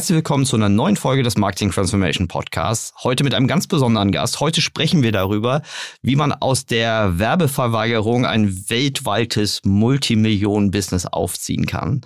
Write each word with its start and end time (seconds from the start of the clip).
Herzlich 0.00 0.16
willkommen 0.16 0.46
zu 0.46 0.56
einer 0.56 0.70
neuen 0.70 0.96
Folge 0.96 1.22
des 1.22 1.36
Marketing 1.36 1.72
Transformation 1.72 2.26
Podcasts. 2.26 2.94
Heute 3.04 3.22
mit 3.22 3.34
einem 3.34 3.46
ganz 3.46 3.66
besonderen 3.66 4.12
Gast. 4.12 4.40
Heute 4.40 4.62
sprechen 4.62 5.02
wir 5.02 5.12
darüber, 5.12 5.60
wie 6.00 6.16
man 6.16 6.32
aus 6.32 6.64
der 6.64 7.18
Werbeverweigerung 7.18 8.24
ein 8.24 8.70
weltweites 8.70 9.60
Multimillionen-Business 9.62 11.04
aufziehen 11.04 11.66
kann. 11.66 12.00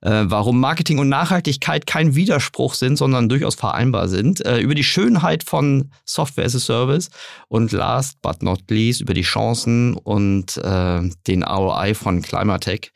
Äh, 0.00 0.24
warum 0.26 0.58
Marketing 0.58 0.98
und 0.98 1.08
Nachhaltigkeit 1.08 1.86
kein 1.86 2.16
Widerspruch 2.16 2.74
sind, 2.74 2.96
sondern 2.96 3.28
durchaus 3.28 3.54
vereinbar 3.54 4.08
sind. 4.08 4.44
Äh, 4.44 4.58
über 4.58 4.74
die 4.74 4.84
Schönheit 4.84 5.44
von 5.44 5.92
Software 6.04 6.46
as 6.46 6.56
a 6.56 6.58
Service 6.58 7.10
und 7.46 7.70
last 7.70 8.20
but 8.22 8.42
not 8.42 8.68
least 8.70 9.00
über 9.00 9.14
die 9.14 9.22
Chancen 9.22 9.94
und 9.94 10.56
äh, 10.56 11.00
den 11.28 11.44
ROI 11.44 11.94
von 11.94 12.22
Climatech. 12.22 12.90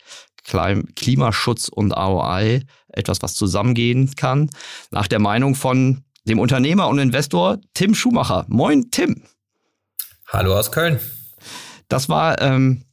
Klimaschutz 0.45 1.69
und 1.69 1.93
ROI 1.93 2.62
etwas, 2.89 3.23
was 3.23 3.35
zusammengehen 3.35 4.15
kann, 4.17 4.51
nach 4.91 5.07
der 5.07 5.19
Meinung 5.21 5.55
von 5.55 6.05
dem 6.25 6.39
Unternehmer 6.39 6.89
und 6.89 6.98
Investor 6.98 7.59
Tim 7.75 7.95
Schumacher. 7.95 8.45
Moin, 8.48 8.91
Tim. 8.91 9.23
Hallo 10.29 10.59
aus 10.59 10.71
Köln. 10.71 11.01
Das 11.89 12.09
war 12.09 12.41
ähm, 12.41 12.84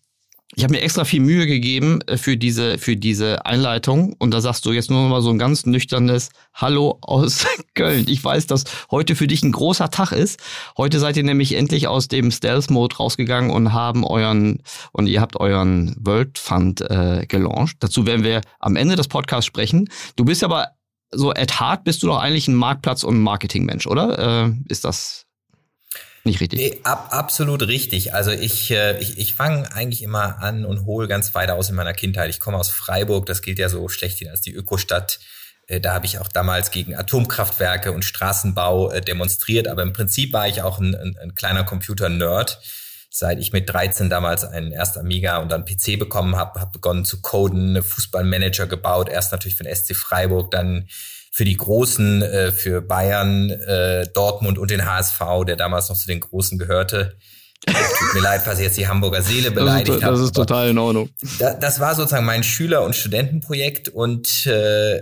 ich 0.58 0.64
habe 0.64 0.74
mir 0.74 0.82
extra 0.82 1.06
viel 1.06 1.20
Mühe 1.20 1.46
gegeben 1.46 2.02
äh, 2.08 2.18
für 2.18 2.36
diese, 2.36 2.80
für 2.80 2.98
diese 2.98 3.46
Einleitung 3.46 4.16
und 4.18 4.32
da 4.32 4.42
sagst 4.42 4.66
du 4.66 4.72
jetzt 4.72 4.90
nur 4.90 5.04
noch 5.04 5.10
mal 5.10 5.22
so 5.22 5.30
ein 5.30 5.38
ganz 5.38 5.68
nüchternes 5.68 6.30
Hallo 6.52 6.98
aus 7.02 7.46
Köln. 7.76 8.06
Ich 8.08 8.24
weiß, 8.24 8.48
dass 8.48 8.64
heute 8.90 9.16
für 9.16 9.28
dich 9.28 9.44
ein 9.44 9.52
großer 9.52 9.92
Tag 9.92 10.14
ist. 10.14 10.40
Heute 10.76 11.00
seid 11.00 11.16
ihr 11.16 11.24
nämlich 11.24 11.54
endlich 11.54 11.88
aus 11.88 12.08
dem 12.08 12.32
Stealth-Mode 12.32 12.96
rausgegangen 12.96 13.52
und 13.52 13.72
haben 13.72 14.04
euren, 14.04 14.64
und 14.94 15.06
ihr 15.06 15.22
habt 15.22 15.40
euren 15.40 15.96
World 16.00 16.40
Fund 16.40 16.82
äh, 16.82 17.28
gelauncht. 17.28 17.78
Dazu 17.82 18.08
werden 18.08 18.24
wir 18.24 18.42
am 18.60 18.78
Ende 18.78 18.96
des 18.96 19.08
Podcasts 19.08 19.46
sprechen. 19.46 19.88
Du 20.16 20.26
bist 20.26 20.44
aber 20.44 20.70
so 21.12 21.30
at 21.30 21.60
heart 21.60 21.84
bist 21.84 22.02
du 22.02 22.08
doch 22.08 22.18
eigentlich 22.18 22.48
ein 22.48 22.56
Marktplatz- 22.56 23.04
und 23.04 23.22
Marketingmensch, 23.22 23.86
oder? 23.86 24.48
Äh, 24.48 24.54
ist 24.70 24.86
das 24.86 25.27
nicht 26.28 26.40
richtig. 26.40 26.60
Nee, 26.60 26.80
ab, 26.84 27.08
absolut 27.12 27.68
richtig. 27.68 28.14
Also 28.14 28.32
ich, 28.32 28.70
äh, 28.70 29.00
ich, 29.00 29.18
ich 29.18 29.34
fange 29.34 29.74
eigentlich 29.74 30.04
immer 30.04 30.42
an 30.44 30.66
und 30.66 30.86
hole 30.86 31.08
ganz 31.08 31.34
weit 31.34 31.50
aus 31.50 31.70
in 31.70 31.76
meiner 31.76 31.94
Kindheit. 31.94 32.30
Ich 32.30 32.40
komme 32.40 32.58
aus 32.58 32.70
Freiburg, 32.70 33.26
das 33.26 33.42
gilt 33.42 33.58
ja 33.58 33.70
so 33.70 33.90
schlechthin 33.90 34.30
als 34.30 34.42
die 34.42 34.54
Ökostadt. 34.54 35.20
Äh, 35.68 35.82
da 35.82 35.94
habe 35.94 36.06
ich 36.06 36.20
auch 36.20 36.28
damals 36.28 36.72
gegen 36.72 36.96
Atomkraftwerke 36.96 37.92
und 37.92 38.06
Straßenbau 38.06 38.92
äh, 38.92 39.02
demonstriert, 39.02 39.68
aber 39.68 39.84
im 39.84 39.94
Prinzip 39.94 40.34
war 40.34 40.48
ich 40.48 40.62
auch 40.62 40.80
ein, 40.80 40.96
ein, 40.96 41.18
ein 41.22 41.36
kleiner 41.36 41.64
Computer-Nerd. 41.64 42.62
Seit 43.10 43.40
ich 43.40 43.52
mit 43.52 43.70
13 43.70 44.10
damals 44.10 44.44
einen 44.44 44.72
erst 44.72 44.98
Amiga 44.98 45.38
und 45.38 45.52
dann 45.52 45.66
PC 45.66 45.98
bekommen 45.98 46.36
habe, 46.36 46.60
habe 46.60 46.72
begonnen 46.72 47.04
zu 47.04 47.22
coden, 47.22 47.82
Fußballmanager 47.82 48.68
gebaut, 48.68 49.10
erst 49.10 49.32
natürlich 49.32 49.56
für 49.56 49.64
den 49.64 49.76
SC 49.76 49.96
Freiburg, 49.96 50.52
dann 50.52 50.88
für 51.38 51.46
die 51.46 51.56
Großen, 51.56 52.24
äh, 52.24 52.52
für 52.52 52.82
Bayern, 52.82 53.52
äh, 53.52 54.08
Dortmund 54.12 54.58
und 54.58 54.72
den 54.72 54.88
HSV, 54.88 55.20
der 55.46 55.56
damals 55.56 55.88
noch 55.88 55.96
zu 55.96 56.08
den 56.08 56.20
Großen 56.20 56.58
gehörte. 56.58 57.16
Tut 57.64 58.14
mir 58.16 58.22
leid, 58.22 58.42
falls 58.44 58.58
ich 58.58 58.66
jetzt 58.66 58.78
die 58.78 58.88
Hamburger 58.88 59.22
Seele 59.22 59.52
beleidigt 59.52 60.02
habe. 60.02 60.16
Das 60.16 60.26
ist 60.26 60.36
total 60.36 60.70
in 60.70 60.80
Ordnung. 60.80 61.10
Das, 61.38 61.60
das 61.60 61.80
war 61.80 61.94
sozusagen 61.94 62.26
mein 62.26 62.44
Schüler- 62.44 62.84
und 62.84 62.96
Studentenprojekt 62.96 63.88
und 63.88 64.48
äh, 64.48 64.98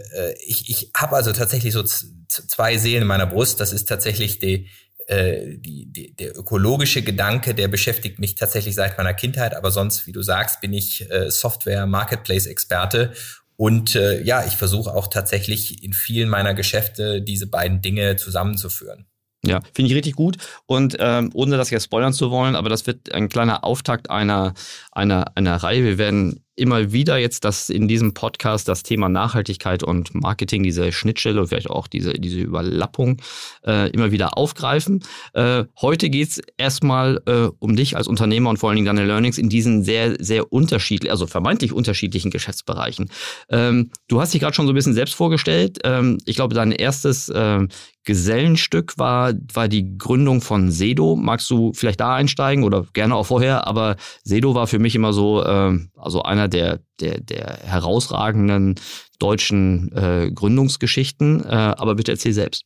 ich, 0.45 0.69
ich 0.69 0.91
habe 0.93 1.15
also 1.15 1.31
tatsächlich 1.31 1.71
so 1.71 1.83
zwei 2.27 2.77
Seelen 2.79 3.03
in 3.03 3.07
meiner 3.07 3.27
Brust. 3.27 3.61
Das 3.61 3.71
ist 3.71 3.87
tatsächlich 3.87 4.39
die, 4.39 4.67
äh, 5.07 5.55
die, 5.57 5.85
die, 5.85 6.17
der 6.17 6.37
ökologische 6.37 7.01
Gedanke, 7.01 7.55
der 7.55 7.69
beschäftigt 7.69 8.19
mich 8.19 8.35
tatsächlich 8.35 8.75
seit 8.75 8.97
meiner 8.97 9.13
Kindheit. 9.13 9.55
Aber 9.55 9.71
sonst, 9.71 10.05
wie 10.05 10.11
du 10.11 10.21
sagst, 10.21 10.59
bin 10.59 10.73
ich 10.73 11.09
äh, 11.09 11.31
Software-Marketplace-Experte 11.31 13.13
und 13.57 13.95
äh, 13.95 14.21
ja, 14.23 14.45
ich 14.45 14.57
versuche 14.57 14.93
auch 14.93 15.07
tatsächlich 15.07 15.83
in 15.83 15.93
vielen 15.93 16.29
meiner 16.29 16.53
Geschäfte 16.53 17.21
diese 17.21 17.47
beiden 17.47 17.81
Dinge 17.81 18.15
zusammenzuführen. 18.15 19.05
Ja, 19.45 19.61
finde 19.73 19.91
ich 19.91 19.95
richtig 19.95 20.15
gut. 20.15 20.37
Und 20.65 20.97
ähm, 20.99 21.29
ohne 21.33 21.57
das 21.57 21.69
jetzt 21.69 21.85
spoilern 21.85 22.13
zu 22.13 22.31
wollen, 22.31 22.55
aber 22.55 22.69
das 22.69 22.87
wird 22.87 23.13
ein 23.13 23.29
kleiner 23.29 23.63
Auftakt 23.63 24.09
einer, 24.09 24.53
einer, 24.91 25.31
einer 25.35 25.57
Reihe. 25.57 25.83
Wir 25.83 25.97
werden 25.97 26.44
immer 26.55 26.91
wieder 26.91 27.17
jetzt 27.17 27.45
das 27.45 27.69
in 27.69 27.87
diesem 27.87 28.13
Podcast 28.13 28.67
das 28.67 28.83
Thema 28.83 29.09
Nachhaltigkeit 29.09 29.83
und 29.83 30.13
Marketing, 30.15 30.63
diese 30.63 30.91
Schnittstelle 30.91 31.41
und 31.41 31.47
vielleicht 31.47 31.69
auch 31.69 31.87
diese, 31.87 32.13
diese 32.13 32.39
Überlappung 32.39 33.21
äh, 33.65 33.89
immer 33.91 34.11
wieder 34.11 34.37
aufgreifen. 34.37 35.03
Äh, 35.33 35.65
heute 35.81 36.09
geht's 36.09 36.41
erstmal 36.57 37.21
äh, 37.25 37.49
um 37.59 37.75
dich 37.75 37.97
als 37.97 38.07
Unternehmer 38.07 38.49
und 38.49 38.57
vor 38.57 38.69
allen 38.69 38.77
Dingen 38.77 38.87
deine 38.87 39.05
Learnings 39.05 39.37
in 39.37 39.49
diesen 39.49 39.83
sehr, 39.83 40.15
sehr 40.19 40.51
unterschiedlichen, 40.51 41.11
also 41.11 41.27
vermeintlich 41.27 41.73
unterschiedlichen 41.73 42.31
Geschäftsbereichen. 42.31 43.09
Ähm, 43.49 43.91
du 44.07 44.21
hast 44.21 44.33
dich 44.33 44.41
gerade 44.41 44.55
schon 44.55 44.65
so 44.65 44.71
ein 44.71 44.75
bisschen 44.75 44.93
selbst 44.93 45.15
vorgestellt. 45.15 45.79
Ähm, 45.83 46.17
ich 46.25 46.35
glaube, 46.35 46.55
dein 46.55 46.71
erstes 46.71 47.29
äh, 47.29 47.67
Gesellenstück 48.05 48.97
war, 48.97 49.33
war 49.53 49.67
die 49.67 49.97
Gründung 49.97 50.41
von 50.41 50.71
Sedo. 50.71 51.15
Magst 51.15 51.49
du 51.49 51.73
vielleicht 51.73 51.99
da 51.99 52.15
einsteigen 52.15 52.63
oder 52.63 52.85
gerne 52.93 53.15
auch 53.15 53.25
vorher? 53.25 53.67
Aber 53.67 53.95
Sedo 54.23 54.55
war 54.55 54.67
für 54.67 54.79
mich 54.79 54.95
immer 54.95 55.11
so, 55.11 55.43
äh, 55.43 55.77
also 55.95 56.21
einer 56.21 56.47
der, 56.47 56.79
der, 56.99 57.19
der 57.19 57.59
herausragenden 57.63 58.75
deutschen 59.19 59.91
äh, 59.93 60.31
Gründungsgeschichten. 60.33 61.43
Äh, 61.43 61.47
aber 61.47 61.95
bitte 61.95 62.11
erzähl 62.11 62.33
selbst. 62.33 62.65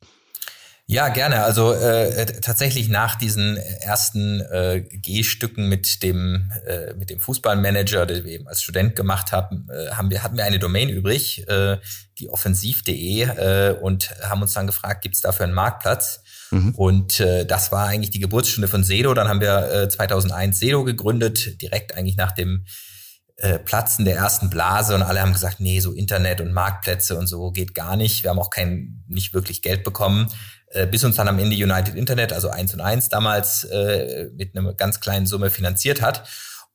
Ja, 0.91 1.09
gerne. 1.09 1.43
Also 1.43 1.71
äh, 1.71 2.25
tatsächlich 2.41 2.89
nach 2.89 3.13
diesen 3.13 3.57
ersten 3.57 4.41
äh, 4.41 4.81
G-Stücken 4.81 5.69
mit 5.69 6.01
dem 6.01 6.51
äh, 6.65 6.95
mit 6.95 7.11
dem 7.11 7.19
Fußballmanager, 7.19 8.07
den 8.07 8.23
wir 8.23 8.31
eben 8.31 8.47
als 8.47 8.63
Student 8.63 8.95
gemacht 8.95 9.31
haben, 9.31 9.67
äh, 9.69 9.91
haben 9.91 10.09
wir 10.09 10.23
hatten 10.23 10.35
wir 10.35 10.45
eine 10.45 10.57
Domain 10.57 10.89
übrig, 10.89 11.47
äh, 11.47 11.77
die 12.17 12.27
offensiv.de 12.27 13.21
äh, 13.21 13.75
und 13.79 14.15
haben 14.23 14.41
uns 14.41 14.53
dann 14.53 14.65
gefragt, 14.65 15.03
gibt 15.03 15.13
es 15.13 15.21
dafür 15.21 15.43
einen 15.43 15.53
Marktplatz? 15.53 16.23
Mhm. 16.49 16.73
Und 16.73 17.19
äh, 17.19 17.45
das 17.45 17.71
war 17.71 17.85
eigentlich 17.85 18.09
die 18.09 18.19
Geburtsstunde 18.19 18.67
von 18.67 18.83
Sedo. 18.83 19.13
Dann 19.13 19.27
haben 19.27 19.41
wir 19.41 19.71
äh, 19.71 19.89
2001 19.89 20.57
Sedo 20.57 20.83
gegründet, 20.85 21.61
direkt 21.61 21.95
eigentlich 21.95 22.17
nach 22.17 22.31
dem 22.31 22.65
äh, 23.35 23.59
Platzen 23.59 24.05
der 24.05 24.15
ersten 24.15 24.49
Blase 24.49 24.95
und 24.95 25.03
alle 25.03 25.21
haben 25.21 25.33
gesagt, 25.33 25.59
nee, 25.59 25.81
so 25.81 25.93
Internet 25.93 26.41
und 26.41 26.51
Marktplätze 26.51 27.15
und 27.15 27.27
so 27.27 27.51
geht 27.51 27.75
gar 27.75 27.95
nicht. 27.95 28.23
Wir 28.23 28.31
haben 28.31 28.39
auch 28.39 28.49
kein 28.49 29.03
nicht 29.07 29.35
wirklich 29.35 29.61
Geld 29.61 29.83
bekommen 29.83 30.29
bis 30.91 31.03
uns 31.03 31.15
dann 31.15 31.27
am 31.27 31.39
Ende 31.39 31.55
United 31.55 31.95
Internet, 31.95 32.31
also 32.31 32.49
eins 32.49 32.73
und 32.73 32.81
eins 32.81 33.09
damals 33.09 33.63
äh, 33.63 34.29
mit 34.35 34.55
einer 34.55 34.73
ganz 34.73 34.99
kleinen 34.99 35.25
Summe 35.25 35.49
finanziert 35.49 36.01
hat. 36.01 36.29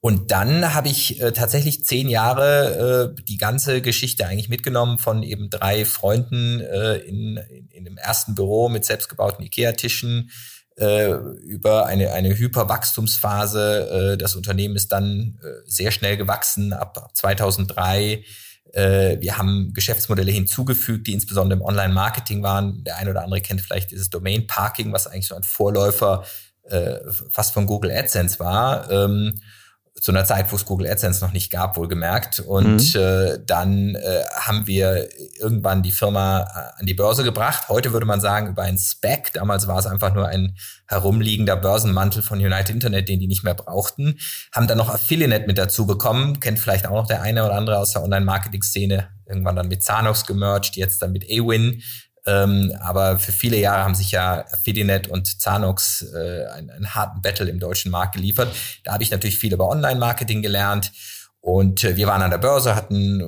Und 0.04 0.30
dann 0.30 0.74
habe 0.74 0.88
ich 0.88 1.18
äh, 1.22 1.32
tatsächlich 1.32 1.86
zehn 1.86 2.10
Jahre 2.10 3.14
äh, 3.16 3.22
die 3.22 3.38
ganze 3.38 3.80
Geschichte 3.80 4.26
eigentlich 4.26 4.50
mitgenommen 4.50 4.98
von 4.98 5.22
eben 5.22 5.48
drei 5.48 5.86
Freunden 5.86 6.60
äh, 6.60 6.96
in, 6.96 7.38
in, 7.38 7.68
in 7.68 7.84
dem 7.86 7.96
ersten 7.96 8.34
Büro 8.34 8.68
mit 8.68 8.84
selbstgebauten 8.84 9.42
Ikea-Tischen 9.42 10.30
äh, 10.76 11.10
über 11.46 11.86
eine, 11.86 12.12
eine 12.12 12.36
Hyperwachstumsphase. 12.36 14.12
Äh, 14.12 14.18
das 14.18 14.36
Unternehmen 14.36 14.76
ist 14.76 14.92
dann 14.92 15.38
äh, 15.42 15.46
sehr 15.64 15.90
schnell 15.90 16.18
gewachsen 16.18 16.74
ab 16.74 17.10
2003 17.14 18.02
äh, 18.04 18.24
wir 18.80 19.38
haben 19.38 19.72
Geschäftsmodelle 19.72 20.32
hinzugefügt, 20.32 21.06
die 21.06 21.12
insbesondere 21.12 21.60
im 21.60 21.64
Online-Marketing 21.64 22.42
waren. 22.42 22.82
Der 22.84 22.96
eine 22.96 23.10
oder 23.10 23.22
andere 23.22 23.40
kennt 23.40 23.60
vielleicht 23.60 23.90
dieses 23.90 24.10
Domain-Parking, 24.10 24.92
was 24.92 25.06
eigentlich 25.06 25.28
so 25.28 25.36
ein 25.36 25.44
Vorläufer 25.44 26.24
äh, 26.64 26.96
fast 27.30 27.54
von 27.54 27.66
Google 27.66 27.90
AdSense 27.90 28.38
war. 28.40 28.90
Ähm, 28.90 29.34
zu 30.04 30.12
einer 30.12 30.26
Zeit, 30.26 30.52
wo 30.52 30.56
es 30.56 30.66
Google 30.66 30.86
AdSense 30.86 31.24
noch 31.24 31.32
nicht 31.32 31.50
gab, 31.50 31.78
wohlgemerkt. 31.78 32.38
Und 32.40 32.94
mhm. 32.94 33.00
äh, 33.00 33.38
dann 33.46 33.94
äh, 33.94 34.24
haben 34.38 34.66
wir 34.66 35.08
irgendwann 35.38 35.82
die 35.82 35.92
Firma 35.92 36.42
äh, 36.42 36.80
an 36.80 36.84
die 36.84 36.92
Börse 36.92 37.24
gebracht. 37.24 37.70
Heute 37.70 37.94
würde 37.94 38.04
man 38.04 38.20
sagen 38.20 38.48
über 38.48 38.64
ein 38.64 38.76
Spec. 38.76 39.32
Damals 39.32 39.66
war 39.66 39.78
es 39.78 39.86
einfach 39.86 40.12
nur 40.12 40.28
ein 40.28 40.58
herumliegender 40.88 41.56
Börsenmantel 41.56 42.22
von 42.22 42.38
United 42.38 42.68
Internet, 42.68 43.08
den 43.08 43.18
die 43.18 43.26
nicht 43.26 43.44
mehr 43.44 43.54
brauchten. 43.54 44.18
Haben 44.52 44.66
dann 44.66 44.76
noch 44.76 44.90
Affiliate 44.90 45.46
mit 45.46 45.56
dazu 45.56 45.86
bekommen. 45.86 46.38
Kennt 46.38 46.58
vielleicht 46.58 46.86
auch 46.86 46.92
noch 46.92 47.06
der 47.06 47.22
eine 47.22 47.42
oder 47.42 47.54
andere 47.54 47.78
aus 47.78 47.92
der 47.92 48.02
Online-Marketing-Szene. 48.02 49.08
Irgendwann 49.26 49.56
dann 49.56 49.68
mit 49.68 49.82
Zanox 49.82 50.26
gemerged, 50.26 50.76
jetzt 50.76 51.00
dann 51.00 51.12
mit 51.12 51.24
Awin. 51.30 51.82
Ähm, 52.26 52.72
aber 52.80 53.18
für 53.18 53.32
viele 53.32 53.58
Jahre 53.58 53.84
haben 53.84 53.94
sich 53.94 54.10
ja 54.10 54.44
Fidinet 54.62 55.08
und 55.08 55.40
Zanox 55.40 56.06
äh, 56.14 56.46
einen, 56.46 56.70
einen 56.70 56.94
harten 56.94 57.20
Battle 57.20 57.48
im 57.48 57.58
deutschen 57.58 57.90
Markt 57.90 58.14
geliefert. 58.14 58.54
Da 58.82 58.92
habe 58.92 59.02
ich 59.02 59.10
natürlich 59.10 59.38
viel 59.38 59.52
über 59.52 59.68
Online-Marketing 59.68 60.42
gelernt. 60.42 60.92
Und 61.40 61.84
äh, 61.84 61.96
wir 61.96 62.06
waren 62.06 62.22
an 62.22 62.30
der 62.30 62.38
Börse, 62.38 62.74
hatten 62.74 63.20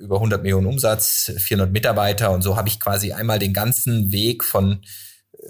über 0.00 0.16
100 0.16 0.42
Millionen 0.42 0.66
Umsatz, 0.66 1.32
400 1.38 1.72
Mitarbeiter 1.72 2.32
und 2.32 2.42
so 2.42 2.56
habe 2.56 2.68
ich 2.68 2.80
quasi 2.80 3.12
einmal 3.12 3.38
den 3.38 3.52
ganzen 3.52 4.10
Weg 4.10 4.42
von 4.42 4.80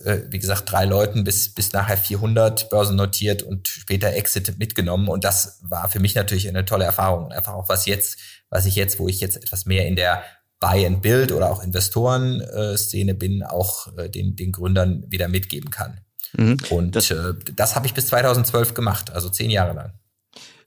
äh, 0.04 0.20
wie 0.28 0.38
gesagt, 0.38 0.70
drei 0.70 0.84
Leuten 0.84 1.24
bis, 1.24 1.52
bis 1.52 1.72
nachher 1.72 1.96
400 1.96 2.70
börsennotiert 2.70 3.42
und 3.42 3.68
später 3.68 4.12
Exit 4.12 4.58
mitgenommen. 4.58 5.08
Und 5.08 5.24
das 5.24 5.58
war 5.62 5.88
für 5.88 6.00
mich 6.00 6.14
natürlich 6.14 6.48
eine 6.48 6.64
tolle 6.64 6.84
Erfahrung. 6.84 7.32
Einfach 7.32 7.54
auch 7.54 7.68
was 7.68 7.86
jetzt, 7.86 8.18
was 8.50 8.66
ich 8.66 8.76
jetzt, 8.76 8.98
wo 8.98 9.08
ich 9.08 9.20
jetzt 9.20 9.36
etwas 9.36 9.66
mehr 9.66 9.86
in 9.86 9.96
der 9.96 10.22
Buy 10.60 10.86
and 10.86 11.02
Build 11.02 11.32
oder 11.32 11.50
auch 11.50 11.64
Investoren-Szene 11.64 13.14
bin, 13.14 13.42
auch 13.42 13.96
äh, 13.96 14.10
den, 14.10 14.36
den 14.36 14.52
Gründern 14.52 15.04
wieder 15.08 15.28
mitgeben 15.28 15.70
kann. 15.70 16.00
Mhm. 16.34 16.58
Und 16.68 16.96
das, 16.96 17.10
äh, 17.10 17.34
das 17.56 17.74
habe 17.74 17.86
ich 17.86 17.94
bis 17.94 18.06
2012 18.08 18.74
gemacht, 18.74 19.10
also 19.10 19.30
zehn 19.30 19.50
Jahre 19.50 19.74
lang. 19.74 19.92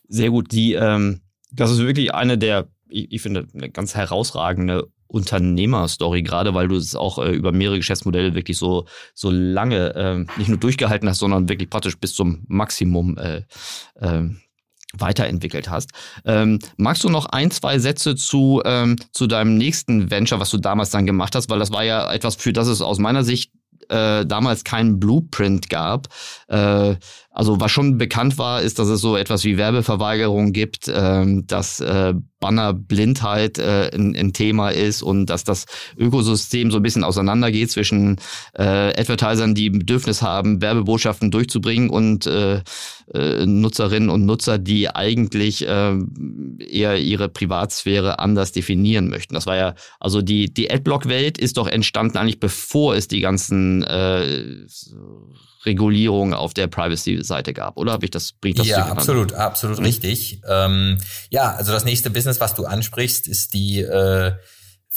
Sehr 0.08 0.30
gut. 0.30 0.52
Die, 0.52 0.74
ähm, 0.74 1.22
das 1.52 1.72
ist 1.72 1.80
wirklich 1.80 2.14
eine 2.14 2.38
der, 2.38 2.68
ich, 2.90 3.12
ich 3.12 3.22
finde, 3.22 3.48
eine 3.54 3.70
ganz 3.70 3.96
herausragende 3.96 4.88
Unternehmerstory, 5.08 6.24
gerade 6.24 6.56
weil 6.56 6.68
du 6.68 6.76
es 6.76 6.96
auch 6.96 7.20
äh, 7.20 7.32
über 7.32 7.52
mehrere 7.52 7.78
Geschäftsmodelle 7.78 8.34
wirklich 8.34 8.58
so, 8.58 8.88
so 9.14 9.30
lange 9.30 9.94
äh, 9.96 10.40
nicht 10.40 10.50
nur 10.50 10.58
durchgehalten 10.58 11.08
hast, 11.08 11.20
sondern 11.20 11.50
wirklich 11.50 11.70
praktisch 11.70 11.98
bis 11.98 12.16
zum 12.16 12.44
Maximum 12.48 13.18
äh, 13.18 13.44
äh, 13.96 14.30
weiterentwickelt 14.98 15.70
hast. 15.70 15.92
Ähm, 16.26 16.60
magst 16.78 17.04
du 17.04 17.10
noch 17.10 17.26
ein, 17.28 17.52
zwei 17.52 17.80
Sätze 17.80 18.16
zu, 18.16 18.62
ähm, 18.66 18.98
zu 19.12 19.28
deinem 19.28 19.58
nächsten 19.58 20.12
Venture, 20.12 20.40
was 20.40 20.50
du 20.50 20.58
damals 20.58 20.92
dann 20.92 21.06
gemacht 21.06 21.36
hast? 21.36 21.50
Weil 21.50 21.60
das 21.60 21.72
war 21.72 21.84
ja 21.84 22.12
etwas, 22.12 22.36
für 22.36 22.54
das 22.54 22.68
es 22.68 22.82
aus 22.82 23.00
meiner 23.00 23.24
Sicht 23.24 23.52
äh, 23.90 24.26
damals 24.26 24.64
keinen 24.64 25.00
Blueprint 25.00 25.70
gab. 25.70 26.08
Äh, 26.48 26.96
also 27.34 27.60
was 27.60 27.72
schon 27.72 27.98
bekannt 27.98 28.38
war, 28.38 28.62
ist, 28.62 28.78
dass 28.78 28.88
es 28.88 29.02
so 29.02 29.18
etwas 29.18 29.44
wie 29.44 29.58
Werbeverweigerung 29.58 30.54
gibt, 30.54 30.90
ähm, 30.94 31.48
dass 31.48 31.80
äh, 31.80 32.14
Bannerblindheit 32.40 33.58
äh, 33.58 33.90
ein, 33.92 34.16
ein 34.16 34.34
Thema 34.34 34.70
ist 34.70 35.02
und 35.02 35.28
dass 35.28 35.44
das 35.44 35.66
Ökosystem 35.98 36.70
so 36.70 36.78
ein 36.78 36.84
bisschen 36.84 37.04
auseinandergeht 37.04 37.72
zwischen 37.72 38.18
äh, 38.54 38.64
Advertisern, 38.64 39.56
die 39.56 39.72
Bedürfnis 39.72 40.22
haben, 40.22 40.62
Werbebotschaften 40.62 41.32
durchzubringen 41.32 41.90
und 41.90 42.28
äh, 42.28 42.62
äh, 43.12 43.46
Nutzerinnen 43.48 44.10
und 44.10 44.28
Nutzer, 44.28 44.60
die 44.60 44.90
eigentlich 44.90 45.68
äh, 45.68 45.98
eher 46.60 47.00
ihre 47.00 47.30
Privatsphäre 47.30 48.20
anders 48.20 48.52
definieren 48.52 49.10
möchten. 49.10 49.34
Das 49.34 49.48
war 49.48 49.56
ja, 49.56 49.74
also 50.00 50.22
die, 50.22 50.54
die 50.54 50.70
Adblock-Welt 50.70 51.40
ist 51.40 51.58
doch 51.58 51.68
entstanden 51.68 52.18
eigentlich 52.18 52.40
bevor 52.40 52.96
es 52.96 53.08
die 53.08 53.22
ganzen 53.22 53.82
äh, 53.84 54.68
Regulierung 55.66 56.34
auf 56.34 56.54
der 56.54 56.68
Privacy-Seite 56.68 57.54
gab, 57.54 57.78
oder 57.78 57.94
habe 57.94 58.06
ich 58.06 58.12
das 58.12 58.34
bringt 58.34 58.60
das 58.60 58.68
Ja, 58.68 58.86
absolut, 58.88 59.34
absolut 59.34 59.80
mhm. 59.80 59.86
richtig. 59.86 60.42
Ähm, 60.48 60.98
ja, 61.30 61.54
also 61.54 61.72
das 61.72 61.86
nächste 61.86 62.10
Business, 62.10 62.40
was 62.40 62.56
du 62.56 62.66
ansprichst, 62.66 63.28
ist 63.28 63.54
die 63.54 63.82
äh, 63.82 64.34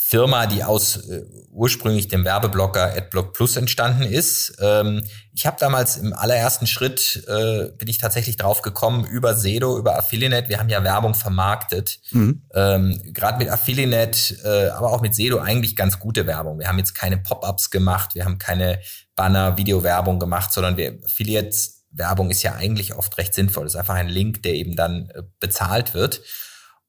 Firma, 0.09 0.45
die 0.45 0.63
aus 0.63 1.09
äh, 1.09 1.25
ursprünglich 1.51 2.07
dem 2.07 2.23
Werbeblocker 2.23 2.95
AdBlock 2.95 3.33
Plus 3.33 3.57
entstanden 3.57 4.03
ist. 4.03 4.55
Ähm, 4.61 5.03
ich 5.33 5.45
habe 5.45 5.57
damals 5.59 5.97
im 5.97 6.13
allerersten 6.13 6.65
Schritt 6.65 7.25
äh, 7.27 7.69
bin 7.77 7.89
ich 7.89 7.97
tatsächlich 7.97 8.37
drauf 8.37 8.61
gekommen 8.61 9.05
über 9.05 9.35
Sedo, 9.35 9.77
über 9.77 9.97
Affiliate. 9.97 10.47
Wir 10.47 10.59
haben 10.59 10.69
ja 10.69 10.81
Werbung 10.81 11.13
vermarktet. 11.13 11.99
Mhm. 12.11 12.43
Ähm, 12.53 13.01
Gerade 13.11 13.37
mit 13.37 13.49
Affiliate, 13.49 14.35
äh, 14.45 14.69
aber 14.69 14.93
auch 14.93 15.01
mit 15.01 15.13
Sedo 15.13 15.39
eigentlich 15.39 15.75
ganz 15.75 15.99
gute 15.99 16.25
Werbung. 16.25 16.57
Wir 16.59 16.69
haben 16.69 16.77
jetzt 16.77 16.95
keine 16.95 17.17
Pop-ups 17.17 17.69
gemacht, 17.69 18.15
wir 18.15 18.23
haben 18.23 18.37
keine 18.37 18.79
Banner, 19.17 19.57
Videowerbung 19.57 20.19
gemacht, 20.19 20.53
sondern 20.53 20.77
wir 20.77 20.99
Affiliates 21.03 21.83
Werbung 21.91 22.29
ist 22.29 22.43
ja 22.43 22.55
eigentlich 22.55 22.95
oft 22.95 23.17
recht 23.17 23.33
sinnvoll. 23.33 23.63
Das 23.65 23.73
ist 23.73 23.79
einfach 23.79 23.95
ein 23.95 24.07
Link, 24.07 24.43
der 24.43 24.53
eben 24.53 24.75
dann 24.75 25.09
äh, 25.13 25.23
bezahlt 25.39 25.93
wird. 25.93 26.21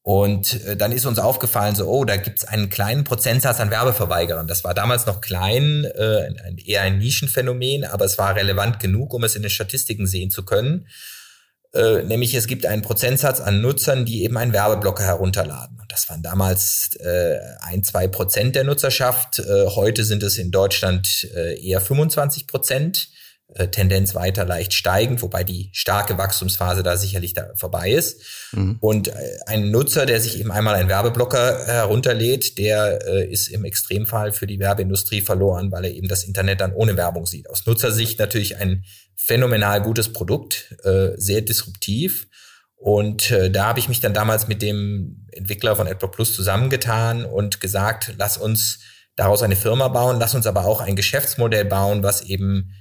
Und 0.03 0.65
äh, 0.65 0.77
dann 0.77 0.93
ist 0.93 1.07
uns 1.07 1.19
aufgefallen, 1.19 1.75
so, 1.75 1.87
oh, 1.89 2.05
da 2.05 2.17
gibt's 2.17 2.45
einen 2.45 2.71
kleinen 2.71 3.05
Prozentsatz 3.05 3.61
an 3.61 3.71
Werbeverweigerern. 3.71 4.47
Das 4.47 4.65
war 4.65 4.75
damals 4.75 5.07
noch 5.07 5.21
klein, 5.21 5.85
äh, 5.85 6.33
eher 6.65 6.83
ein 6.83 6.99
Nischenphänomen, 6.99 7.85
aber 7.85 8.05
es 8.05 8.19
war 8.19 8.37
relevant 8.37 8.81
genug, 8.81 9.13
um 9.13 9.25
es 9.25 9.35
in 9.35 9.43
den 9.43 9.51
Statistiken 9.51 10.07
sehen 10.07 10.31
zu 10.31 10.45
können. 10.45 10.87
Äh, 11.75 12.03
nämlich 12.03 12.35
es 12.35 12.47
gibt 12.47 12.65
einen 12.65 12.83
Prozentsatz 12.83 13.41
an 13.41 13.61
Nutzern, 13.61 14.07
die 14.07 14.25
eben 14.25 14.39
einen 14.39 14.53
Werbeblocker 14.53 15.05
herunterladen. 15.05 15.79
Und 15.81 15.93
das 15.93 16.09
waren 16.09 16.23
damals 16.23 16.97
äh, 16.97 17.39
ein, 17.61 17.83
zwei 17.85 18.09
Prozent 18.09 18.57
der 18.57 18.65
Nutzerschaft. 18.65 19.39
Äh, 19.39 19.67
heute 19.67 20.05
sind 20.05 20.23
es 20.23 20.39
in 20.39 20.51
Deutschland 20.51 21.29
äh, 21.35 21.61
eher 21.61 21.81
25 21.81 22.47
Prozent. 22.47 23.09
Äh, 23.55 23.69
Tendenz 23.69 24.15
weiter 24.15 24.45
leicht 24.45 24.75
steigend, 24.75 25.23
wobei 25.23 25.43
die 25.43 25.71
starke 25.73 26.19
Wachstumsphase 26.19 26.83
da 26.83 26.99
sicherlich 26.99 27.33
da 27.33 27.49
vorbei 27.55 27.93
ist. 27.93 28.21
Mhm. 28.53 28.77
Und 28.81 29.09
äh, 29.09 29.13
ein 29.47 29.71
Nutzer, 29.71 30.05
der 30.05 30.21
sich 30.21 30.39
eben 30.39 30.53
einmal 30.53 30.75
einen 30.75 30.91
Werbeblocker 30.91 31.65
herunterlädt, 31.65 32.59
der 32.59 32.99
äh, 33.07 33.27
ist 33.27 33.49
im 33.49 33.65
Extremfall 33.65 34.33
für 34.33 34.47
die 34.47 34.59
Werbeindustrie 34.59 35.23
verloren, 35.23 35.73
weil 35.73 35.87
er 35.87 35.93
eben 35.93 36.09
das 36.09 36.25
Internet 36.25 36.61
dann 36.61 36.75
ohne 36.75 36.99
Werbung 36.99 37.25
sieht. 37.25 37.49
Aus 37.49 37.65
Nutzersicht 37.65 38.19
natürlich 38.19 38.59
ein 38.59 38.85
phänomenal 39.17 39.81
gutes 39.81 40.13
Produkt, 40.13 40.77
äh, 40.85 41.13
sehr 41.17 41.41
disruptiv. 41.41 42.29
Und 42.77 43.31
äh, 43.31 43.51
da 43.51 43.65
habe 43.65 43.79
ich 43.79 43.89
mich 43.89 44.01
dann 44.01 44.13
damals 44.13 44.47
mit 44.47 44.61
dem 44.61 45.27
Entwickler 45.33 45.75
von 45.75 45.89
AdBlock 45.89 46.13
Plus 46.13 46.35
zusammengetan 46.35 47.25
und 47.25 47.63
gesagt, 47.63 48.13
lass 48.19 48.37
uns 48.37 48.81
daraus 49.17 49.43
eine 49.43 49.57
Firma 49.57 49.89
bauen, 49.89 50.19
lass 50.21 50.35
uns 50.35 50.47
aber 50.47 50.67
auch 50.67 50.83
ein 50.83 50.97
Geschäftsmodell 50.97 51.65
bauen, 51.65 52.03
was 52.03 52.21
eben 52.21 52.75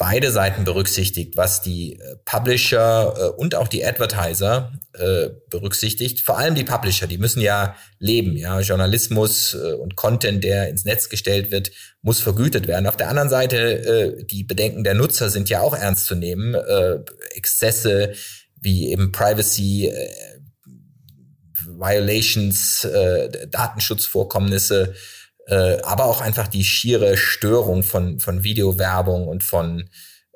beide 0.00 0.30
Seiten 0.30 0.64
berücksichtigt, 0.64 1.36
was 1.36 1.60
die 1.60 2.00
äh, 2.00 2.16
Publisher 2.24 3.14
äh, 3.18 3.38
und 3.38 3.54
auch 3.54 3.68
die 3.68 3.84
Advertiser 3.84 4.72
äh, 4.94 5.28
berücksichtigt. 5.50 6.22
Vor 6.22 6.38
allem 6.38 6.54
die 6.54 6.64
Publisher, 6.64 7.06
die 7.06 7.18
müssen 7.18 7.42
ja 7.42 7.76
leben. 7.98 8.34
Ja, 8.34 8.60
Journalismus 8.60 9.54
und 9.54 9.96
Content, 9.96 10.42
der 10.42 10.70
ins 10.70 10.86
Netz 10.86 11.10
gestellt 11.10 11.50
wird, 11.50 11.70
muss 12.00 12.18
vergütet 12.18 12.66
werden. 12.66 12.86
Auf 12.86 12.96
der 12.96 13.10
anderen 13.10 13.28
Seite 13.28 14.24
die 14.24 14.42
Bedenken 14.42 14.84
der 14.84 14.94
Nutzer 14.94 15.28
sind 15.28 15.50
ja 15.50 15.60
auch 15.60 15.74
ernst 15.76 16.06
zu 16.06 16.14
nehmen. 16.14 16.56
Exzesse 17.34 18.14
wie 18.58 18.90
eben 18.90 19.12
Privacy 19.12 19.92
Violations, 21.66 22.88
Datenschutzvorkommnisse 23.50 24.94
äh, 25.46 25.80
aber 25.82 26.04
auch 26.04 26.20
einfach 26.20 26.48
die 26.48 26.64
schiere 26.64 27.16
Störung 27.16 27.82
von, 27.82 28.20
von 28.20 28.44
Videowerbung 28.44 29.28
und 29.28 29.42
von 29.42 29.88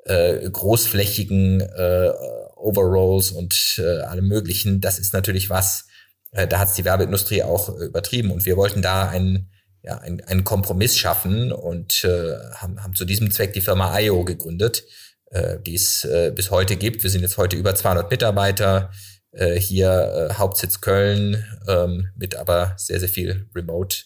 äh, 0.05 0.49
großflächigen 0.49 1.61
äh, 1.61 2.11
Overalls 2.55 3.31
und 3.31 3.75
äh, 3.77 4.01
allem 4.01 4.27
möglichen. 4.27 4.81
Das 4.81 4.99
ist 4.99 5.13
natürlich 5.13 5.49
was, 5.49 5.87
äh, 6.31 6.47
da 6.47 6.59
hat 6.59 6.69
es 6.69 6.75
die 6.75 6.85
Werbeindustrie 6.85 7.43
auch 7.43 7.69
übertrieben. 7.69 8.31
Und 8.31 8.45
wir 8.45 8.57
wollten 8.57 8.81
da 8.81 9.07
einen, 9.07 9.51
ja, 9.83 9.97
einen, 9.99 10.21
einen 10.21 10.43
Kompromiss 10.43 10.97
schaffen 10.97 11.51
und 11.51 12.03
äh, 12.03 12.37
haben, 12.55 12.83
haben 12.83 12.95
zu 12.95 13.05
diesem 13.05 13.31
Zweck 13.31 13.53
die 13.53 13.61
Firma 13.61 13.97
IO 13.99 14.23
gegründet, 14.23 14.83
äh, 15.31 15.59
die 15.59 15.75
es 15.75 16.05
äh, 16.05 16.31
bis 16.35 16.51
heute 16.51 16.75
gibt. 16.75 17.03
Wir 17.03 17.09
sind 17.09 17.21
jetzt 17.21 17.37
heute 17.37 17.55
über 17.55 17.75
200 17.75 18.09
Mitarbeiter, 18.09 18.91
äh, 19.31 19.59
hier 19.59 20.29
äh, 20.31 20.33
Hauptsitz 20.35 20.81
Köln, 20.81 21.43
ähm, 21.67 22.07
mit 22.15 22.35
aber 22.35 22.73
sehr, 22.77 22.99
sehr 22.99 23.09
viel 23.09 23.47
Remote 23.53 23.97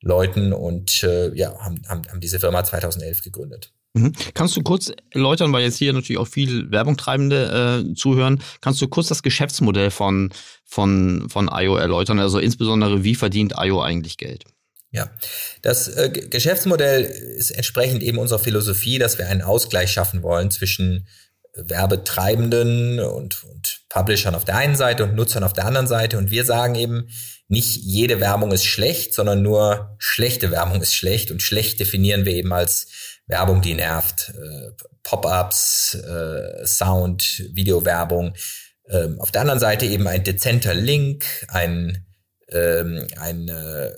Leuten 0.00 0.52
und 0.52 1.02
äh, 1.02 1.34
ja, 1.34 1.58
haben, 1.58 1.82
haben, 1.88 2.02
haben 2.08 2.20
diese 2.20 2.38
Firma 2.38 2.64
2011 2.64 3.22
gegründet. 3.22 3.72
Mhm. 3.94 4.12
Kannst 4.34 4.56
du 4.56 4.62
kurz 4.62 4.92
erläutern, 5.10 5.52
weil 5.52 5.64
jetzt 5.64 5.76
hier 5.76 5.92
natürlich 5.92 6.18
auch 6.18 6.28
viel 6.28 6.70
Werbungtreibende 6.70 7.86
äh, 7.90 7.94
zuhören, 7.94 8.40
kannst 8.60 8.80
du 8.80 8.88
kurz 8.88 9.08
das 9.08 9.22
Geschäftsmodell 9.22 9.90
von, 9.90 10.30
von, 10.64 11.28
von 11.28 11.50
IO 11.52 11.76
erläutern? 11.76 12.18
Also 12.20 12.38
insbesondere, 12.38 13.02
wie 13.02 13.14
verdient 13.14 13.54
IO 13.58 13.80
eigentlich 13.80 14.18
Geld? 14.18 14.44
Ja, 14.90 15.10
das 15.62 15.88
äh, 15.88 16.10
Geschäftsmodell 16.30 17.02
ist 17.04 17.50
entsprechend 17.50 18.02
eben 18.02 18.18
unserer 18.18 18.38
Philosophie, 18.38 18.98
dass 18.98 19.18
wir 19.18 19.28
einen 19.28 19.42
Ausgleich 19.42 19.92
schaffen 19.92 20.22
wollen 20.22 20.50
zwischen 20.50 21.06
Werbetreibenden 21.54 23.00
und, 23.00 23.44
und 23.44 23.80
Publishern 23.88 24.34
auf 24.34 24.44
der 24.44 24.56
einen 24.56 24.76
Seite 24.76 25.04
und 25.04 25.14
Nutzern 25.14 25.44
auf 25.44 25.52
der 25.52 25.66
anderen 25.66 25.86
Seite. 25.86 26.16
Und 26.16 26.30
wir 26.30 26.44
sagen 26.44 26.74
eben, 26.74 27.08
nicht 27.48 27.76
jede 27.76 28.20
Werbung 28.20 28.52
ist 28.52 28.66
schlecht, 28.66 29.14
sondern 29.14 29.42
nur 29.42 29.96
schlechte 29.98 30.50
Werbung 30.50 30.82
ist 30.82 30.94
schlecht 30.94 31.30
und 31.30 31.42
schlecht 31.42 31.80
definieren 31.80 32.26
wir 32.26 32.34
eben 32.34 32.52
als 32.52 32.88
Werbung, 33.26 33.62
die 33.62 33.74
nervt. 33.74 34.32
Äh, 34.34 34.72
Pop-ups, 35.02 35.94
äh, 35.94 36.66
Sound, 36.66 37.44
Videowerbung. 37.52 38.34
Ähm, 38.90 39.20
auf 39.20 39.30
der 39.30 39.42
anderen 39.42 39.60
Seite 39.60 39.86
eben 39.86 40.06
ein 40.06 40.24
dezenter 40.24 40.74
Link, 40.74 41.24
ein, 41.48 42.06
ähm, 42.50 43.06
eine, 43.16 43.94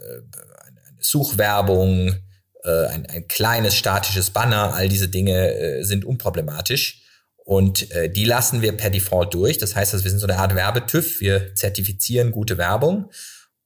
eine 0.61 0.81
Suchwerbung, 1.01 2.17
äh, 2.63 2.87
ein, 2.87 3.07
ein 3.07 3.29
kleines 3.29 3.75
statisches 3.77 4.31
Banner, 4.31 4.75
all 4.75 4.89
diese 4.89 5.09
Dinge 5.09 5.55
äh, 5.55 5.83
sind 5.83 6.05
unproblematisch. 6.05 7.03
Und 7.45 7.91
äh, 7.91 8.09
die 8.09 8.25
lassen 8.25 8.63
wir 8.63 8.77
per 8.77 8.91
Default 8.91 9.35
durch. 9.35 9.59
Das 9.59 9.75
heißt, 9.75 9.93
wir 9.93 10.11
sind 10.11 10.21
so 10.21 10.27
eine 10.27 10.39
Art 10.39 10.55
Werbetüv. 10.55 11.21
Wir 11.21 11.55
zertifizieren 11.57 12.31
gute 12.31 12.59
Werbung. 12.59 13.11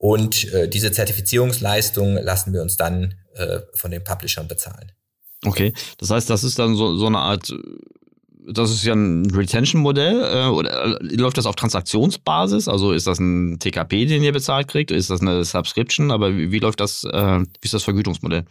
Und 0.05 0.53
äh, 0.53 0.69
diese 0.69 0.93
Zertifizierungsleistung 0.93 2.17
lassen 2.17 2.53
wir 2.53 2.61
uns 2.61 2.77
dann 2.77 3.15
äh, 3.37 3.61
von 3.73 3.91
den 3.91 4.05
Publishern 4.05 4.47
bezahlen. 4.47 4.93
Okay, 5.47 5.73
das 5.97 6.11
heißt, 6.11 6.29
das 6.29 6.45
ist 6.45 6.59
dann 6.59 6.77
so, 6.77 6.95
so 6.95 7.07
eine 7.07 7.21
Art, 7.21 7.51
das 8.47 8.71
ist 8.71 8.85
ja 8.85 8.93
ein 8.93 9.31
Retention-Modell 9.31 10.21
äh, 10.21 10.49
oder 10.49 11.01
äh, 11.01 11.17
läuft 11.17 11.39
das 11.39 11.47
auf 11.47 11.57
Transaktionsbasis? 11.57 12.69
Also 12.69 12.93
ist 12.93 13.07
das 13.07 13.19
ein 13.19 13.59
TKP, 13.59 14.05
den 14.05 14.23
ihr 14.23 14.33
bezahlt 14.33 14.69
kriegt? 14.69 14.91
Ist 14.91 15.09
das 15.09 15.23
eine 15.23 15.43
Subscription? 15.43 16.11
Aber 16.11 16.37
wie, 16.37 16.53
wie 16.53 16.59
läuft 16.59 16.81
das, 16.81 17.05
äh, 17.05 17.41
wie 17.41 17.65
ist 17.65 17.73
das 17.73 17.85
Vergütungsmodell? 17.85 18.45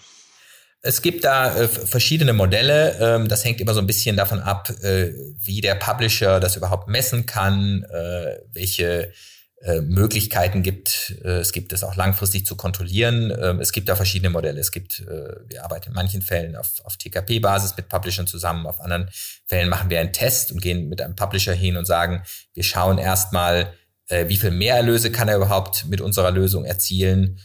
Es 0.81 1.03
gibt 1.03 1.23
da 1.23 1.55
äh, 1.55 1.67
verschiedene 1.67 2.33
Modelle. 2.33 2.97
Ähm, 2.99 3.27
das 3.27 3.45
hängt 3.45 3.61
immer 3.61 3.75
so 3.75 3.79
ein 3.79 3.85
bisschen 3.85 4.17
davon 4.17 4.39
ab, 4.39 4.71
äh, 4.81 5.11
wie 5.37 5.61
der 5.61 5.75
Publisher 5.75 6.39
das 6.39 6.55
überhaupt 6.55 6.87
messen 6.87 7.27
kann, 7.27 7.83
äh, 7.83 8.39
welche 8.53 9.13
äh, 9.63 9.79
Möglichkeiten 9.79 10.61
gibt. 10.61 11.15
Äh, 11.23 11.39
es 11.39 11.53
gibt 11.53 11.71
es 11.71 11.85
auch 11.85 11.95
langfristig 11.95 12.45
zu 12.45 12.57
kontrollieren. 12.57 13.33
Ähm, 13.41 13.61
es 13.61 13.71
gibt 13.71 13.87
da 13.87 13.95
verschiedene 13.95 14.29
Modelle. 14.29 14.59
Es 14.59 14.73
gibt, 14.73 14.99
äh, 14.99 15.35
wir 15.47 15.63
arbeiten 15.63 15.91
in 15.91 15.93
manchen 15.93 16.21
Fällen 16.21 16.57
auf, 16.57 16.81
auf 16.83 16.97
TKP-Basis 16.97 17.77
mit 17.77 17.87
Publishern 17.87 18.27
zusammen. 18.27 18.67
Auf 18.67 18.81
anderen 18.81 19.09
Fällen 19.45 19.69
machen 19.69 19.89
wir 19.89 20.01
einen 20.01 20.11
Test 20.11 20.51
und 20.51 20.61
gehen 20.61 20.89
mit 20.89 21.01
einem 21.01 21.15
Publisher 21.15 21.53
hin 21.53 21.77
und 21.77 21.85
sagen, 21.85 22.23
wir 22.53 22.63
schauen 22.63 22.97
erstmal, 22.97 23.71
wie 24.09 24.35
viel 24.35 24.51
Mehrerlöse 24.51 25.13
kann 25.13 25.29
er 25.29 25.37
überhaupt 25.37 25.85
mit 25.85 26.01
unserer 26.01 26.29
Lösung 26.29 26.65
erzielen 26.65 27.39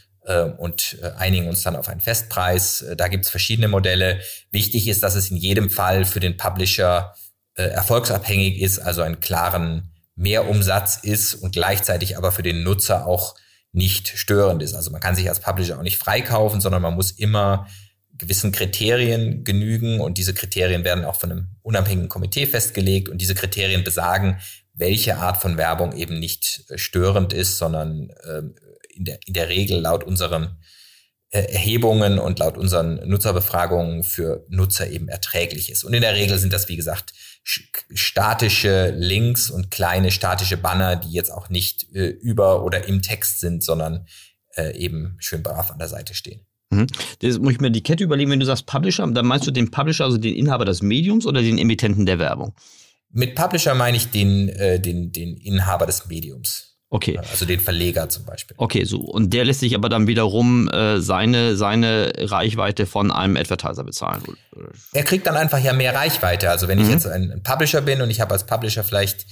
und 0.57 0.97
einigen 1.17 1.47
uns 1.47 1.63
dann 1.63 1.77
auf 1.77 1.87
einen 1.87 2.01
Festpreis. 2.01 2.85
Da 2.97 3.07
gibt 3.07 3.25
es 3.25 3.31
verschiedene 3.31 3.69
Modelle. 3.69 4.19
Wichtig 4.51 4.89
ist, 4.89 5.01
dass 5.01 5.15
es 5.15 5.31
in 5.31 5.37
jedem 5.37 5.69
Fall 5.69 6.03
für 6.03 6.19
den 6.19 6.35
Publisher 6.35 7.15
erfolgsabhängig 7.55 8.59
ist, 8.61 8.79
also 8.79 9.01
einen 9.01 9.21
klaren 9.21 9.89
mehr 10.19 10.49
Umsatz 10.49 10.97
ist 11.01 11.33
und 11.33 11.53
gleichzeitig 11.53 12.17
aber 12.17 12.31
für 12.31 12.43
den 12.43 12.63
Nutzer 12.63 13.07
auch 13.07 13.35
nicht 13.71 14.09
störend 14.17 14.61
ist. 14.61 14.75
Also 14.75 14.91
man 14.91 14.99
kann 14.99 15.15
sich 15.15 15.29
als 15.29 15.39
Publisher 15.39 15.77
auch 15.77 15.83
nicht 15.83 15.97
freikaufen, 15.97 16.59
sondern 16.59 16.81
man 16.81 16.95
muss 16.95 17.11
immer 17.11 17.67
gewissen 18.11 18.51
Kriterien 18.51 19.45
genügen 19.45 20.01
und 20.01 20.17
diese 20.17 20.33
Kriterien 20.33 20.83
werden 20.83 21.05
auch 21.05 21.15
von 21.15 21.31
einem 21.31 21.47
unabhängigen 21.61 22.09
Komitee 22.09 22.47
festgelegt 22.47 23.07
und 23.07 23.21
diese 23.21 23.33
Kriterien 23.33 23.85
besagen, 23.85 24.39
welche 24.73 25.17
Art 25.17 25.41
von 25.41 25.57
Werbung 25.57 25.95
eben 25.95 26.19
nicht 26.19 26.65
äh, 26.67 26.77
störend 26.77 27.31
ist, 27.31 27.57
sondern 27.57 28.11
ähm, 28.27 28.55
in, 28.89 29.05
der, 29.05 29.19
in 29.25 29.33
der 29.33 29.47
Regel 29.47 29.79
laut 29.79 30.03
unseren 30.03 30.57
äh, 31.29 31.43
Erhebungen 31.43 32.19
und 32.19 32.39
laut 32.39 32.57
unseren 32.57 33.07
Nutzerbefragungen 33.07 34.03
für 34.03 34.45
Nutzer 34.49 34.89
eben 34.89 35.07
erträglich 35.07 35.71
ist. 35.71 35.85
Und 35.85 35.93
in 35.93 36.01
der 36.01 36.15
Regel 36.15 36.39
sind 36.39 36.51
das, 36.51 36.67
wie 36.67 36.75
gesagt, 36.75 37.13
statische 37.43 38.91
Links 38.91 39.49
und 39.49 39.71
kleine 39.71 40.11
statische 40.11 40.57
Banner, 40.57 40.95
die 40.95 41.11
jetzt 41.11 41.31
auch 41.31 41.49
nicht 41.49 41.93
äh, 41.95 42.09
über 42.09 42.63
oder 42.63 42.87
im 42.87 43.01
Text 43.01 43.39
sind, 43.39 43.63
sondern 43.63 44.05
äh, 44.55 44.77
eben 44.77 45.15
schön 45.19 45.41
brav 45.41 45.71
an 45.71 45.79
der 45.79 45.87
Seite 45.87 46.13
stehen. 46.13 46.45
Mhm. 46.69 46.87
Das 47.19 47.39
muss 47.39 47.53
ich 47.53 47.59
mir 47.59 47.71
die 47.71 47.83
Kette 47.83 48.03
überlegen, 48.03 48.29
wenn 48.31 48.39
du 48.39 48.45
sagst 48.45 48.65
Publisher, 48.65 49.07
dann 49.07 49.25
meinst 49.25 49.47
du 49.47 49.51
den 49.51 49.71
Publisher, 49.71 50.05
also 50.05 50.17
den 50.17 50.35
Inhaber 50.35 50.65
des 50.65 50.81
Mediums 50.81 51.25
oder 51.25 51.41
den 51.41 51.57
Emittenten 51.57 52.05
der 52.05 52.19
Werbung? 52.19 52.53
Mit 53.11 53.35
Publisher 53.35 53.73
meine 53.73 53.97
ich 53.97 54.09
den, 54.09 54.49
äh, 54.49 54.79
den, 54.79 55.11
den 55.11 55.35
Inhaber 55.37 55.87
des 55.87 56.05
Mediums. 56.07 56.68
Okay. 56.91 57.19
Also 57.19 57.45
den 57.45 57.59
Verleger 57.59 58.09
zum 58.09 58.25
Beispiel. 58.25 58.55
Okay, 58.57 58.83
so. 58.83 58.99
Und 58.99 59.31
der 59.31 59.45
lässt 59.45 59.59
sich 59.59 59.75
aber 59.75 59.89
dann 59.89 60.07
wiederum 60.07 60.67
äh, 60.69 60.99
seine, 60.99 61.55
seine 61.55 62.11
Reichweite 62.17 62.87
von 62.87 63.11
einem 63.11 63.37
Advertiser 63.37 63.83
bezahlen. 63.83 64.23
Er 64.93 65.03
kriegt 65.03 65.27
dann 65.27 65.37
einfach 65.37 65.59
ja 65.59 65.73
mehr 65.73 65.93
Reichweite. 65.93 66.49
Also 66.49 66.67
wenn 66.67 66.79
mhm. 66.79 66.85
ich 66.85 66.89
jetzt 66.89 67.05
ein, 67.05 67.41
Publisher 67.43 67.81
bin 67.81 68.01
und 68.01 68.09
ich 68.09 68.21
habe 68.21 68.33
als 68.33 68.45
Publisher 68.45 68.83
vielleicht 68.83 69.27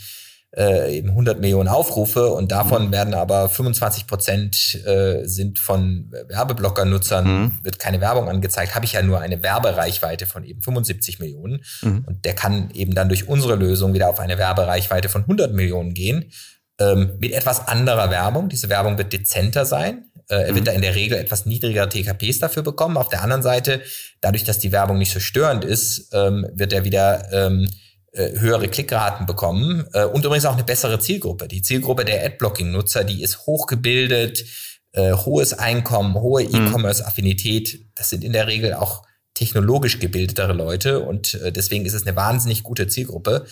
äh, 0.56 0.98
eben 0.98 1.10
100 1.10 1.42
Millionen 1.42 1.68
Aufrufe 1.68 2.28
und 2.28 2.52
davon 2.52 2.88
mhm. 2.88 2.92
werden 2.92 3.14
aber 3.16 3.50
25 3.50 4.06
Prozent 4.06 4.80
äh, 4.86 5.26
sind 5.26 5.58
von 5.58 6.12
Werbeblocker-Nutzern, 6.30 7.26
mhm. 7.26 7.52
wird 7.64 7.80
keine 7.80 8.02
Werbung 8.02 8.30
angezeigt, 8.30 8.76
habe 8.76 8.86
ich 8.86 8.94
ja 8.94 9.02
nur 9.02 9.20
eine 9.20 9.42
Werbereichweite 9.42 10.28
von 10.28 10.44
eben 10.44 10.62
75 10.62 11.18
Millionen. 11.18 11.64
Mhm. 11.82 12.04
Und 12.06 12.24
der 12.24 12.36
kann 12.36 12.70
eben 12.76 12.94
dann 12.94 13.10
durch 13.10 13.28
unsere 13.28 13.56
Lösung 13.56 13.96
wieder 13.96 14.10
auf 14.10 14.20
eine 14.20 14.38
Werbereichweite 14.38 15.10
von 15.10 15.24
100 15.24 15.54
Millionen 15.54 15.96
gehen 15.96 16.32
ähm, 16.80 17.18
mit 17.20 17.34
etwas 17.34 17.68
anderer 17.68 18.10
Werbung. 18.10 18.50
Diese 18.50 18.70
Werbung 18.70 18.98
wird 18.98 19.14
dezenter 19.14 19.66
sein. 19.66 20.12
Äh, 20.30 20.36
er 20.36 20.56
wird 20.56 20.62
mhm. 20.62 20.66
da 20.66 20.72
in 20.74 20.82
der 20.82 20.96
Regel 20.96 21.18
etwas 21.18 21.46
niedrigere 21.46 21.90
TKPs 21.90 22.40
dafür 22.40 22.64
bekommen. 22.64 22.98
Auf 22.98 23.10
der 23.10 23.24
anderen 23.24 23.44
Seite, 23.44 23.82
dadurch, 24.22 24.44
dass 24.44 24.60
die 24.60 24.72
Werbung 24.72 24.98
nicht 24.98 25.12
so 25.12 25.20
störend 25.20 25.66
ist, 25.66 26.10
ähm, 26.14 26.48
wird 26.54 26.74
er 26.74 26.84
wieder 26.84 27.32
ähm, 27.32 27.68
äh, 28.12 28.40
höhere 28.40 28.68
Klickraten 28.68 29.26
bekommen 29.26 29.86
äh, 29.94 30.06
und 30.06 30.26
übrigens 30.26 30.46
auch 30.46 30.54
eine 30.54 30.64
bessere 30.64 31.00
Zielgruppe. 31.00 31.48
Die 31.48 31.62
Zielgruppe 31.62 32.06
der 32.06 32.26
Adblocking-Nutzer, 32.26 33.04
die 33.04 33.22
ist 33.22 33.46
hochgebildet, 33.46 34.46
äh, 34.92 35.14
hohes 35.14 35.54
Einkommen, 35.54 36.16
hohe 36.16 36.44
mhm. 36.44 36.68
E-Commerce-Affinität. 36.68 37.86
Das 37.96 38.10
sind 38.10 38.24
in 38.24 38.34
der 38.34 38.48
Regel 38.48 38.74
auch 38.74 39.04
technologisch 39.34 40.00
gebildetere 40.00 40.54
Leute 40.54 41.02
und 41.02 41.36
äh, 41.36 41.52
deswegen 41.52 41.86
ist 41.86 41.94
es 41.94 42.08
eine 42.08 42.16
wahnsinnig 42.16 42.64
gute 42.64 42.88
Zielgruppe 42.88 43.46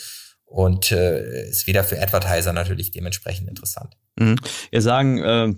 und 0.46 0.92
äh, 0.92 1.50
ist 1.50 1.68
wieder 1.68 1.84
für 1.84 2.02
Advertiser 2.02 2.54
natürlich 2.54 2.92
dementsprechend 2.92 3.50
interessant. 3.50 3.96
Mhm. 4.18 4.38
Wir 4.72 4.82
sagen, 4.82 5.18
äh, 5.20 5.54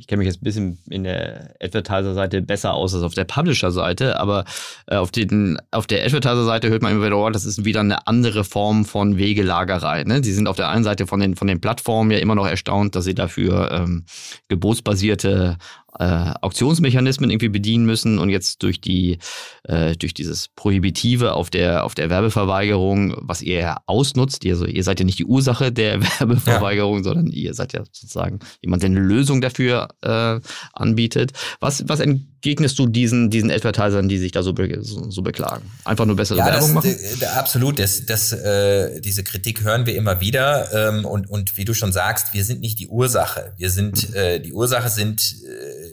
ich 0.00 0.06
kenne 0.06 0.20
mich 0.20 0.26
jetzt 0.28 0.40
ein 0.40 0.44
bisschen 0.44 0.78
in 0.88 1.04
der 1.04 1.54
Advertiser-Seite 1.60 2.40
besser 2.40 2.72
aus 2.72 2.94
als 2.94 3.02
auf 3.02 3.12
der 3.12 3.24
Publisher-Seite, 3.24 4.18
aber 4.18 4.46
äh, 4.86 4.96
auf, 4.96 5.10
den, 5.10 5.58
auf 5.70 5.86
der 5.86 6.04
Advertiser-Seite 6.04 6.70
hört 6.70 6.80
man 6.80 6.92
immer 6.92 7.04
wieder, 7.04 7.18
oh, 7.18 7.28
das 7.28 7.44
ist 7.44 7.66
wieder 7.66 7.80
eine 7.80 8.06
andere 8.06 8.44
Form 8.44 8.86
von 8.86 9.18
Wegelagerei. 9.18 10.04
Ne? 10.04 10.24
Sie 10.24 10.32
sind 10.32 10.48
auf 10.48 10.56
der 10.56 10.70
einen 10.70 10.84
Seite 10.84 11.06
von 11.06 11.20
den, 11.20 11.36
von 11.36 11.46
den 11.46 11.60
Plattformen 11.60 12.10
ja 12.10 12.18
immer 12.18 12.34
noch 12.34 12.46
erstaunt, 12.46 12.96
dass 12.96 13.04
sie 13.04 13.14
dafür 13.14 13.70
ähm, 13.72 14.06
gebotsbasierte 14.48 15.58
äh, 16.00 16.32
Auktionsmechanismen 16.40 17.30
irgendwie 17.30 17.50
bedienen 17.50 17.84
müssen 17.84 18.18
und 18.18 18.30
jetzt 18.30 18.62
durch 18.62 18.80
die 18.80 19.18
äh, 19.64 19.94
durch 19.96 20.14
dieses 20.14 20.48
Prohibitive 20.48 21.34
auf 21.34 21.50
der 21.50 21.84
auf 21.84 21.94
der 21.94 22.08
Werbeverweigerung, 22.08 23.16
was 23.20 23.42
ihr 23.42 23.58
ja 23.60 23.76
ausnutzt, 23.84 24.44
ihr, 24.44 24.54
also 24.54 24.64
ihr 24.64 24.82
seid 24.82 24.98
ja 24.98 25.04
nicht 25.04 25.18
die 25.18 25.26
Ursache 25.26 25.70
der 25.70 26.00
Werbeverweigerung, 26.20 26.98
ja. 26.98 27.04
sondern 27.04 27.26
ihr 27.26 27.52
seid 27.52 27.74
ja 27.74 27.84
sozusagen 27.84 28.38
jemand, 28.62 28.82
der 28.82 28.90
eine 28.90 29.00
Lösung 29.00 29.42
dafür 29.42 29.88
äh, 30.00 30.40
anbietet. 30.72 31.32
Was 31.60 31.86
was 31.86 32.00
entgegnest 32.00 32.78
du 32.78 32.86
diesen 32.86 33.28
diesen 33.28 33.50
Advertisern, 33.50 34.08
die 34.08 34.16
sich 34.16 34.32
da 34.32 34.42
so, 34.42 34.54
be 34.54 34.78
so, 34.80 35.10
so 35.10 35.20
beklagen? 35.20 35.70
Einfach 35.84 36.06
nur 36.06 36.16
bessere 36.16 36.38
ja, 36.38 36.46
Werbung 36.46 36.74
das, 36.76 36.84
machen? 36.84 36.96
Das, 37.20 37.36
absolut, 37.36 37.78
das, 37.78 38.06
das, 38.06 38.32
äh, 38.32 39.02
diese 39.02 39.22
Kritik 39.22 39.62
hören 39.62 39.84
wir 39.84 39.94
immer 39.94 40.22
wieder 40.22 40.72
ähm, 40.72 41.04
und 41.04 41.28
und 41.28 41.58
wie 41.58 41.66
du 41.66 41.74
schon 41.74 41.92
sagst, 41.92 42.32
wir 42.32 42.44
sind 42.44 42.62
nicht 42.62 42.78
die 42.78 42.88
Ursache. 42.88 43.52
Wir 43.58 43.68
sind 43.68 44.14
äh, 44.14 44.40
die 44.40 44.54
Ursache 44.54 44.88
sind 44.88 45.20
äh, 45.44 45.89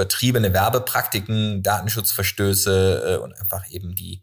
übertriebene 0.00 0.54
Werbepraktiken, 0.54 1.62
Datenschutzverstöße 1.62 3.16
äh, 3.18 3.22
und 3.22 3.38
einfach 3.38 3.68
eben 3.70 3.94
die, 3.94 4.22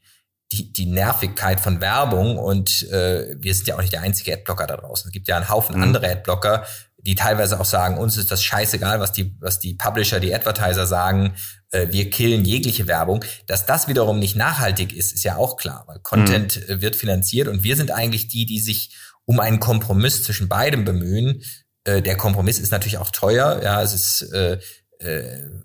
die, 0.51 0.73
die 0.73 0.87
Nervigkeit 0.87 1.59
von 1.59 1.81
Werbung. 1.81 2.39
Und 2.39 2.89
äh, 2.89 3.35
wir 3.37 3.53
sind 3.53 3.67
ja 3.67 3.75
auch 3.75 3.81
nicht 3.81 3.93
der 3.93 4.01
einzige 4.01 4.33
Adblocker 4.33 4.65
da 4.65 4.77
draußen. 4.77 5.09
Es 5.09 5.13
gibt 5.13 5.27
ja 5.27 5.35
einen 5.35 5.49
Haufen 5.49 5.75
mhm. 5.75 5.83
andere 5.83 6.09
Adblocker, 6.09 6.65
die 6.97 7.13
teilweise 7.13 7.59
auch 7.59 7.65
sagen, 7.65 7.97
uns 7.97 8.17
ist 8.17 8.31
das 8.31 8.43
scheißegal, 8.43 8.99
was 8.99 9.11
die, 9.11 9.37
was 9.39 9.59
die 9.59 9.75
Publisher, 9.75 10.19
die 10.19 10.33
Advertiser 10.33 10.87
sagen. 10.87 11.35
Äh, 11.69 11.87
wir 11.91 12.09
killen 12.09 12.43
jegliche 12.43 12.87
Werbung. 12.87 13.23
Dass 13.45 13.67
das 13.67 13.87
wiederum 13.87 14.17
nicht 14.17 14.35
nachhaltig 14.35 14.93
ist, 14.93 15.13
ist 15.13 15.23
ja 15.23 15.35
auch 15.35 15.57
klar, 15.57 15.83
weil 15.85 15.99
Content 15.99 16.67
mhm. 16.67 16.81
wird 16.81 16.95
finanziert 16.95 17.47
und 17.47 17.63
wir 17.63 17.75
sind 17.75 17.91
eigentlich 17.91 18.29
die, 18.29 18.47
die 18.47 18.59
sich 18.59 18.95
um 19.25 19.39
einen 19.39 19.59
Kompromiss 19.59 20.23
zwischen 20.23 20.47
beidem 20.47 20.85
bemühen. 20.85 21.43
Äh, 21.83 22.01
der 22.01 22.17
Kompromiss 22.17 22.57
ist 22.57 22.71
natürlich 22.71 22.97
auch 22.97 23.11
teuer. 23.11 23.61
Ja, 23.61 23.83
es 23.83 23.93
ist 23.93 24.33
äh, 24.33 24.53
äh, 24.53 24.59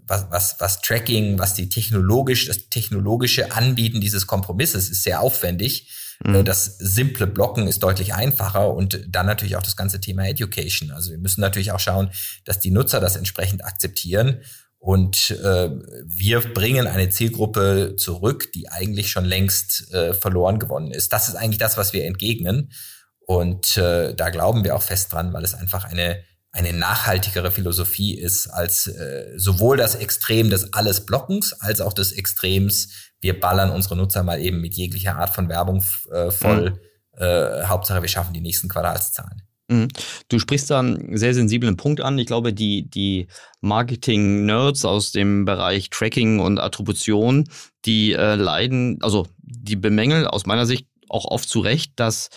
was, 0.07 0.27
was, 0.31 0.57
was 0.59 0.81
Tracking, 0.83 1.39
was 1.39 1.55
die 1.55 1.69
technologisch, 1.69 2.47
das 2.47 2.69
technologische 2.69 3.53
Anbieten 3.53 4.01
dieses 4.01 4.27
Kompromisses 4.27 4.91
ist 4.91 5.03
sehr 5.03 5.21
aufwendig. 5.21 5.91
Mhm. 6.25 6.35
Äh, 6.35 6.45
das 6.45 6.79
simple 6.79 7.27
Blocken 7.27 7.67
ist 7.67 7.83
deutlich 7.83 8.15
einfacher 8.15 8.73
und 8.73 9.01
dann 9.09 9.27
natürlich 9.27 9.57
auch 9.57 9.62
das 9.62 9.77
ganze 9.77 10.01
Thema 10.01 10.27
Education. 10.27 10.91
Also 10.91 11.11
wir 11.11 11.19
müssen 11.19 11.41
natürlich 11.41 11.73
auch 11.73 11.81
schauen, 11.81 12.11
dass 12.45 12.61
die 12.61 12.71
Nutzer 12.71 13.01
das 13.01 13.17
entsprechend 13.17 13.65
akzeptieren. 13.65 14.41
Und 14.79 15.31
äh, 15.31 15.71
wir 16.05 16.41
bringen 16.41 16.89
eine 16.89 17.09
Zielgruppe 17.09 17.95
zurück, 17.97 18.51
die 18.53 18.69
eigentlich 18.69 19.12
schon 19.12 19.25
längst 19.25 19.93
äh, 19.95 20.12
verloren 20.12 20.59
gewonnen 20.59 20.91
ist. 20.91 21.12
Das 21.12 21.29
ist 21.29 21.37
eigentlich 21.37 21.59
das, 21.59 21.77
was 21.77 21.93
wir 21.93 22.05
entgegnen. 22.05 22.73
Und 23.21 23.77
äh, 23.77 24.12
da 24.12 24.31
glauben 24.31 24.65
wir 24.65 24.75
auch 24.75 24.83
fest 24.83 25.12
dran, 25.12 25.33
weil 25.33 25.45
es 25.45 25.55
einfach 25.55 25.85
eine 25.85 26.25
eine 26.53 26.73
nachhaltigere 26.75 27.51
Philosophie 27.51 28.15
ist 28.15 28.47
als 28.47 28.87
äh, 28.87 29.33
sowohl 29.37 29.79
das 29.79 29.95
Extrem 29.95 30.51
des 30.51 30.73
alles 30.75 31.07
Blockens 31.07 31.55
als 31.55 31.81
auch 31.81 31.95
des 31.95 32.13
Extrems, 32.13 32.91
wir 33.21 33.41
ballern 33.41 33.71
unsere 33.71 33.97
Nutzer 33.97 34.23
mal 34.23 34.41
eben 34.41 34.61
mit 34.61 34.75
jeglicher 34.75 35.17
Art 35.17 35.31
von 35.31 35.49
Werbung 35.49 35.83
äh, 36.11 36.31
voll. 36.31 36.71
Mhm. 36.71 36.79
Äh, 37.15 37.65
Hauptsache, 37.65 38.03
wir 38.03 38.09
schaffen 38.09 38.35
die 38.35 38.41
nächsten 38.41 38.69
Quartalszahlen. 38.69 39.43
Mhm. 39.69 39.89
Du 40.29 40.39
sprichst 40.39 40.71
da 40.71 40.81
einen 40.81 41.17
sehr 41.17 41.35
sensiblen 41.35 41.77
Punkt 41.77 42.01
an. 42.01 42.19
Ich 42.19 42.27
glaube, 42.27 42.53
die, 42.53 42.89
die 42.89 43.29
Marketing-Nerds 43.61 44.85
aus 44.85 45.13
dem 45.13 45.45
Bereich 45.45 45.89
Tracking 45.91 46.41
und 46.41 46.59
Attribution, 46.59 47.49
die 47.85 48.13
äh, 48.13 48.35
leiden, 48.35 48.99
also 49.03 49.27
die 49.39 49.77
bemängeln 49.77 50.27
aus 50.27 50.47
meiner 50.47 50.67
Sicht 50.67 50.87
auch 51.09 51.25
oft 51.27 51.49
zu 51.49 51.61
Recht, 51.61 51.93
dass 51.97 52.29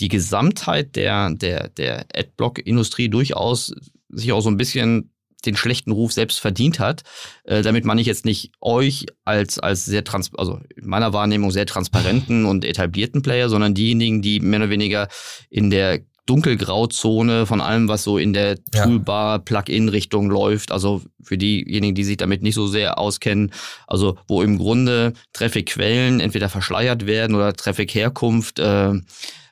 die 0.00 0.08
Gesamtheit 0.08 0.96
der, 0.96 1.30
der, 1.30 1.68
der 1.68 2.06
Adblock-Industrie 2.14 3.08
durchaus 3.08 3.74
sich 4.08 4.32
auch 4.32 4.40
so 4.40 4.50
ein 4.50 4.56
bisschen 4.56 5.12
den 5.44 5.56
schlechten 5.56 5.90
Ruf 5.90 6.12
selbst 6.12 6.38
verdient 6.38 6.78
hat. 6.78 7.02
Äh, 7.44 7.62
damit 7.62 7.84
meine 7.84 8.00
ich 8.00 8.06
jetzt 8.06 8.24
nicht 8.24 8.52
euch 8.60 9.06
als, 9.24 9.58
als 9.58 9.84
sehr 9.84 10.04
trans 10.04 10.30
also 10.36 10.60
in 10.76 10.86
meiner 10.86 11.12
Wahrnehmung 11.12 11.50
sehr 11.50 11.66
transparenten 11.66 12.44
und 12.44 12.64
etablierten 12.64 13.22
Player, 13.22 13.48
sondern 13.48 13.74
diejenigen, 13.74 14.22
die 14.22 14.40
mehr 14.40 14.60
oder 14.60 14.70
weniger 14.70 15.08
in 15.50 15.70
der 15.70 16.00
Dunkelgrauzone 16.26 17.46
von 17.46 17.60
allem, 17.60 17.88
was 17.88 18.04
so 18.04 18.16
in 18.16 18.32
der 18.32 18.62
Toolbar, 18.64 19.40
Plugin-Richtung 19.40 20.30
läuft. 20.30 20.70
Also 20.70 21.02
für 21.20 21.36
diejenigen, 21.36 21.96
die 21.96 22.04
sich 22.04 22.16
damit 22.16 22.42
nicht 22.42 22.54
so 22.54 22.68
sehr 22.68 22.98
auskennen, 22.98 23.52
also 23.88 24.16
wo 24.28 24.40
im 24.40 24.56
Grunde 24.56 25.14
Traffic-Quellen 25.32 26.20
entweder 26.20 26.48
verschleiert 26.48 27.06
werden 27.06 27.34
oder 27.34 27.52
Traffic-Herkunft 27.54 28.60
äh, 28.60 28.92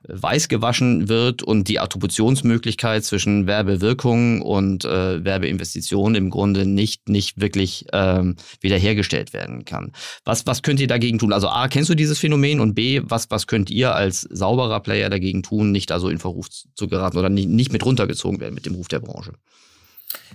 weiß 0.09 0.49
gewaschen 0.49 1.09
wird 1.09 1.43
und 1.43 1.69
die 1.69 1.79
Attributionsmöglichkeit 1.79 3.05
zwischen 3.05 3.47
Werbewirkung 3.47 4.41
und 4.41 4.85
äh, 4.85 5.25
Werbeinvestition 5.25 6.15
im 6.15 6.31
Grunde 6.31 6.65
nicht, 6.67 7.09
nicht 7.09 7.41
wirklich 7.41 7.87
ähm, 7.93 8.37
wiederhergestellt 8.61 9.33
werden 9.33 9.65
kann. 9.65 9.93
Was, 10.25 10.47
was 10.47 10.63
könnt 10.63 10.81
ihr 10.81 10.87
dagegen 10.87 11.19
tun? 11.19 11.33
Also 11.33 11.49
A, 11.49 11.69
kennst 11.69 11.91
du 11.91 11.95
dieses 11.95 12.19
Phänomen 12.19 12.61
und 12.61 12.75
B, 12.75 13.03
was, 13.05 13.31
was 13.31 13.47
könnt 13.47 13.71
ihr 13.71 13.95
als 13.95 14.23
sauberer 14.23 14.81
Player 14.81 15.11
dagegen 15.11 15.43
tun, 15.43 15.71
nicht 15.71 15.93
also 15.93 16.09
in 16.09 16.19
Verruf 16.19 16.49
zu 16.49 16.89
geraten 16.89 17.19
oder 17.19 17.29
nicht, 17.29 17.49
nicht 17.49 17.73
mit 17.73 17.85
runtergezogen 17.85 18.41
werden 18.41 18.55
mit 18.55 18.67
dem 18.67 18.75
Ruf 18.75 18.89
der 18.89 19.01
Branche? 19.01 19.33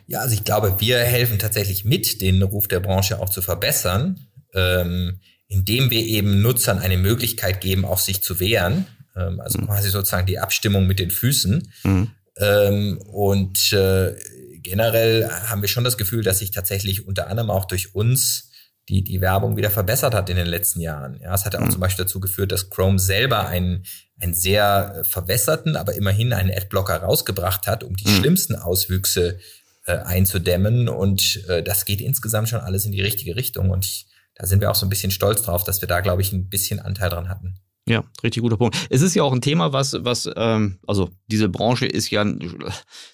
Ja, 0.07 0.19
also 0.19 0.35
ich 0.35 0.43
glaube, 0.43 0.75
wir 0.79 0.99
helfen 0.99 1.39
tatsächlich 1.39 1.83
mit, 1.83 2.21
den 2.21 2.41
Ruf 2.43 2.67
der 2.67 2.79
Branche 2.79 3.19
auch 3.19 3.29
zu 3.29 3.41
verbessern, 3.41 4.27
ähm, 4.53 5.19
indem 5.47 5.89
wir 5.89 6.01
eben 6.01 6.41
Nutzern 6.41 6.79
eine 6.79 6.97
Möglichkeit 6.97 7.61
geben, 7.61 7.83
auch 7.83 7.99
sich 7.99 8.21
zu 8.21 8.39
wehren 8.39 8.85
ähm, 9.15 9.39
also 9.39 9.59
mhm. 9.59 9.65
quasi 9.65 9.89
sozusagen 9.89 10.27
die 10.27 10.39
Abstimmung 10.39 10.87
mit 10.87 10.99
den 10.99 11.11
Füßen. 11.11 11.71
Mhm. 11.83 12.11
Ähm, 12.37 12.97
und 13.07 13.71
äh, 13.73 14.15
generell 14.61 15.29
haben 15.29 15.61
wir 15.61 15.69
schon 15.69 15.83
das 15.83 15.97
Gefühl, 15.97 16.23
dass 16.23 16.39
sich 16.39 16.51
tatsächlich 16.51 17.07
unter 17.07 17.27
anderem 17.27 17.49
auch 17.49 17.65
durch 17.65 17.95
uns 17.95 18.51
die, 18.89 19.03
die 19.03 19.21
Werbung 19.21 19.57
wieder 19.57 19.71
verbessert 19.71 20.13
hat 20.13 20.29
in 20.29 20.35
den 20.35 20.47
letzten 20.47 20.79
Jahren. 20.79 21.19
Ja, 21.21 21.33
es 21.33 21.45
hat 21.45 21.55
auch 21.55 21.61
mhm. 21.61 21.71
zum 21.71 21.81
Beispiel 21.81 22.05
dazu 22.05 22.19
geführt, 22.19 22.51
dass 22.51 22.69
Chrome 22.69 22.99
selber 22.99 23.47
einen, 23.47 23.83
einen 24.19 24.33
sehr 24.33 25.01
verwässerten, 25.03 25.75
aber 25.75 25.95
immerhin 25.95 26.33
einen 26.33 26.51
Adblocker 26.51 26.97
rausgebracht 26.97 27.67
hat, 27.67 27.83
um 27.83 27.95
die 27.95 28.07
mhm. 28.07 28.17
schlimmsten 28.17 28.55
Auswüchse 28.55 29.39
äh, 29.85 29.97
einzudämmen. 29.97 30.87
Und 30.87 31.43
äh, 31.47 31.63
das 31.63 31.85
geht 31.85 32.01
insgesamt 32.01 32.49
schon 32.49 32.59
alles 32.59 32.85
in 32.85 32.91
die 32.91 33.01
richtige 33.01 33.35
Richtung. 33.35 33.71
Und 33.71 33.85
ich, 33.85 34.07
da 34.35 34.45
sind 34.45 34.61
wir 34.61 34.69
auch 34.69 34.75
so 34.75 34.85
ein 34.85 34.89
bisschen 34.89 35.11
stolz 35.11 35.41
drauf, 35.41 35.63
dass 35.63 35.81
wir 35.81 35.87
da, 35.87 36.01
glaube 36.01 36.21
ich, 36.21 36.31
ein 36.31 36.49
bisschen 36.49 36.79
Anteil 36.79 37.09
dran 37.09 37.29
hatten. 37.29 37.55
Ja, 37.87 38.03
richtig 38.23 38.41
guter 38.41 38.57
Punkt. 38.57 38.75
Es 38.89 39.03
ist 39.03 39.13
ja 39.13 39.21
auch 39.21 39.31
ein 39.31 39.41
Thema, 39.41 39.71
was, 39.71 39.95
was, 39.99 40.27
ähm, 40.35 40.79
also 40.87 41.09
diese 41.27 41.49
Branche 41.49 41.85
ist 41.85 42.09
ja 42.09 42.25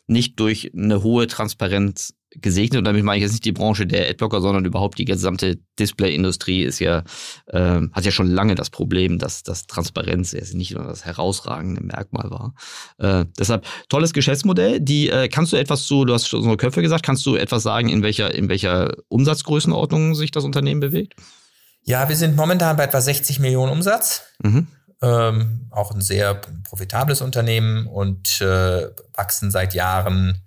nicht 0.07 0.39
durch 0.39 0.71
eine 0.73 1.03
hohe 1.03 1.27
Transparenz 1.27 2.13
gesegnet. 2.35 2.77
Und 2.79 2.85
damit 2.85 3.03
meine 3.03 3.17
ich 3.17 3.23
jetzt 3.23 3.33
nicht 3.33 3.43
die 3.43 3.51
Branche 3.51 3.85
der 3.85 4.09
Adblocker, 4.09 4.39
sondern 4.39 4.63
überhaupt 4.63 4.97
die 4.97 5.03
gesamte 5.03 5.59
Display-Industrie 5.77 6.63
ist 6.63 6.79
ja, 6.79 7.03
äh, 7.47 7.81
hat 7.91 8.05
ja 8.05 8.11
schon 8.11 8.27
lange 8.27 8.55
das 8.55 8.69
Problem, 8.69 9.19
dass, 9.19 9.43
dass 9.43 9.67
Transparenz 9.67 10.31
jetzt 10.31 10.53
nicht 10.53 10.73
nur 10.73 10.85
das 10.85 11.03
herausragende 11.03 11.83
Merkmal 11.83 12.31
war. 12.31 12.53
Äh, 12.97 13.25
deshalb 13.37 13.65
tolles 13.89 14.13
Geschäftsmodell. 14.13 14.79
Die 14.79 15.09
äh, 15.09 15.27
kannst 15.27 15.51
du 15.51 15.57
etwas 15.57 15.85
zu, 15.85 16.05
du 16.05 16.13
hast 16.13 16.27
schon 16.27 16.43
so 16.43 16.55
Köpfe 16.55 16.81
gesagt, 16.81 17.03
kannst 17.03 17.25
du 17.25 17.35
etwas 17.35 17.63
sagen, 17.63 17.89
in 17.89 18.03
welcher, 18.03 18.33
in 18.33 18.47
welcher 18.47 18.95
Umsatzgrößenordnung 19.09 20.15
sich 20.15 20.31
das 20.31 20.45
Unternehmen 20.45 20.79
bewegt? 20.79 21.15
Ja, 21.83 22.07
wir 22.09 22.15
sind 22.15 22.35
momentan 22.35 22.77
bei 22.77 22.83
etwa 22.83 23.01
60 23.01 23.39
Millionen 23.39 23.71
Umsatz. 23.71 24.23
Mhm. 24.43 24.67
Ähm, 25.01 25.67
auch 25.71 25.91
ein 25.91 26.01
sehr 26.01 26.35
profitables 26.63 27.21
Unternehmen 27.21 27.87
und 27.87 28.39
äh, 28.41 28.89
wachsen 29.15 29.49
seit 29.49 29.73
Jahren, 29.73 30.43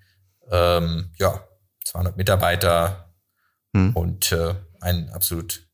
ähm, 0.50 1.10
ja, 1.16 1.40
200 1.84 2.16
Mitarbeiter 2.16 3.12
mhm. 3.72 3.90
und 3.96 4.32
äh, 4.32 4.54
ein 4.80 5.10
absolut 5.10 5.66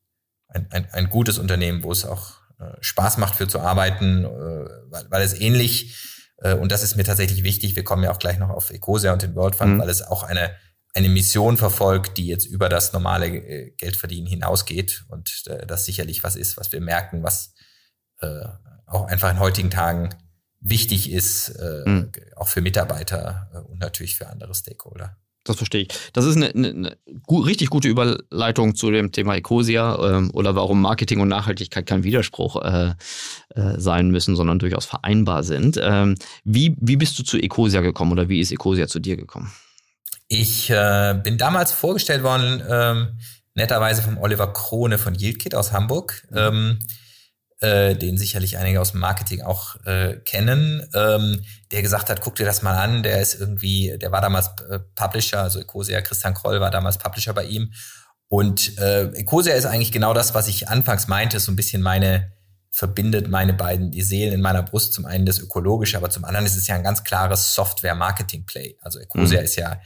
ein, 0.48 0.66
ein, 0.70 0.88
ein 0.92 1.10
gutes 1.10 1.38
Unternehmen, 1.38 1.82
wo 1.82 1.92
es 1.92 2.04
auch 2.04 2.40
äh, 2.58 2.76
Spaß 2.80 3.18
macht 3.18 3.36
für 3.36 3.48
zu 3.48 3.60
arbeiten, 3.60 4.24
äh, 4.24 4.28
weil, 4.28 5.10
weil 5.10 5.22
es 5.22 5.38
ähnlich, 5.38 5.96
äh, 6.38 6.54
und 6.54 6.72
das 6.72 6.82
ist 6.82 6.96
mir 6.96 7.04
tatsächlich 7.04 7.44
wichtig, 7.44 7.76
wir 7.76 7.84
kommen 7.84 8.02
ja 8.02 8.10
auch 8.10 8.18
gleich 8.18 8.38
noch 8.38 8.50
auf 8.50 8.70
Ecosia 8.70 9.12
und 9.12 9.22
den 9.22 9.34
World 9.34 9.56
Fund, 9.56 9.74
mhm. 9.74 9.80
weil 9.80 9.88
es 9.88 10.02
auch 10.02 10.22
eine 10.22 10.50
eine 10.94 11.08
Mission 11.08 11.56
verfolgt, 11.56 12.18
die 12.18 12.26
jetzt 12.26 12.46
über 12.46 12.68
das 12.68 12.92
normale 12.92 13.26
äh, 13.28 13.70
Geldverdienen 13.76 14.26
hinausgeht 14.26 15.04
und 15.08 15.44
äh, 15.46 15.66
das 15.66 15.84
sicherlich 15.84 16.24
was 16.24 16.36
ist, 16.36 16.56
was 16.56 16.72
wir 16.72 16.80
merken, 16.80 17.22
was 17.22 17.54
äh, 18.20 18.44
auch 18.86 19.06
einfach 19.06 19.30
in 19.30 19.38
heutigen 19.38 19.70
Tagen 19.70 20.10
wichtig 20.60 21.10
ist, 21.10 21.50
äh, 21.50 21.88
mhm. 21.88 22.12
auch 22.36 22.48
für 22.48 22.60
Mitarbeiter 22.60 23.50
äh, 23.54 23.58
und 23.58 23.78
natürlich 23.78 24.16
für 24.16 24.28
andere 24.28 24.54
Stakeholder. 24.54 25.16
Das 25.44 25.56
verstehe 25.56 25.82
ich. 25.82 25.88
Das 26.12 26.26
ist 26.26 26.36
eine, 26.36 26.48
eine, 26.48 26.68
eine 26.68 26.96
gut, 27.22 27.46
richtig 27.46 27.70
gute 27.70 27.88
Überleitung 27.88 28.74
zu 28.74 28.90
dem 28.90 29.10
Thema 29.10 29.36
Ecosia 29.36 30.18
ähm, 30.18 30.30
oder 30.34 30.54
warum 30.54 30.82
Marketing 30.82 31.20
und 31.20 31.28
Nachhaltigkeit 31.28 31.86
kein 31.86 32.04
Widerspruch 32.04 32.62
äh, 32.62 32.94
äh, 33.54 33.80
sein 33.80 34.10
müssen, 34.10 34.36
sondern 34.36 34.58
durchaus 34.58 34.84
vereinbar 34.84 35.42
sind. 35.42 35.80
Ähm, 35.82 36.16
wie, 36.44 36.76
wie 36.78 36.96
bist 36.96 37.18
du 37.18 37.22
zu 37.22 37.38
Ecosia 37.38 37.80
gekommen 37.80 38.12
oder 38.12 38.28
wie 38.28 38.40
ist 38.40 38.52
Ecosia 38.52 38.86
zu 38.86 39.00
dir 39.00 39.16
gekommen? 39.16 39.50
Ich 40.32 40.70
äh, 40.70 41.18
bin 41.24 41.38
damals 41.38 41.72
vorgestellt 41.72 42.22
worden, 42.22 42.62
ähm, 42.70 43.18
netterweise 43.54 44.00
vom 44.00 44.16
Oliver 44.16 44.52
Krone 44.52 44.96
von 44.96 45.16
Yieldkit 45.16 45.56
aus 45.56 45.72
Hamburg, 45.72 46.24
mhm. 46.30 46.38
ähm, 46.38 46.78
äh, 47.58 47.96
den 47.96 48.16
sicherlich 48.16 48.56
einige 48.56 48.80
aus 48.80 48.92
dem 48.92 49.00
Marketing 49.00 49.42
auch 49.42 49.74
äh, 49.86 50.18
kennen, 50.24 50.88
ähm, 50.94 51.42
der 51.72 51.82
gesagt 51.82 52.10
hat, 52.10 52.20
guck 52.20 52.36
dir 52.36 52.46
das 52.46 52.62
mal 52.62 52.78
an, 52.78 53.02
der 53.02 53.20
ist 53.20 53.40
irgendwie, 53.40 53.98
der 53.98 54.12
war 54.12 54.20
damals 54.20 54.50
äh, 54.70 54.78
Publisher, 54.94 55.42
also 55.42 55.58
Ecosia, 55.58 56.00
Christian 56.00 56.34
Kroll 56.34 56.60
war 56.60 56.70
damals 56.70 56.98
Publisher 56.98 57.34
bei 57.34 57.46
ihm. 57.46 57.72
Und 58.28 58.78
äh, 58.78 59.06
Ecosia 59.06 59.54
ist 59.54 59.66
eigentlich 59.66 59.90
genau 59.90 60.14
das, 60.14 60.32
was 60.32 60.46
ich 60.46 60.68
anfangs 60.68 61.08
meinte, 61.08 61.40
so 61.40 61.50
ein 61.50 61.56
bisschen 61.56 61.82
meine, 61.82 62.30
verbindet 62.70 63.28
meine 63.28 63.52
beiden, 63.52 63.90
die 63.90 64.02
Seelen 64.02 64.32
in 64.32 64.42
meiner 64.42 64.62
Brust. 64.62 64.92
Zum 64.92 65.06
einen 65.06 65.26
das 65.26 65.40
Ökologische, 65.40 65.96
aber 65.96 66.08
zum 66.08 66.24
anderen 66.24 66.46
ist 66.46 66.56
es 66.56 66.68
ja 66.68 66.76
ein 66.76 66.84
ganz 66.84 67.02
klares 67.02 67.52
Software-Marketing-Play. 67.56 68.76
Also 68.80 69.00
Ecosia 69.00 69.40
mhm. 69.40 69.44
ist 69.44 69.56
ja 69.56 69.80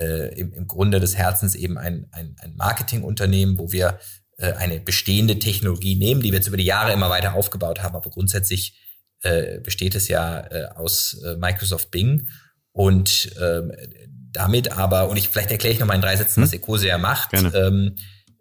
äh, 0.00 0.34
im, 0.34 0.52
im 0.52 0.66
Grunde 0.66 0.98
des 0.98 1.16
Herzens 1.16 1.54
eben 1.54 1.78
ein, 1.78 2.06
ein, 2.12 2.34
ein 2.40 2.56
Marketingunternehmen, 2.56 3.58
wo 3.58 3.70
wir 3.70 3.98
äh, 4.38 4.52
eine 4.54 4.80
bestehende 4.80 5.38
Technologie 5.38 5.94
nehmen, 5.94 6.22
die 6.22 6.32
wir 6.32 6.38
jetzt 6.38 6.48
über 6.48 6.56
die 6.56 6.64
Jahre 6.64 6.92
immer 6.92 7.10
weiter 7.10 7.34
aufgebaut 7.34 7.82
haben. 7.82 7.94
Aber 7.94 8.10
grundsätzlich 8.10 8.78
äh, 9.22 9.60
besteht 9.60 9.94
es 9.94 10.08
ja 10.08 10.40
äh, 10.50 10.64
aus 10.74 11.20
äh, 11.24 11.36
Microsoft 11.36 11.90
Bing 11.90 12.28
und 12.72 13.30
ähm, 13.40 13.72
damit 14.32 14.72
aber, 14.72 15.08
und 15.08 15.16
ich 15.16 15.28
vielleicht 15.28 15.50
erkläre 15.50 15.74
ich 15.74 15.80
noch 15.80 15.86
mal 15.86 15.94
in 15.94 16.02
drei 16.02 16.16
Sätzen, 16.16 16.42
was 16.42 16.52
hm? 16.52 16.60
Ecosia 16.60 16.98
macht. 16.98 17.34
Ähm, 17.34 17.96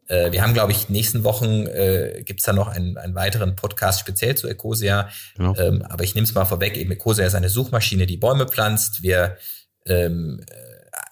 äh, 0.07 0.31
wir 0.31 0.41
haben, 0.41 0.53
glaube 0.53 0.71
ich, 0.71 0.89
nächsten 0.89 1.23
Wochen 1.23 1.65
äh, 1.67 2.23
gibt 2.23 2.39
es 2.39 2.45
da 2.45 2.53
noch 2.53 2.67
einen, 2.67 2.97
einen 2.97 3.15
weiteren 3.15 3.55
Podcast 3.55 3.99
speziell 3.99 4.35
zu 4.35 4.47
Ecosia. 4.47 5.09
Genau. 5.35 5.55
Ähm, 5.57 5.81
aber 5.81 6.03
ich 6.03 6.15
nehme 6.15 6.25
es 6.25 6.33
mal 6.33 6.45
vorweg, 6.45 6.77
eben 6.77 6.91
Ecosia 6.91 7.25
ist 7.25 7.35
eine 7.35 7.49
Suchmaschine, 7.49 8.05
die 8.05 8.17
Bäume 8.17 8.47
pflanzt. 8.47 9.03
Wir 9.03 9.37
ähm, 9.85 10.41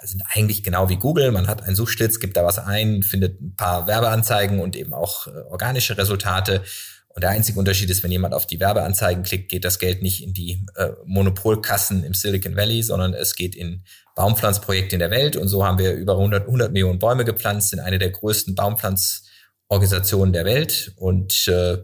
sind 0.03 0.23
eigentlich 0.33 0.63
genau 0.63 0.89
wie 0.89 0.97
Google. 0.97 1.31
Man 1.31 1.47
hat 1.47 1.63
einen 1.63 1.75
Suchschlitz, 1.75 2.19
gibt 2.19 2.37
da 2.37 2.45
was 2.45 2.59
ein, 2.59 3.03
findet 3.03 3.41
ein 3.41 3.55
paar 3.55 3.87
Werbeanzeigen 3.87 4.59
und 4.59 4.75
eben 4.75 4.93
auch 4.93 5.27
äh, 5.27 5.31
organische 5.49 5.97
Resultate. 5.97 6.63
Und 7.09 7.23
der 7.23 7.31
einzige 7.31 7.57
Unterschied 7.57 7.89
ist, 7.89 8.03
wenn 8.03 8.11
jemand 8.11 8.35
auf 8.35 8.45
die 8.45 8.59
Werbeanzeigen 8.59 9.23
klickt, 9.23 9.49
geht 9.49 9.65
das 9.65 9.79
Geld 9.79 10.03
nicht 10.03 10.23
in 10.23 10.33
die 10.33 10.63
äh, 10.75 10.89
Monopolkassen 11.05 12.03
im 12.03 12.13
Silicon 12.13 12.55
Valley, 12.55 12.83
sondern 12.83 13.15
es 13.15 13.35
geht 13.35 13.55
in 13.55 13.83
Baumpflanzprojekte 14.13 14.95
in 14.95 14.99
der 14.99 15.09
Welt. 15.09 15.35
Und 15.35 15.47
so 15.47 15.65
haben 15.65 15.79
wir 15.79 15.93
über 15.93 16.13
100, 16.13 16.45
100 16.45 16.71
Millionen 16.71 16.99
Bäume 16.99 17.25
gepflanzt, 17.25 17.71
sind 17.71 17.79
eine 17.79 17.97
der 17.97 18.11
größten 18.11 18.53
Baumpflanzorganisationen 18.53 20.31
der 20.31 20.45
Welt. 20.45 20.93
Und 20.95 21.47
äh, 21.47 21.79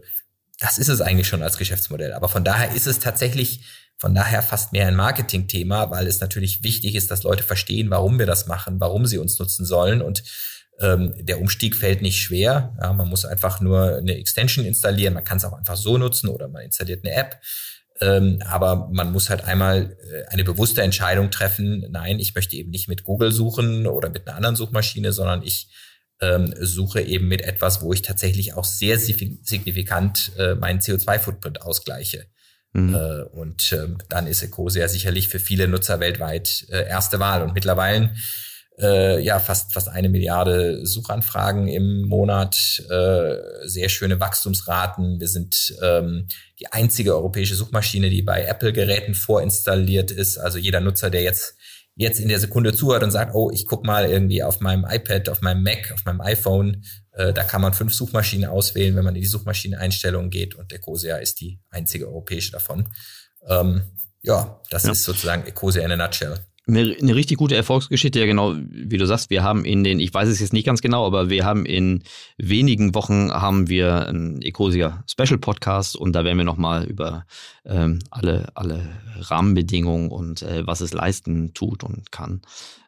das 0.60 0.78
ist 0.78 0.88
es 0.88 1.00
eigentlich 1.00 1.26
schon 1.26 1.42
als 1.42 1.58
Geschäftsmodell. 1.58 2.12
Aber 2.12 2.28
von 2.28 2.44
daher 2.44 2.72
ist 2.72 2.86
es 2.86 3.00
tatsächlich 3.00 3.64
von 4.04 4.14
daher 4.14 4.42
fast 4.42 4.74
mehr 4.74 4.86
ein 4.86 4.96
Marketing-Thema, 4.96 5.90
weil 5.90 6.06
es 6.06 6.20
natürlich 6.20 6.62
wichtig 6.62 6.94
ist, 6.94 7.10
dass 7.10 7.22
Leute 7.22 7.42
verstehen, 7.42 7.88
warum 7.88 8.18
wir 8.18 8.26
das 8.26 8.46
machen, 8.46 8.78
warum 8.78 9.06
sie 9.06 9.16
uns 9.16 9.38
nutzen 9.38 9.64
sollen. 9.64 10.02
Und 10.02 10.22
ähm, 10.78 11.14
der 11.20 11.40
Umstieg 11.40 11.74
fällt 11.74 12.02
nicht 12.02 12.20
schwer. 12.20 12.76
Ja, 12.82 12.92
man 12.92 13.08
muss 13.08 13.24
einfach 13.24 13.62
nur 13.62 13.96
eine 13.96 14.18
Extension 14.18 14.66
installieren. 14.66 15.14
Man 15.14 15.24
kann 15.24 15.38
es 15.38 15.46
auch 15.46 15.54
einfach 15.54 15.76
so 15.76 15.96
nutzen 15.96 16.28
oder 16.28 16.48
man 16.48 16.64
installiert 16.64 17.02
eine 17.02 17.14
App. 17.14 17.40
Ähm, 18.02 18.42
aber 18.44 18.90
man 18.92 19.10
muss 19.10 19.30
halt 19.30 19.42
einmal 19.44 19.96
äh, 20.12 20.26
eine 20.30 20.44
bewusste 20.44 20.82
Entscheidung 20.82 21.30
treffen. 21.30 21.86
Nein, 21.90 22.18
ich 22.18 22.34
möchte 22.34 22.56
eben 22.56 22.68
nicht 22.68 22.88
mit 22.88 23.04
Google 23.04 23.32
suchen 23.32 23.86
oder 23.86 24.10
mit 24.10 24.28
einer 24.28 24.36
anderen 24.36 24.56
Suchmaschine, 24.56 25.14
sondern 25.14 25.42
ich 25.42 25.70
ähm, 26.20 26.52
suche 26.60 27.00
eben 27.00 27.26
mit 27.26 27.40
etwas, 27.40 27.80
wo 27.80 27.94
ich 27.94 28.02
tatsächlich 28.02 28.52
auch 28.52 28.64
sehr 28.64 28.98
signifikant 28.98 30.32
äh, 30.36 30.56
meinen 30.56 30.80
CO2-Footprint 30.80 31.62
ausgleiche. 31.62 32.26
Mhm. 32.74 32.94
Äh, 32.94 33.22
und 33.22 33.72
ähm, 33.72 33.98
dann 34.08 34.26
ist 34.26 34.42
Ecosia 34.42 34.88
sicherlich 34.88 35.28
für 35.28 35.38
viele 35.38 35.68
Nutzer 35.68 36.00
weltweit 36.00 36.66
äh, 36.70 36.86
erste 36.86 37.20
Wahl. 37.20 37.42
Und 37.42 37.54
mittlerweile 37.54 38.10
äh, 38.78 39.20
ja 39.22 39.38
fast 39.38 39.72
fast 39.72 39.88
eine 39.88 40.08
Milliarde 40.08 40.84
Suchanfragen 40.84 41.68
im 41.68 42.02
Monat, 42.02 42.56
äh, 42.90 43.36
sehr 43.64 43.88
schöne 43.88 44.18
Wachstumsraten. 44.18 45.20
Wir 45.20 45.28
sind 45.28 45.76
ähm, 45.82 46.26
die 46.58 46.72
einzige 46.72 47.14
europäische 47.14 47.54
Suchmaschine, 47.54 48.10
die 48.10 48.22
bei 48.22 48.44
Apple-Geräten 48.44 49.14
vorinstalliert 49.14 50.10
ist. 50.10 50.38
Also 50.38 50.58
jeder 50.58 50.80
Nutzer, 50.80 51.10
der 51.10 51.22
jetzt 51.22 51.56
jetzt 51.96 52.18
in 52.18 52.28
der 52.28 52.40
Sekunde 52.40 52.74
zuhört 52.74 53.04
und 53.04 53.12
sagt, 53.12 53.36
oh, 53.36 53.52
ich 53.52 53.66
guck 53.66 53.84
mal 53.86 54.06
irgendwie 54.06 54.42
auf 54.42 54.58
meinem 54.58 54.84
iPad, 54.84 55.28
auf 55.28 55.42
meinem 55.42 55.62
Mac, 55.62 55.92
auf 55.92 56.04
meinem 56.04 56.20
iPhone, 56.20 56.82
äh, 56.82 57.03
da 57.16 57.44
kann 57.44 57.60
man 57.60 57.74
fünf 57.74 57.94
Suchmaschinen 57.94 58.48
auswählen, 58.48 58.96
wenn 58.96 59.04
man 59.04 59.14
in 59.14 59.22
die 59.22 59.28
Suchmaschineneinstellungen 59.28 60.30
geht 60.30 60.54
und 60.54 60.72
Ecosia 60.72 61.16
ist 61.16 61.40
die 61.40 61.60
einzige 61.70 62.08
europäische 62.08 62.52
davon. 62.52 62.88
Ähm, 63.46 63.82
ja, 64.22 64.60
das 64.70 64.84
ja. 64.84 64.92
ist 64.92 65.04
sozusagen 65.04 65.46
Ecosia 65.46 65.84
in 65.84 65.92
a 65.92 65.96
nutshell. 65.96 66.38
Eine, 66.66 66.96
eine, 66.98 67.14
richtig 67.14 67.36
gute 67.36 67.54
Erfolgsgeschichte, 67.56 68.20
ja 68.20 68.24
genau, 68.24 68.54
wie 68.56 68.96
du 68.96 69.06
sagst, 69.06 69.28
wir 69.28 69.42
haben 69.42 69.66
in 69.66 69.84
den, 69.84 70.00
ich 70.00 70.14
weiß 70.14 70.28
es 70.28 70.40
jetzt 70.40 70.54
nicht 70.54 70.64
ganz 70.64 70.80
genau, 70.80 71.06
aber 71.06 71.28
wir 71.28 71.44
haben 71.44 71.66
in 71.66 72.02
wenigen 72.38 72.94
Wochen 72.94 73.30
haben 73.30 73.68
wir 73.68 74.06
einen 74.06 74.40
Ecosia 74.40 75.04
Special 75.06 75.38
Podcast 75.38 75.94
und 75.94 76.14
da 76.14 76.24
werden 76.24 76.38
wir 76.38 76.44
nochmal 76.44 76.84
über 76.84 77.26
ähm, 77.66 77.98
alle, 78.10 78.48
alle 78.54 78.88
Rahmenbedingungen 79.18 80.10
und 80.10 80.40
äh, 80.40 80.66
was 80.66 80.80
es 80.80 80.94
leisten 80.94 81.52
tut 81.52 81.84
und 81.84 82.10
kann 82.10 82.40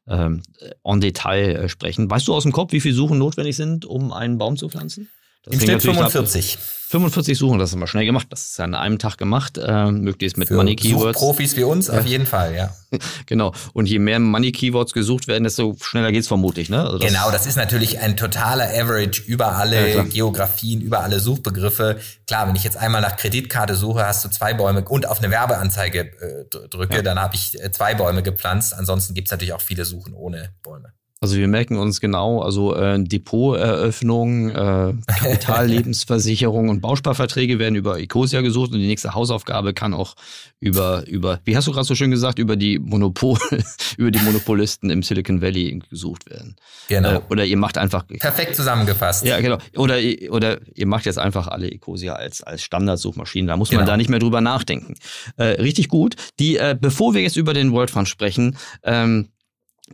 ähm, 0.08 0.42
en 0.82 1.00
Detail 1.00 1.56
äh, 1.56 1.68
sprechen. 1.68 2.10
Weißt 2.10 2.26
du 2.28 2.34
aus 2.34 2.44
dem 2.44 2.52
Kopf, 2.52 2.72
wie 2.72 2.80
viele 2.80 2.94
Suchen 2.94 3.18
notwendig 3.18 3.56
sind, 3.56 3.84
um 3.84 4.12
einen 4.12 4.38
Baum 4.38 4.56
zu 4.56 4.70
pflanzen? 4.70 5.10
Im 5.46 5.61
Schnitt 5.61 5.82
45. 5.82 6.54
Ab, 6.56 6.61
45 6.88 7.37
Suchen, 7.37 7.59
das 7.59 7.70
ist 7.70 7.74
immer 7.74 7.88
schnell 7.88 8.06
gemacht. 8.06 8.28
Das 8.30 8.50
ist 8.50 8.59
ja 8.59 8.64
an 8.64 8.76
einem 8.76 9.00
Tag 9.00 9.18
gemacht, 9.18 9.59
äh, 9.59 9.90
möglichst 9.90 10.37
mit 10.37 10.48
Für 10.48 10.54
Money 10.54 10.76
Keywords. 10.76 11.18
Profis 11.18 11.56
wie 11.56 11.64
uns 11.64 11.90
auf 11.90 12.06
jeden 12.06 12.26
Fall, 12.26 12.54
ja. 12.54 12.70
genau. 13.26 13.52
Und 13.72 13.87
je 13.87 13.98
mehr 13.98 14.20
Money 14.20 14.52
Keywords 14.52 14.92
gesucht 14.92 15.26
werden, 15.26 15.42
desto 15.42 15.76
schneller 15.80 16.12
geht's 16.12 16.28
vermutlich, 16.28 16.70
ne? 16.70 16.85
Also 16.85 16.98
das 16.98 17.09
genau, 17.09 17.32
das 17.32 17.46
ist 17.46 17.56
natürlich 17.56 17.98
ein 17.98 18.16
totaler 18.16 18.68
Average 18.68 19.20
über 19.22 19.56
alle 19.56 19.94
ja, 19.96 20.02
Geografien, 20.04 20.80
über 20.80 21.00
alle 21.00 21.18
Suchbegriffe. 21.18 21.98
Klar, 22.28 22.46
wenn 22.46 22.54
ich 22.54 22.62
jetzt 22.62 22.76
einmal 22.76 23.00
nach 23.00 23.16
Kreditkarte 23.16 23.74
suche, 23.74 24.06
hast 24.06 24.24
du 24.24 24.28
zwei 24.28 24.54
Bäume 24.54 24.85
und 24.85 25.09
auf 25.09 25.18
eine 25.18 25.32
Werbeanzeige 25.32 26.00
äh, 26.00 26.68
drücke, 26.70 26.96
ja. 26.96 27.02
dann 27.02 27.18
habe 27.18 27.35
ich 27.35 27.61
äh, 27.61 27.72
zwei 27.72 27.94
Bäume 27.94 28.22
gepflanzt. 28.22 28.72
Ansonsten 28.74 29.14
gibt's 29.14 29.32
natürlich 29.32 29.54
auch 29.54 29.61
viele 29.61 29.85
Suchen 29.85 30.14
ohne 30.14 30.50
Bäume. 30.62 30.92
Also 31.18 31.37
wir 31.37 31.48
merken 31.48 31.79
uns 31.79 32.02
genau, 32.02 32.42
also 32.42 32.74
äh, 32.76 33.02
Depoteröffnung, 33.02 34.50
äh, 34.50 34.92
Kapitallebensversicherung 35.07 36.68
und 36.68 36.83
Bausparverträge 36.83 37.59
werden 37.59 37.74
über 37.74 37.98
Ecosia 37.98 38.42
gesucht 38.42 38.72
und 38.72 38.81
die 38.81 38.87
nächste 38.87 39.14
Hausaufgabe 39.14 39.72
kann 39.72 39.94
auch 39.94 40.14
über, 40.61 41.07
über 41.07 41.40
wie 41.44 41.57
hast 41.57 41.66
du 41.68 41.72
gerade 41.72 41.87
so 41.87 41.94
schön 41.94 42.11
gesagt, 42.11 42.38
über 42.38 42.57
die 42.57 42.79
Monopol, 42.79 43.38
über 43.96 44.11
die 44.11 44.18
Monopolisten 44.18 44.90
im 44.90 45.02
Silicon 45.02 45.40
Valley 45.40 45.81
gesucht 45.88 46.29
werden. 46.29 46.57
Genau. 46.88 47.14
Äh, 47.14 47.20
oder 47.31 47.46
ihr 47.46 47.57
macht 47.57 47.79
einfach. 47.79 48.07
Perfekt 48.07 48.55
zusammengefasst. 48.55 49.24
Ja, 49.24 49.40
genau. 49.40 49.57
Oder, 49.74 49.96
oder 50.29 50.59
ihr 50.74 50.87
macht 50.87 51.07
jetzt 51.07 51.18
einfach 51.18 51.48
alle 51.48 51.70
Ecosia 51.70 52.12
als, 52.12 52.42
als 52.42 52.62
Standardsuchmaschinen. 52.62 53.46
Da 53.46 53.57
muss 53.57 53.70
man 53.70 53.81
genau. 53.81 53.92
da 53.92 53.96
nicht 53.96 54.11
mehr 54.11 54.18
drüber 54.18 54.42
nachdenken. 54.42 54.94
Äh, 55.38 55.44
richtig 55.62 55.88
gut. 55.88 56.16
Die, 56.38 56.59
äh, 56.59 56.76
bevor 56.79 57.14
wir 57.14 57.22
jetzt 57.22 57.37
über 57.37 57.55
den 57.55 57.72
World 57.72 57.90
Fund 57.90 58.07
sprechen, 58.07 58.59
ähm, 58.83 59.29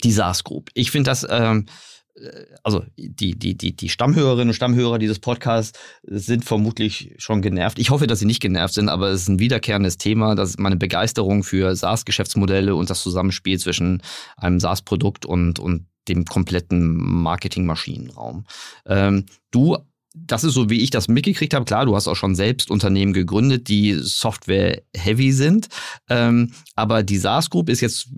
die 0.02 0.12
SaaS 0.12 0.44
Group. 0.44 0.70
Ich 0.74 0.90
finde 0.90 1.11
das, 1.11 1.26
ähm, 1.28 1.66
äh, 2.14 2.44
also 2.62 2.85
die, 2.96 3.38
die, 3.38 3.57
die, 3.57 3.74
die 3.74 3.88
Stammhörerinnen 3.88 4.48
und 4.48 4.55
Stammhörer 4.55 4.98
dieses 4.98 5.18
Podcasts 5.18 5.78
sind 6.02 6.44
vermutlich 6.44 7.14
schon 7.18 7.42
genervt. 7.42 7.78
Ich 7.78 7.90
hoffe, 7.90 8.07
dass 8.07 8.18
sie 8.18 8.26
nicht 8.26 8.42
genervt 8.42 8.74
sind, 8.74 8.88
aber 8.88 9.09
es 9.09 9.22
ist 9.22 9.28
ein 9.28 9.38
wiederkehrendes 9.38 9.98
Thema. 9.98 10.35
Das 10.35 10.50
ist 10.50 10.61
meine 10.61 10.76
Begeisterung 10.76 11.44
für 11.44 11.74
SaaS-Geschäftsmodelle 11.74 12.74
und 12.74 12.90
das 12.90 13.02
Zusammenspiel 13.02 13.59
zwischen 13.59 14.02
einem 14.37 14.61
SaaS-Produkt 14.61 15.26
und, 15.26 15.59
und 15.59 15.87
dem 16.09 16.24
kompletten 16.24 16.96
Marketing-Maschinenraum. 16.96 18.44
Ähm, 18.87 19.26
du 19.50 19.76
das 20.14 20.44
ist 20.44 20.55
so, 20.55 20.68
wie 20.68 20.83
ich 20.83 20.90
das 20.90 21.09
mitgekriegt 21.09 21.55
habe. 21.55 21.64
Klar, 21.64 21.87
du 21.87 21.96
hast 21.96 22.07
auch 22.07 22.16
schon 22.16 22.35
selbst 22.35 22.70
Unternehmen 22.70 23.14
gegründet, 23.14 23.68
die 23.68 23.94
Software-heavy 23.94 25.33
sind. 25.33 25.68
Ähm, 26.09 26.52
aber 26.74 27.02
die 27.02 27.16
SaaS 27.16 27.48
Group 27.48 27.70
ist 27.70 27.81
jetzt 27.81 28.09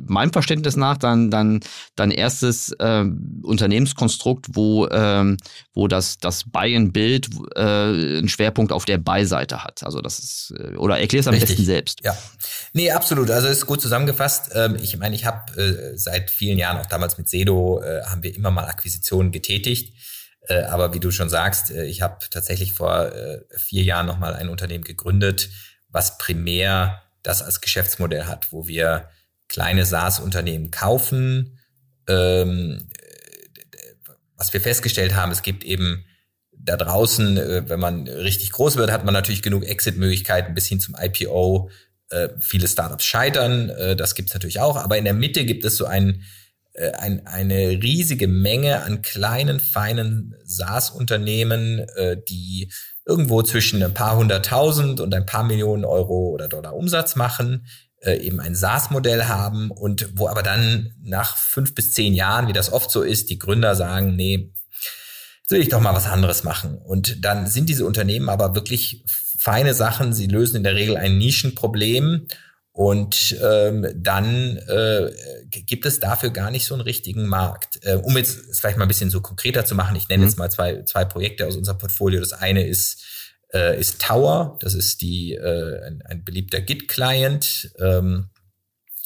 meinem 0.00 0.32
Verständnis 0.32 0.76
nach 0.76 0.96
dann, 0.96 1.30
dann 1.30 1.60
dein 1.96 2.10
erstes 2.10 2.72
äh, 2.78 3.04
Unternehmenskonstrukt, 3.42 4.46
wo, 4.52 4.88
ähm, 4.88 5.36
wo 5.74 5.88
das, 5.88 6.18
das 6.18 6.44
Buy-and-Build 6.44 7.28
äh, 7.56 7.60
einen 7.60 8.28
Schwerpunkt 8.28 8.72
auf 8.72 8.84
der 8.84 8.98
Buy-Seite 8.98 9.64
hat. 9.64 9.82
Also 9.84 10.00
das 10.00 10.18
ist, 10.18 10.54
äh, 10.58 10.76
oder 10.76 10.98
erklär 10.98 11.20
es 11.20 11.26
am 11.26 11.34
Richtig. 11.34 11.50
besten 11.50 11.64
selbst. 11.64 12.00
Ja. 12.04 12.16
Nee, 12.72 12.90
absolut. 12.90 13.30
Also 13.30 13.48
ist 13.48 13.66
gut 13.66 13.80
zusammengefasst. 13.80 14.50
Ähm, 14.54 14.76
ich 14.80 14.96
meine, 14.98 15.14
ich 15.14 15.24
habe 15.24 15.60
äh, 15.60 15.96
seit 15.96 16.30
vielen 16.30 16.58
Jahren, 16.58 16.78
auch 16.78 16.86
damals 16.86 17.18
mit 17.18 17.28
Sedo, 17.28 17.82
äh, 17.82 18.02
haben 18.04 18.22
wir 18.22 18.34
immer 18.34 18.50
mal 18.50 18.66
Akquisitionen 18.66 19.32
getätigt. 19.32 19.94
Äh, 20.48 20.62
aber 20.62 20.92
wie 20.92 21.00
du 21.00 21.10
schon 21.10 21.28
sagst, 21.28 21.70
äh, 21.70 21.84
ich 21.84 22.02
habe 22.02 22.18
tatsächlich 22.30 22.72
vor 22.72 23.12
äh, 23.12 23.40
vier 23.56 23.82
Jahren 23.82 24.06
nochmal 24.06 24.34
ein 24.34 24.48
Unternehmen 24.48 24.84
gegründet, 24.84 25.50
was 25.88 26.18
primär 26.18 27.02
das 27.22 27.42
als 27.42 27.60
Geschäftsmodell 27.60 28.26
hat, 28.26 28.52
wo 28.52 28.66
wir 28.66 29.08
kleine 29.52 29.84
SaaS-Unternehmen 29.84 30.70
kaufen. 30.70 31.58
Ähm, 32.08 32.88
was 34.36 34.52
wir 34.52 34.62
festgestellt 34.62 35.14
haben, 35.14 35.30
es 35.30 35.42
gibt 35.42 35.62
eben 35.62 36.04
da 36.52 36.76
draußen, 36.76 37.36
äh, 37.36 37.68
wenn 37.68 37.78
man 37.78 38.08
richtig 38.08 38.50
groß 38.50 38.76
wird, 38.76 38.90
hat 38.90 39.04
man 39.04 39.12
natürlich 39.12 39.42
genug 39.42 39.64
Exit-Möglichkeiten 39.64 40.54
bis 40.54 40.66
hin 40.66 40.80
zum 40.80 40.96
IPO. 40.98 41.70
Äh, 42.08 42.30
viele 42.40 42.66
Startups 42.66 43.04
scheitern, 43.04 43.68
äh, 43.68 43.94
das 43.94 44.14
gibt 44.14 44.30
es 44.30 44.34
natürlich 44.34 44.58
auch, 44.58 44.76
aber 44.76 44.96
in 44.96 45.04
der 45.04 45.14
Mitte 45.14 45.44
gibt 45.44 45.66
es 45.66 45.76
so 45.76 45.84
ein, 45.84 46.22
äh, 46.72 46.92
ein, 46.92 47.26
eine 47.26 47.82
riesige 47.82 48.28
Menge 48.28 48.82
an 48.82 49.02
kleinen, 49.02 49.60
feinen 49.60 50.34
SaaS-Unternehmen, 50.44 51.80
äh, 51.96 52.16
die 52.26 52.72
irgendwo 53.04 53.42
zwischen 53.42 53.82
ein 53.82 53.92
paar 53.92 54.16
hunderttausend 54.16 55.00
und 55.00 55.14
ein 55.14 55.26
paar 55.26 55.44
Millionen 55.44 55.84
Euro 55.84 56.30
oder 56.30 56.48
Dollar 56.48 56.74
Umsatz 56.74 57.16
machen, 57.16 57.66
äh, 58.02 58.16
eben 58.16 58.40
ein 58.40 58.54
SaaS-Modell 58.54 59.24
haben 59.24 59.70
und 59.70 60.10
wo 60.14 60.28
aber 60.28 60.42
dann 60.42 60.94
nach 61.02 61.36
fünf 61.36 61.74
bis 61.74 61.92
zehn 61.92 62.14
Jahren, 62.14 62.48
wie 62.48 62.52
das 62.52 62.72
oft 62.72 62.90
so 62.90 63.02
ist, 63.02 63.30
die 63.30 63.38
Gründer 63.38 63.74
sagen, 63.74 64.16
nee, 64.16 64.52
jetzt 65.40 65.50
will 65.50 65.60
ich 65.60 65.68
doch 65.68 65.80
mal 65.80 65.94
was 65.94 66.06
anderes 66.06 66.44
machen. 66.44 66.78
Und 66.78 67.24
dann 67.24 67.46
sind 67.46 67.68
diese 67.68 67.86
Unternehmen 67.86 68.28
aber 68.28 68.54
wirklich 68.54 69.04
feine 69.38 69.74
Sachen. 69.74 70.12
Sie 70.12 70.26
lösen 70.26 70.56
in 70.56 70.64
der 70.64 70.74
Regel 70.74 70.96
ein 70.96 71.18
Nischenproblem 71.18 72.26
und 72.72 73.36
ähm, 73.42 73.86
dann 73.94 74.56
äh, 74.56 75.10
gibt 75.50 75.84
es 75.84 76.00
dafür 76.00 76.30
gar 76.30 76.50
nicht 76.50 76.64
so 76.64 76.74
einen 76.74 76.80
richtigen 76.80 77.26
Markt. 77.26 77.78
Äh, 77.82 77.96
um 77.96 78.16
jetzt 78.16 78.56
vielleicht 78.58 78.78
mal 78.78 78.86
ein 78.86 78.88
bisschen 78.88 79.10
so 79.10 79.20
konkreter 79.20 79.66
zu 79.66 79.74
machen, 79.74 79.94
ich 79.94 80.08
nenne 80.08 80.22
mhm. 80.22 80.28
jetzt 80.28 80.38
mal 80.38 80.50
zwei, 80.50 80.82
zwei 80.84 81.04
Projekte 81.04 81.46
aus 81.46 81.56
unserem 81.56 81.78
Portfolio. 81.78 82.20
Das 82.20 82.32
eine 82.32 82.66
ist 82.66 83.04
äh, 83.54 83.78
ist 83.78 84.00
Tower. 84.00 84.58
Das 84.60 84.74
ist 84.74 85.00
die, 85.00 85.34
äh, 85.34 85.86
ein, 85.86 86.02
ein 86.02 86.24
beliebter 86.24 86.60
Git-Client. 86.60 87.72
Ähm, 87.78 88.30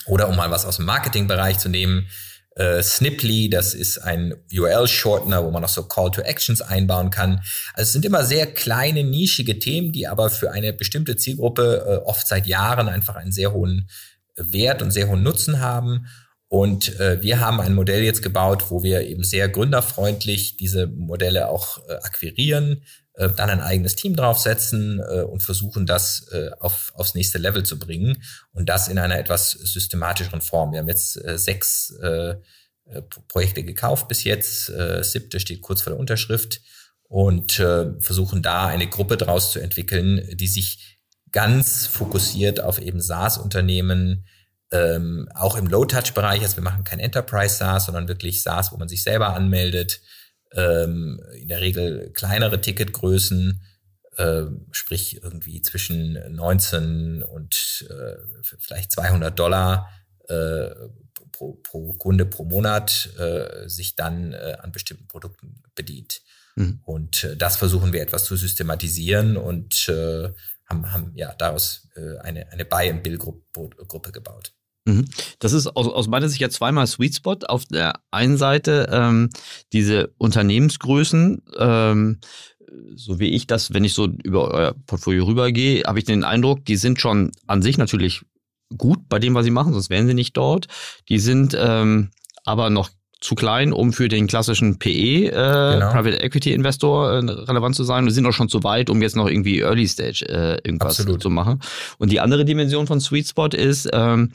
oder 0.06 0.28
um 0.28 0.36
mal 0.36 0.50
was 0.50 0.64
aus 0.64 0.76
dem 0.76 0.86
Marketingbereich 0.86 1.58
zu 1.58 1.68
nehmen, 1.68 2.08
äh, 2.56 2.82
Sniply, 2.82 3.50
das 3.50 3.74
ist 3.74 3.98
ein 3.98 4.34
URL-Shortener, 4.50 5.44
wo 5.44 5.50
man 5.50 5.62
auch 5.62 5.68
so 5.68 5.82
Call 5.82 6.10
to 6.10 6.22
Actions 6.22 6.62
einbauen 6.62 7.10
kann. 7.10 7.42
Also 7.74 7.88
es 7.88 7.92
sind 7.92 8.04
immer 8.04 8.24
sehr 8.24 8.46
kleine, 8.46 9.04
nischige 9.04 9.58
Themen, 9.58 9.92
die 9.92 10.08
aber 10.08 10.30
für 10.30 10.52
eine 10.52 10.72
bestimmte 10.72 11.16
Zielgruppe 11.16 11.84
äh, 11.86 12.06
oft 12.06 12.26
seit 12.26 12.46
Jahren 12.46 12.88
einfach 12.88 13.16
einen 13.16 13.32
sehr 13.32 13.52
hohen 13.52 13.88
Wert 14.36 14.80
und 14.80 14.90
sehr 14.90 15.08
hohen 15.08 15.22
Nutzen 15.22 15.60
haben. 15.60 16.06
Und 16.48 16.98
äh, 16.98 17.20
wir 17.22 17.40
haben 17.40 17.60
ein 17.60 17.74
Modell 17.74 18.02
jetzt 18.02 18.22
gebaut, 18.22 18.70
wo 18.70 18.82
wir 18.82 19.02
eben 19.02 19.24
sehr 19.24 19.48
gründerfreundlich 19.48 20.56
diese 20.56 20.86
Modelle 20.86 21.48
auch 21.48 21.78
äh, 21.88 21.94
akquirieren, 22.04 22.82
äh, 23.16 23.30
dann 23.30 23.50
ein 23.50 23.60
eigenes 23.60 23.96
Team 23.96 24.14
draufsetzen 24.14 25.00
äh, 25.00 25.22
und 25.22 25.42
versuchen, 25.42 25.86
das 25.86 26.28
äh, 26.32 26.50
auf, 26.60 26.92
aufs 26.94 27.14
nächste 27.14 27.38
Level 27.38 27.62
zu 27.64 27.78
bringen. 27.78 28.22
Und 28.52 28.68
das 28.68 28.88
in 28.88 28.98
einer 28.98 29.18
etwas 29.18 29.50
systematischeren 29.50 30.40
Form. 30.40 30.72
Wir 30.72 30.80
haben 30.80 30.88
jetzt 30.88 31.22
äh, 31.24 31.38
sechs 31.38 31.90
äh, 32.02 32.34
äh 32.86 33.02
Projekte 33.28 33.64
gekauft 33.64 34.08
bis 34.08 34.24
jetzt, 34.24 34.68
äh, 34.68 35.02
siebte 35.02 35.40
steht 35.40 35.62
kurz 35.62 35.82
vor 35.82 35.92
der 35.92 36.00
Unterschrift. 36.00 36.60
Und 37.08 37.60
äh, 37.60 38.00
versuchen 38.00 38.42
da 38.42 38.66
eine 38.66 38.88
Gruppe 38.88 39.16
draus 39.16 39.52
zu 39.52 39.60
entwickeln, 39.60 40.28
die 40.36 40.48
sich 40.48 40.98
ganz 41.30 41.86
fokussiert 41.86 42.60
auf 42.60 42.80
eben 42.80 43.00
SaaS-Unternehmen, 43.00 44.26
ähm, 44.72 45.28
auch 45.34 45.56
im 45.56 45.68
Low-Touch-Bereich, 45.68 46.42
also 46.42 46.56
wir 46.56 46.64
machen 46.64 46.82
kein 46.82 46.98
Enterprise-SaaS, 46.98 47.86
sondern 47.86 48.08
wirklich 48.08 48.42
SaaS, 48.42 48.72
wo 48.72 48.76
man 48.76 48.88
sich 48.88 49.02
selber 49.02 49.34
anmeldet, 49.34 50.00
ähm, 50.56 51.20
in 51.34 51.48
der 51.48 51.60
Regel 51.60 52.10
kleinere 52.12 52.60
Ticketgrößen, 52.60 53.62
äh, 54.16 54.42
sprich 54.72 55.22
irgendwie 55.22 55.62
zwischen 55.62 56.18
19 56.34 57.22
und 57.22 57.86
äh, 57.90 58.16
vielleicht 58.58 58.90
200 58.92 59.38
Dollar 59.38 59.90
äh, 60.28 60.70
pro, 61.32 61.54
pro 61.54 61.92
Kunde 61.94 62.24
pro 62.26 62.44
Monat 62.44 63.10
äh, 63.18 63.68
sich 63.68 63.94
dann 63.94 64.32
äh, 64.32 64.56
an 64.60 64.72
bestimmten 64.72 65.06
Produkten 65.06 65.62
bedient. 65.74 66.22
Mhm. 66.56 66.80
Und 66.84 67.24
äh, 67.24 67.36
das 67.36 67.56
versuchen 67.56 67.92
wir 67.92 68.00
etwas 68.00 68.24
zu 68.24 68.36
systematisieren 68.36 69.36
und 69.36 69.74
haben, 70.68 70.92
haben 70.92 71.12
ja 71.14 71.32
daraus 71.34 71.88
eine, 72.22 72.50
eine 72.50 72.64
Buy-and-Bill-Gruppe 72.64 74.10
gebaut. 74.10 74.55
Mhm. 74.86 75.04
Das 75.40 75.52
ist 75.52 75.66
aus, 75.66 75.88
aus 75.88 76.06
meiner 76.06 76.28
Sicht 76.28 76.40
ja 76.40 76.48
zweimal 76.48 76.86
Sweet 76.86 77.16
Spot. 77.16 77.36
Auf 77.48 77.64
der 77.66 77.94
einen 78.10 78.36
Seite 78.36 78.88
ähm, 78.90 79.30
diese 79.72 80.14
Unternehmensgrößen, 80.16 81.42
ähm, 81.58 82.20
so 82.94 83.18
wie 83.18 83.28
ich 83.28 83.46
das, 83.46 83.74
wenn 83.74 83.84
ich 83.84 83.94
so 83.94 84.06
über 84.22 84.52
euer 84.52 84.74
Portfolio 84.86 85.24
rübergehe, 85.24 85.82
habe 85.86 85.98
ich 85.98 86.04
den 86.04 86.24
Eindruck, 86.24 86.64
die 86.64 86.76
sind 86.76 87.00
schon 87.00 87.32
an 87.46 87.62
sich 87.62 87.78
natürlich 87.78 88.22
gut 88.76 89.08
bei 89.08 89.18
dem, 89.18 89.34
was 89.34 89.44
sie 89.44 89.50
machen, 89.50 89.72
sonst 89.72 89.90
wären 89.90 90.06
sie 90.06 90.14
nicht 90.14 90.36
dort. 90.36 90.66
Die 91.08 91.18
sind 91.18 91.56
ähm, 91.58 92.10
aber 92.44 92.70
noch 92.70 92.90
zu 93.20 93.34
klein, 93.34 93.72
um 93.72 93.92
für 93.92 94.08
den 94.08 94.26
klassischen 94.26 94.78
PE, 94.78 94.90
äh, 94.90 95.30
genau. 95.30 95.90
Private 95.90 96.20
Equity 96.20 96.52
Investor, 96.52 97.12
äh, 97.12 97.18
relevant 97.18 97.74
zu 97.74 97.82
sein. 97.82 98.04
Wir 98.04 98.12
sind 98.12 98.26
auch 98.26 98.32
schon 98.32 98.48
zu 98.48 98.62
weit, 98.62 98.90
um 98.90 99.00
jetzt 99.00 99.16
noch 99.16 99.26
irgendwie 99.26 99.60
Early 99.60 99.88
Stage 99.88 100.26
äh, 100.28 100.58
irgendwas 100.64 101.00
Absolut. 101.00 101.22
zu 101.22 101.30
machen. 101.30 101.60
Und 101.98 102.12
die 102.12 102.20
andere 102.20 102.44
Dimension 102.44 102.86
von 102.86 103.00
Sweet 103.00 103.28
Spot 103.28 103.48
ist, 103.48 103.88
ähm, 103.92 104.32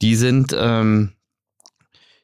die 0.00 0.16
sind, 0.16 0.56
ähm, 0.58 1.12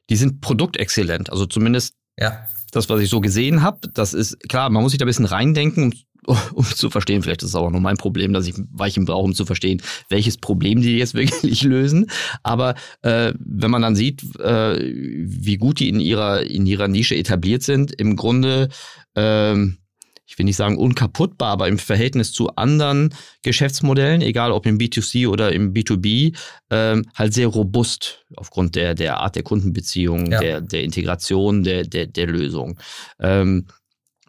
die 0.08 0.16
sind 0.16 0.40
produktexzellent. 0.40 1.30
Also 1.30 1.44
zumindest 1.44 1.94
ja. 2.18 2.46
das, 2.72 2.88
was 2.88 3.00
ich 3.00 3.10
so 3.10 3.20
gesehen 3.20 3.62
habe. 3.62 3.88
Das 3.92 4.14
ist 4.14 4.40
klar, 4.48 4.70
man 4.70 4.82
muss 4.82 4.92
sich 4.92 4.98
da 4.98 5.04
ein 5.04 5.08
bisschen 5.08 5.26
reindenken, 5.26 5.84
um 5.84 5.92
zu 6.74 6.90
verstehen, 6.90 7.22
vielleicht 7.22 7.42
ist 7.42 7.50
es 7.50 7.54
auch 7.54 7.70
nur 7.70 7.80
mein 7.80 7.96
Problem, 7.96 8.32
dass 8.32 8.46
ich 8.46 8.54
Weichen 8.72 9.04
brauche, 9.04 9.24
um 9.24 9.34
zu 9.34 9.44
verstehen, 9.44 9.82
welches 10.08 10.38
Problem 10.38 10.80
die 10.80 10.98
jetzt 10.98 11.14
wirklich 11.14 11.62
lösen. 11.62 12.10
Aber 12.42 12.74
äh, 13.02 13.32
wenn 13.38 13.70
man 13.70 13.82
dann 13.82 13.96
sieht, 13.96 14.22
äh, 14.40 14.78
wie 14.80 15.56
gut 15.56 15.80
die 15.80 15.88
in 15.88 16.00
ihrer, 16.00 16.42
in 16.42 16.66
ihrer 16.66 16.88
Nische 16.88 17.16
etabliert 17.16 17.62
sind, 17.62 17.92
im 17.92 18.16
Grunde, 18.16 18.68
ähm, 19.14 19.78
ich 20.26 20.38
will 20.38 20.44
nicht 20.44 20.56
sagen 20.56 20.76
unkaputtbar, 20.76 21.52
aber 21.52 21.68
im 21.68 21.78
Verhältnis 21.78 22.32
zu 22.32 22.54
anderen 22.56 23.14
Geschäftsmodellen, 23.42 24.20
egal 24.20 24.52
ob 24.52 24.66
im 24.66 24.76
B2C 24.76 25.26
oder 25.26 25.52
im 25.52 25.72
B2B, 25.72 26.36
ähm, 26.70 27.06
halt 27.14 27.32
sehr 27.32 27.46
robust 27.46 28.26
aufgrund 28.36 28.76
der, 28.76 28.94
der 28.94 29.20
Art 29.20 29.36
der 29.36 29.42
Kundenbeziehung, 29.42 30.30
ja. 30.30 30.40
der, 30.40 30.60
der 30.60 30.84
Integration, 30.84 31.64
der, 31.64 31.84
der, 31.84 32.06
der 32.06 32.26
Lösung. 32.26 32.78
Ähm, 33.18 33.68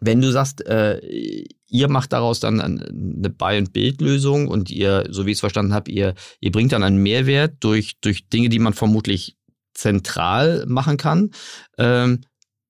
wenn 0.00 0.22
du 0.22 0.32
sagst, 0.32 0.66
äh, 0.66 1.44
ihr 1.70 1.88
macht 1.88 2.12
daraus 2.12 2.40
dann 2.40 2.60
eine 2.60 3.30
Buy-and-Build-Lösung 3.30 4.48
und 4.48 4.70
ihr, 4.70 5.06
so 5.10 5.26
wie 5.26 5.30
ich 5.30 5.36
es 5.36 5.40
verstanden 5.40 5.72
habe, 5.72 5.90
ihr, 5.90 6.14
ihr 6.40 6.52
bringt 6.52 6.72
dann 6.72 6.82
einen 6.82 7.02
Mehrwert 7.02 7.54
durch, 7.60 7.98
durch 8.00 8.28
Dinge, 8.28 8.48
die 8.48 8.58
man 8.58 8.74
vermutlich 8.74 9.36
zentral 9.74 10.64
machen 10.66 10.96
kann. 10.96 11.30
Ähm, 11.78 12.22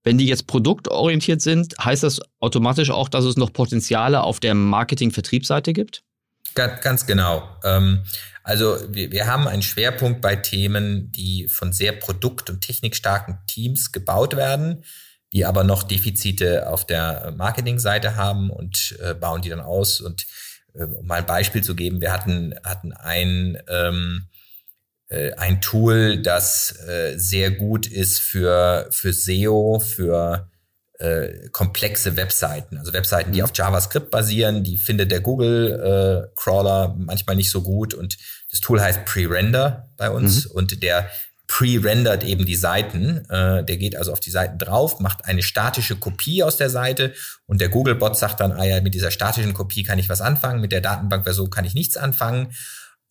wenn 0.03 0.19
die 0.19 0.27
jetzt 0.27 0.47
produktorientiert 0.47 1.43
sind, 1.43 1.75
heißt 1.83 2.03
das 2.03 2.21
automatisch 2.39 2.91
auch, 2.91 3.09
dass 3.09 3.25
es 3.25 3.37
noch 3.37 3.53
Potenziale 3.53 4.23
auf 4.23 4.41
der 4.41 4.55
Marketing-Vertriebsseite 4.55 5.73
gibt? 5.73 6.03
Ganz, 6.55 6.81
ganz 6.81 7.07
genau. 7.07 7.49
Ähm, 7.65 8.05
also 8.43 8.79
wir, 8.89 9.13
wir 9.13 9.27
haben 9.27 9.47
einen 9.47 9.63
Schwerpunkt 9.63 10.21
bei 10.21 10.37
Themen, 10.37 11.13
die 11.13 11.49
von 11.49 11.73
sehr 11.73 11.93
produkt- 11.93 12.51
und 12.51 12.63
technikstarken 12.63 13.39
Teams 13.47 13.93
gebaut 13.93 14.37
werden 14.37 14.85
die 15.33 15.45
aber 15.45 15.65
noch 15.65 15.83
Defizite 15.83 16.69
auf 16.69 16.87
der 16.87 17.33
Marketingseite 17.37 18.17
haben 18.17 18.51
und 18.51 18.99
äh, 19.03 19.15
bauen 19.15 19.43
die 19.43 19.49
dann 19.49 19.61
aus. 19.61 20.01
Und 20.01 20.27
äh, 20.75 20.85
um 20.85 21.07
mal 21.07 21.21
ein 21.21 21.27
Beispiel 21.27 21.63
zu 21.63 21.75
geben, 21.75 22.01
wir 22.01 22.13
hatten, 22.13 22.55
hatten 22.65 22.93
ein, 22.93 23.59
ähm, 23.69 24.27
äh, 25.09 25.33
ein 25.35 25.61
Tool, 25.61 26.21
das 26.23 26.79
äh, 26.87 27.17
sehr 27.17 27.51
gut 27.51 27.87
ist 27.87 28.21
für, 28.21 28.89
für 28.91 29.13
SEO, 29.13 29.79
für 29.79 30.49
äh, 30.99 31.49
komplexe 31.51 32.17
Webseiten, 32.17 32.77
also 32.77 32.93
Webseiten, 32.93 33.33
die 33.33 33.39
mhm. 33.39 33.45
auf 33.45 33.53
JavaScript 33.55 34.11
basieren, 34.11 34.65
die 34.65 34.77
findet 34.77 35.11
der 35.11 35.21
Google 35.21 36.29
äh, 36.29 36.35
Crawler 36.37 36.95
manchmal 36.99 37.37
nicht 37.37 37.51
so 37.51 37.63
gut 37.63 37.95
und 37.95 38.19
das 38.51 38.61
Tool 38.61 38.81
heißt 38.81 39.07
Pre-Render 39.07 39.89
bei 39.97 40.11
uns 40.11 40.47
mhm. 40.47 40.57
und 40.57 40.83
der 40.83 41.09
pre-rendert 41.51 42.23
eben 42.23 42.47
die 42.47 42.55
Seiten. 42.55 43.29
Äh, 43.29 43.65
der 43.65 43.77
geht 43.77 43.97
also 43.97 44.13
auf 44.13 44.21
die 44.21 44.31
Seiten 44.31 44.57
drauf, 44.57 45.01
macht 45.01 45.25
eine 45.25 45.43
statische 45.43 45.97
Kopie 45.97 46.45
aus 46.45 46.57
der 46.57 46.71
Seite 46.71 47.13
und 47.47 47.61
der 47.61 47.69
Google-Bot 47.69 48.17
sagt 48.17 48.39
dann, 48.39 48.53
ah 48.53 48.65
ja, 48.65 48.81
mit 48.81 48.95
dieser 48.95 49.11
statischen 49.11 49.53
Kopie 49.53 49.83
kann 49.83 49.99
ich 49.99 50.09
was 50.09 50.21
anfangen, 50.21 50.61
mit 50.61 50.71
der 50.71 50.81
Datenbankversion 50.81 51.51
kann 51.51 51.65
ich 51.65 51.75
nichts 51.75 51.97
anfangen. 51.97 52.53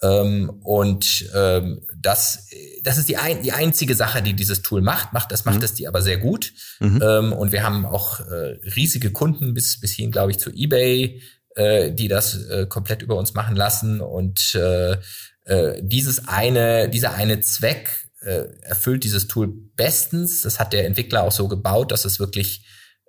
Ähm, 0.01 0.49
und 0.63 1.29
ähm, 1.35 1.81
das, 1.97 2.47
das 2.81 2.97
ist 2.97 3.09
die, 3.09 3.17
ein, 3.17 3.43
die 3.43 3.51
einzige 3.51 3.93
Sache, 3.93 4.21
die 4.21 4.33
dieses 4.33 4.61
Tool 4.61 4.81
macht. 4.81 5.11
macht 5.11 5.33
das 5.33 5.43
macht 5.43 5.57
mhm. 5.57 5.63
es 5.65 5.73
die 5.73 5.89
aber 5.89 6.01
sehr 6.01 6.17
gut. 6.17 6.53
Mhm. 6.79 7.03
Ähm, 7.03 7.33
und 7.33 7.51
wir 7.51 7.63
haben 7.63 7.85
auch 7.85 8.21
äh, 8.21 8.57
riesige 8.73 9.11
Kunden 9.11 9.53
bis, 9.53 9.81
bis 9.81 9.91
hin, 9.91 10.11
glaube 10.11 10.31
ich, 10.31 10.39
zu 10.39 10.49
eBay, 10.49 11.21
äh, 11.55 11.91
die 11.91 12.07
das 12.07 12.41
äh, 12.45 12.67
komplett 12.67 13.01
über 13.01 13.17
uns 13.17 13.33
machen 13.33 13.57
lassen. 13.57 13.99
Und 13.99 14.55
äh, 14.55 14.95
äh, 15.43 15.81
dieses 15.81 16.29
eine, 16.29 16.87
dieser 16.87 17.15
eine 17.15 17.41
Zweck, 17.41 18.08
äh, 18.21 18.45
erfüllt 18.61 19.03
dieses 19.03 19.27
Tool 19.27 19.47
bestens. 19.75 20.41
Das 20.41 20.59
hat 20.59 20.73
der 20.73 20.85
Entwickler 20.85 21.23
auch 21.23 21.31
so 21.31 21.47
gebaut, 21.47 21.91
dass 21.91 22.05
es 22.05 22.19
wirklich 22.19 22.65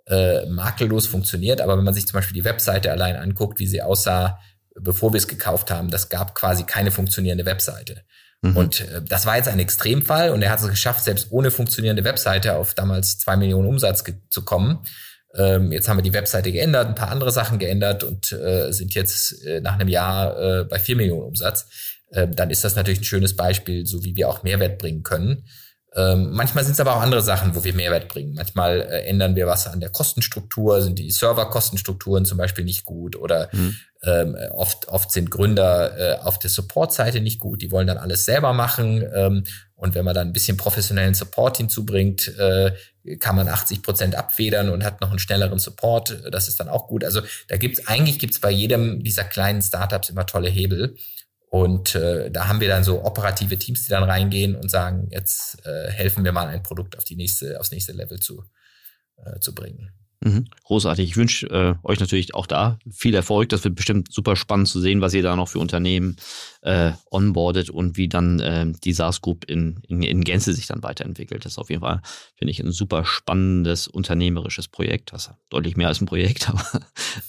äh, 0.07 0.47
makellos 0.47 1.07
funktioniert. 1.07 1.61
Aber 1.61 1.77
wenn 1.77 1.85
man 1.85 1.95
sich 1.95 2.07
zum 2.07 2.15
Beispiel 2.15 2.35
die 2.35 2.45
Webseite 2.45 2.91
allein 2.91 3.17
anguckt, 3.17 3.59
wie 3.59 3.67
sie 3.67 3.83
aussah, 3.83 4.39
bevor 4.79 5.13
wir 5.13 5.19
es 5.19 5.29
gekauft 5.29 5.71
haben, 5.71 5.91
das 5.91 6.09
gab 6.09 6.35
quasi 6.35 6.65
keine 6.65 6.91
funktionierende 6.91 7.47
Webseite. 7.47 8.03
Mhm. 8.43 8.57
Und 8.57 8.81
äh, 8.81 9.03
das 9.03 9.27
war 9.27 9.37
jetzt 9.37 9.49
ein 9.49 9.59
Extremfall 9.59 10.31
und 10.31 10.43
er 10.43 10.51
hat 10.51 10.61
es 10.61 10.69
geschafft, 10.69 11.05
selbst 11.05 11.29
ohne 11.31 11.51
funktionierende 11.51 12.05
Webseite 12.05 12.57
auf 12.57 12.75
damals 12.75 13.19
zwei 13.19 13.37
Millionen 13.37 13.69
Umsatz 13.69 14.05
zu 14.31 14.45
kommen. 14.45 14.81
Ähm, 15.35 15.71
jetzt 15.71 15.89
haben 15.89 15.99
wir 15.99 16.03
die 16.03 16.13
Webseite 16.13 16.51
geändert, 16.51 16.89
ein 16.89 16.95
paar 16.95 17.11
andere 17.11 17.31
Sachen 17.31 17.59
geändert 17.59 18.03
und 18.03 18.33
äh, 18.33 18.73
sind 18.73 18.95
jetzt 18.95 19.45
äh, 19.45 19.61
nach 19.61 19.75
einem 19.75 19.89
Jahr 19.89 20.61
äh, 20.61 20.65
bei 20.65 20.79
vier 20.79 20.97
Millionen 20.97 21.23
Umsatz. 21.23 21.69
Ähm, 22.13 22.35
dann 22.35 22.51
ist 22.51 22.65
das 22.65 22.77
natürlich 22.77 23.01
ein 23.01 23.05
schönes 23.05 23.37
Beispiel, 23.37 23.87
so 23.87 24.05
wie 24.05 24.17
wir 24.17 24.29
auch 24.29 24.43
Mehrwert 24.43 24.79
bringen 24.79 25.03
können. 25.03 25.45
Ähm, 25.97 26.31
manchmal 26.33 26.63
sind 26.63 26.75
es 26.75 26.81
aber 26.81 26.95
auch 26.95 27.01
andere 27.01 27.23
Sachen, 27.23 27.57
wo 27.57 27.65
wir 27.65 27.75
Mehrwert 27.75 28.09
bringen. 28.09 28.35
Manchmal 28.35 28.81
äh, 28.81 29.07
ändern 29.07 29.35
wir 29.35 29.49
was 29.49 29.67
an 29.67 29.81
der 29.81 29.91
Kostenstruktur, 29.91 30.81
sind 30.83 30.99
die 31.01 31.11
Serverkostenstrukturen 31.11 32.25
zum 32.25 32.39
Beispiel 32.39 32.65
nicht 32.65 32.85
gut 32.85 33.17
oder 33.17 33.49
mhm. 33.51 33.77
ähm, 34.05 34.37
oft, 34.53 34.87
oft 34.87 35.11
sind 35.11 35.33
Gründer 35.33 35.99
äh, 35.99 36.19
auf 36.21 36.39
der 36.39 36.51
Support-Seite 36.51 37.21
nicht 37.21 37.41
gut, 37.41 37.61
die 37.61 37.73
wollen 37.73 37.89
dann 37.89 37.99
alles 37.99 38.25
selber 38.25 38.53
machen. 38.53 39.05
Ähm, 39.13 39.45
und 39.75 39.95
wenn 39.97 40.05
man 40.05 40.15
dann 40.15 40.29
ein 40.29 40.33
bisschen 40.33 40.57
professionellen 40.57 41.15
Support 41.15 41.57
hinzubringt, 41.57 42.29
äh, 42.39 42.73
kann 43.19 43.35
man 43.35 43.49
80 43.49 43.83
Prozent 43.83 44.15
abfedern 44.15 44.69
und 44.69 44.85
hat 44.85 45.01
noch 45.01 45.11
einen 45.11 45.19
schnelleren 45.19 45.59
Support. 45.59 46.23
Das 46.31 46.47
ist 46.47 46.61
dann 46.61 46.69
auch 46.69 46.87
gut. 46.87 47.03
Also 47.03 47.23
da 47.49 47.57
gibt's 47.57 47.89
eigentlich 47.89 48.19
gibt's 48.19 48.41
bei 48.41 48.51
jedem 48.51 49.03
dieser 49.03 49.25
kleinen 49.25 49.63
Startups 49.63 50.11
immer 50.11 50.27
tolle 50.27 50.51
Hebel. 50.51 50.97
Und 51.51 51.97
äh, 51.97 52.31
da 52.31 52.47
haben 52.47 52.61
wir 52.61 52.69
dann 52.69 52.85
so 52.85 53.05
operative 53.05 53.59
Teams, 53.59 53.85
die 53.85 53.91
dann 53.91 54.05
reingehen 54.05 54.55
und 54.55 54.71
sagen, 54.71 55.09
jetzt 55.11 55.59
äh, 55.67 55.91
helfen 55.91 56.25
wir 56.25 56.31
mal 56.31 56.47
ein 56.47 56.63
Produkt 56.63 56.97
auf 56.97 57.03
die 57.03 57.17
nächste, 57.17 57.59
aufs 57.59 57.73
nächste 57.73 57.93
Level 57.93 58.21
zu, 58.21 58.45
äh, 59.17 59.41
zu 59.41 59.53
bringen. 59.53 59.91
Mhm. 60.21 60.47
Großartig. 60.65 61.11
Ich 61.11 61.17
wünsche 61.17 61.47
äh, 61.49 61.75
euch 61.83 61.99
natürlich 61.99 62.35
auch 62.35 62.47
da 62.47 62.79
viel 62.89 63.15
Erfolg. 63.15 63.49
Das 63.49 63.65
wird 63.65 63.75
bestimmt 63.75 64.13
super 64.13 64.37
spannend 64.37 64.69
zu 64.69 64.79
sehen, 64.79 65.01
was 65.01 65.13
ihr 65.13 65.25
da 65.25 65.35
noch 65.35 65.49
für 65.49 65.59
Unternehmen 65.59 66.17
äh, 66.63 66.93
onboardet 67.11 67.71
und 67.71 67.97
wie 67.97 68.09
dann 68.09 68.41
äh, 68.41 68.73
die 68.85 68.93
SaaS 68.93 69.21
Group 69.21 69.45
in, 69.45 69.81
in, 69.89 70.03
in 70.03 70.25
Gänze 70.25 70.53
sich 70.53 70.67
dann 70.67 70.83
weiterentwickelt. 70.83 71.45
Das 71.45 71.53
ist 71.53 71.59
auf 71.59 71.71
jeden 71.71 71.83
Fall, 71.83 72.03
finde 72.37 72.51
ich, 72.51 72.61
ein 72.61 72.73
super 72.73 73.05
spannendes 73.05 73.89
unternehmerisches 73.89 74.69
Projekt. 74.69 75.13
Das 75.13 75.29
ist 75.29 75.35
deutlich 75.49 75.77
mehr 75.77 75.89
als 75.89 76.01
ein 76.01 76.07
Projekt, 76.07 76.49
aber 76.51 76.65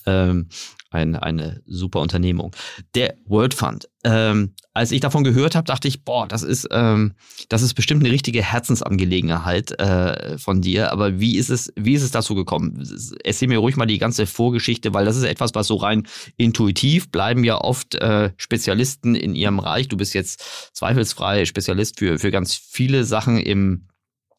ähm, 0.06 0.50
ein, 0.92 1.16
eine 1.16 1.62
super 1.66 2.02
Unternehmung. 2.02 2.54
Der 2.96 3.16
World 3.26 3.54
Fund. 3.54 3.88
Ähm, 4.04 4.54
als 4.74 4.92
ich 4.92 5.00
davon 5.00 5.24
gehört 5.24 5.56
habe, 5.56 5.66
dachte 5.66 5.88
ich, 5.88 6.04
boah, 6.04 6.28
das 6.28 6.44
ist, 6.44 6.68
ähm, 6.72 7.14
das 7.50 7.62
ist 7.62 7.74
bestimmt 7.74 8.04
eine 8.04 8.12
richtige 8.12 8.42
Herzensangelegenheit 8.42 9.80
äh, 9.80 10.38
von 10.38 10.62
dir. 10.62 10.92
Aber 10.92 11.20
wie 11.20 11.38
ist 11.38 11.50
es, 11.50 11.72
wie 11.76 11.94
ist 11.94 12.04
es 12.04 12.12
dazu 12.12 12.36
gekommen? 12.36 12.84
Erzähl 13.24 13.48
mir 13.48 13.60
ruhig 13.60 13.76
mal 13.76 13.86
die 13.86 14.00
ganze 14.00 14.26
Vorgeschichte, 14.26 14.94
weil 14.94 15.06
das 15.06 15.18
ist 15.18 15.24
etwas, 15.24 15.56
was 15.56 15.68
so 15.68 15.76
rein 15.76 16.08
intuitiv 16.38 17.10
bleiben 17.12 17.44
ja 17.44 17.58
oft 17.58 17.96
äh, 17.96 18.32
Spezialisten 18.38 19.16
in 19.22 19.36
ihrem 19.36 19.60
Reich. 19.60 19.88
Du 19.88 19.98
bist 19.98 20.14
jetzt 20.14 20.72
zweifelsfrei 20.74 21.46
Spezialist 21.46 22.00
für, 22.00 22.20
für 22.20 22.32
ganz 22.32 22.56
viele 22.56 23.04
Sachen 23.04 23.38
im 23.38 23.88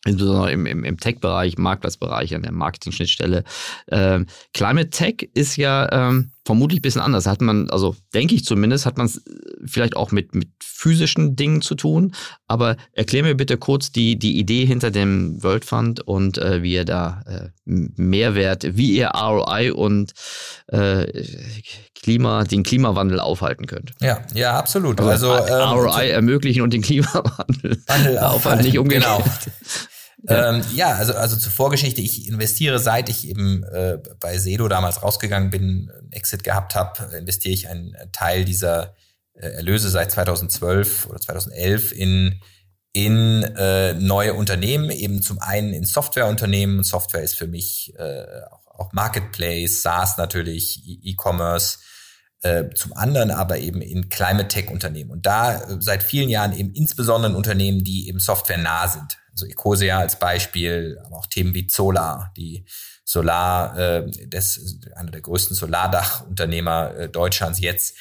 insbesondere 0.04 0.50
im, 0.50 0.66
im, 0.66 0.84
im 0.84 0.98
Tech-Bereich, 0.98 1.58
Marktplatzbereich, 1.58 2.34
an 2.34 2.42
der 2.42 2.52
Marketing-Schnittstelle. 2.52 3.44
Ähm, 3.88 4.26
Climate 4.52 4.90
Tech 4.90 5.30
ist 5.34 5.56
ja 5.56 5.88
ähm, 5.92 6.32
vermutlich 6.44 6.80
ein 6.80 6.82
bisschen 6.82 7.00
anders. 7.00 7.26
Hat 7.26 7.40
man, 7.40 7.70
also 7.70 7.94
denke 8.14 8.34
ich 8.34 8.44
zumindest, 8.44 8.86
hat 8.86 8.98
man 8.98 9.06
es 9.06 9.22
vielleicht 9.64 9.96
auch 9.96 10.12
mit, 10.12 10.34
mit 10.34 10.48
physischen 10.62 11.36
Dingen 11.36 11.62
zu 11.62 11.74
tun. 11.74 12.14
Aber 12.46 12.76
erklär 12.92 13.22
mir 13.22 13.34
bitte 13.34 13.56
kurz 13.56 13.92
die, 13.92 14.18
die 14.18 14.38
Idee 14.38 14.64
hinter 14.64 14.90
dem 14.90 15.42
World 15.42 15.64
Fund 15.64 16.00
und 16.00 16.38
äh, 16.38 16.62
wie 16.62 16.74
ihr 16.74 16.84
da 16.84 17.22
äh, 17.26 17.48
Mehrwert, 17.64 18.76
wie 18.76 18.96
ihr 18.96 19.08
ROI 19.08 19.72
und 19.72 20.12
äh, 20.68 21.24
Klima, 22.02 22.42
den 22.44 22.64
Klimawandel 22.64 23.20
aufhalten 23.20 23.66
könnt. 23.66 23.92
Ja, 24.00 24.22
ja, 24.34 24.58
absolut. 24.58 25.00
Also, 25.00 25.30
also 25.30 25.54
ähm, 25.54 25.78
ROI 25.78 26.08
ermöglichen 26.10 26.62
und 26.62 26.72
den 26.72 26.82
Klimawandel 26.82 27.78
aufhalten, 28.20 28.64
nicht 28.64 28.78
umgekehrt. 28.78 29.04
Genau. 29.04 29.24
Ähm, 30.28 30.62
ja, 30.74 30.94
also, 30.94 31.14
also 31.14 31.36
zur 31.36 31.50
Vorgeschichte, 31.50 32.00
ich 32.00 32.28
investiere, 32.28 32.78
seit 32.78 33.08
ich 33.08 33.28
eben 33.28 33.64
äh, 33.64 33.98
bei 34.20 34.38
Sedo 34.38 34.68
damals 34.68 35.02
rausgegangen 35.02 35.50
bin, 35.50 35.90
Exit 36.10 36.44
gehabt 36.44 36.74
habe, 36.74 37.16
investiere 37.16 37.54
ich 37.54 37.68
einen 37.68 37.96
Teil 38.12 38.44
dieser 38.44 38.94
äh, 39.34 39.48
Erlöse 39.48 39.90
seit 39.90 40.12
2012 40.12 41.06
oder 41.06 41.20
2011 41.20 41.92
in, 41.92 42.40
in 42.92 43.42
äh, 43.42 43.94
neue 43.94 44.34
Unternehmen, 44.34 44.90
eben 44.90 45.22
zum 45.22 45.40
einen 45.40 45.72
in 45.72 45.84
Softwareunternehmen. 45.84 46.84
Software 46.84 47.22
ist 47.22 47.36
für 47.36 47.48
mich 47.48 47.92
äh, 47.98 48.24
auch, 48.50 48.66
auch 48.66 48.92
Marketplace, 48.92 49.82
SaaS 49.82 50.18
natürlich, 50.18 50.82
E-Commerce. 50.86 51.78
äh, 52.42 52.70
zum 52.74 52.92
anderen 52.92 53.30
aber 53.30 53.58
eben 53.58 53.80
in 53.80 54.08
Climate 54.08 54.48
Tech 54.48 54.70
Unternehmen. 54.70 55.10
Und 55.10 55.26
da 55.26 55.62
äh, 55.62 55.76
seit 55.80 56.02
vielen 56.02 56.28
Jahren 56.28 56.56
eben 56.56 56.72
insbesondere 56.74 57.32
in 57.32 57.36
Unternehmen, 57.36 57.82
die 57.82 58.08
eben 58.08 58.20
softwarenah 58.20 58.88
sind. 58.88 59.18
Also 59.32 59.46
Ecosia 59.46 59.98
als 59.98 60.18
Beispiel, 60.18 61.00
aber 61.04 61.16
auch 61.16 61.26
Themen 61.26 61.54
wie 61.54 61.66
Solar, 61.68 62.32
die 62.36 62.64
Solar, 63.04 63.78
äh, 63.78 64.10
das 64.28 64.78
einer 64.94 65.10
der 65.10 65.20
größten 65.20 65.56
Solardachunternehmer 65.56 66.94
äh, 66.94 67.08
Deutschlands 67.08 67.60
jetzt. 67.60 67.96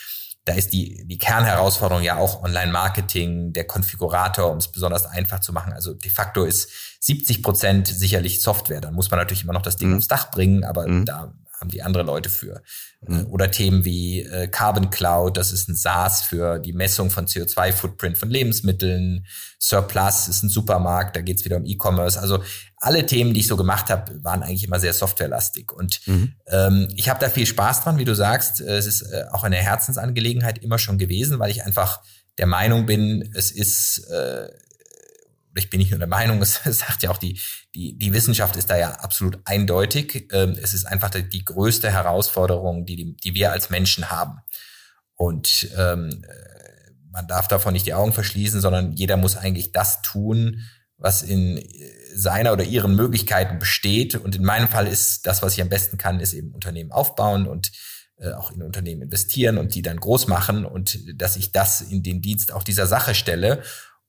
Da 0.46 0.54
ist 0.54 0.74
die, 0.74 1.06
die 1.06 1.20
Kernherausforderung 1.20 2.04
ja 2.04 2.18
auch 2.18 2.44
Online-Marketing, 2.44 3.54
der 3.54 3.66
Konfigurator, 3.66 4.52
um 4.52 4.58
es 4.58 4.70
besonders 4.70 5.06
einfach 5.06 5.40
zu 5.40 5.54
machen. 5.54 5.72
Also 5.72 5.94
de 5.94 6.10
facto 6.10 6.44
ist 6.44 6.70
70 7.02 7.44
Prozent 7.44 7.88
sicherlich 7.88 8.42
Software. 8.42 8.82
Dann 8.82 8.96
muss 8.96 9.12
man 9.12 9.20
natürlich 9.20 9.44
immer 9.44 9.54
noch 9.54 9.62
das 9.62 9.78
Ding 9.78 9.90
mhm. 9.90 9.98
aufs 9.98 10.08
Dach 10.08 10.32
bringen, 10.32 10.64
aber 10.64 10.88
mhm. 10.88 11.06
da 11.06 11.34
haben 11.62 11.70
die 11.70 11.84
andere 11.84 12.04
Leute 12.04 12.30
für. 12.30 12.62
Mhm. 13.02 13.28
Oder 13.28 13.52
Themen 13.52 13.86
wie 13.86 14.22
äh, 14.24 14.48
Carbon 14.48 14.90
Cloud, 14.90 15.38
das 15.38 15.52
ist 15.52 15.70
ein 15.70 15.76
SaaS 15.76 16.24
für 16.24 16.60
die 16.60 16.74
Messung 16.74 17.10
von 17.10 17.28
CO2-Footprint 17.28 18.18
von 18.18 18.30
Lebensmitteln. 18.30 19.26
Surplus 19.60 20.28
ist 20.28 20.44
ein 20.44 20.50
Supermarkt, 20.50 21.16
da 21.16 21.22
geht's 21.22 21.46
wieder 21.46 21.58
um 21.58 21.66
E-Commerce. 21.66 22.20
Also 22.20 22.44
alle 22.78 23.06
Themen, 23.06 23.34
die 23.34 23.42
ich 23.42 23.48
so 23.48 23.56
gemacht 23.56 23.90
habe, 23.90 24.24
waren 24.24 24.44
eigentlich 24.44 24.64
immer 24.64 24.80
sehr 24.80 24.94
softwarelastig. 24.94 25.72
Und 25.72 26.06
mhm. 26.08 26.34
ähm, 26.48 26.88
ich 26.96 27.08
habe 27.10 27.20
da 27.20 27.30
viel 27.30 27.46
Spaß 27.46 27.84
dran, 27.84 28.00
wie 28.00 28.06
du 28.06 28.16
sagst. 28.16 28.60
Es 28.60 28.88
ist 28.88 29.04
äh, 29.04 29.26
auch 29.32 29.44
eine 29.44 29.58
Herzensangelegenheit 29.58 30.58
immer 30.58 30.80
schon 30.80 30.98
gewesen, 30.98 31.40
weil 31.40 31.52
ich 31.52 31.64
einfach 31.64 32.02
der 32.38 32.48
Meinung 32.48 32.88
bin, 32.88 33.32
es 33.36 33.52
ist 33.52 34.10
äh, 34.10 34.50
ich 35.56 35.70
bin 35.70 35.80
nicht 35.80 35.92
nur 35.92 36.00
der 36.00 36.08
Meinung, 36.08 36.42
es 36.42 36.62
sagt 36.64 37.04
ja 37.04 37.12
auch 37.12 37.18
die, 37.18 37.40
die, 37.76 37.98
die 37.98 38.14
Wissenschaft 38.14 38.56
ist 38.56 38.70
da 38.70 38.78
ja 38.78 38.92
absolut 38.92 39.40
eindeutig. 39.46 40.28
Ähm, 40.32 40.58
es 40.62 40.74
ist 40.74 40.86
einfach 40.86 41.10
die 41.10 41.46
größte 41.46 41.92
Herausforderung, 41.92 42.86
die, 42.86 43.16
die 43.16 43.34
wir 43.34 43.52
als 43.52 43.70
Menschen 43.70 44.10
haben. 44.10 44.40
Und 45.16 45.70
ähm, 45.78 46.24
äh, 46.28 46.92
man 47.12 47.28
darf 47.28 47.48
davon 47.48 47.74
nicht 47.74 47.86
die 47.86 47.94
Augen 47.94 48.14
verschließen, 48.14 48.62
sondern 48.62 48.94
jeder 48.94 49.18
muss 49.18 49.38
eigentlich 49.38 49.72
das 49.72 50.02
tun, 50.02 50.62
was 50.98 51.22
in 51.22 51.58
äh, 51.58 51.64
seiner 52.14 52.54
oder 52.54 52.64
ihren 52.64 52.96
Möglichkeiten 52.96 53.60
besteht. 53.60 54.16
Und 54.16 54.36
in 54.36 54.44
meinem 54.44 54.68
Fall 54.68 54.88
ist 54.88 55.28
das, 55.28 55.42
was 55.42 55.54
ich 55.54 55.62
am 55.62 55.70
besten 55.70 55.98
kann, 55.98 56.20
ist 56.20 56.34
eben 56.34 56.54
Unternehmen 56.54 56.92
aufbauen 56.92 57.48
und 57.48 57.72
äh, 58.18 58.32
auch 58.34 58.52
in 58.52 58.62
Unternehmen 58.62 59.04
investieren 59.04 59.58
und 59.58 59.76
die 59.76 59.82
dann 59.82 59.98
groß 59.98 60.28
machen 60.28 60.66
und 60.66 61.00
dass 61.20 61.36
ich 61.36 61.52
das 61.52 61.82
in 61.82 62.04
den 62.04 62.22
Dienst 62.22 62.52
auch 62.52 62.64
dieser 62.64 62.88
Sache 62.88 63.16
stelle 63.16 63.64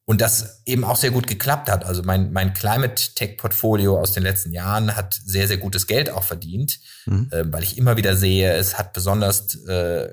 und 0.04 0.20
das 0.20 0.62
eben 0.66 0.84
auch 0.84 0.96
sehr 0.96 1.10
gut 1.10 1.26
geklappt 1.26 1.70
hat. 1.70 1.84
Also 1.84 2.02
mein, 2.02 2.32
mein 2.32 2.52
Climate 2.54 3.14
Tech 3.14 3.36
Portfolio 3.36 3.98
aus 3.98 4.12
den 4.12 4.22
letzten 4.22 4.52
Jahren 4.52 4.96
hat 4.96 5.14
sehr, 5.24 5.46
sehr 5.46 5.58
gutes 5.58 5.86
Geld 5.86 6.10
auch 6.10 6.24
verdient, 6.24 6.80
mhm. 7.06 7.28
äh, 7.30 7.44
weil 7.52 7.62
ich 7.62 7.78
immer 7.78 7.96
wieder 7.96 8.16
sehe, 8.16 8.52
es 8.52 8.78
hat 8.78 8.92
besonders 8.92 9.54
äh, 9.66 10.08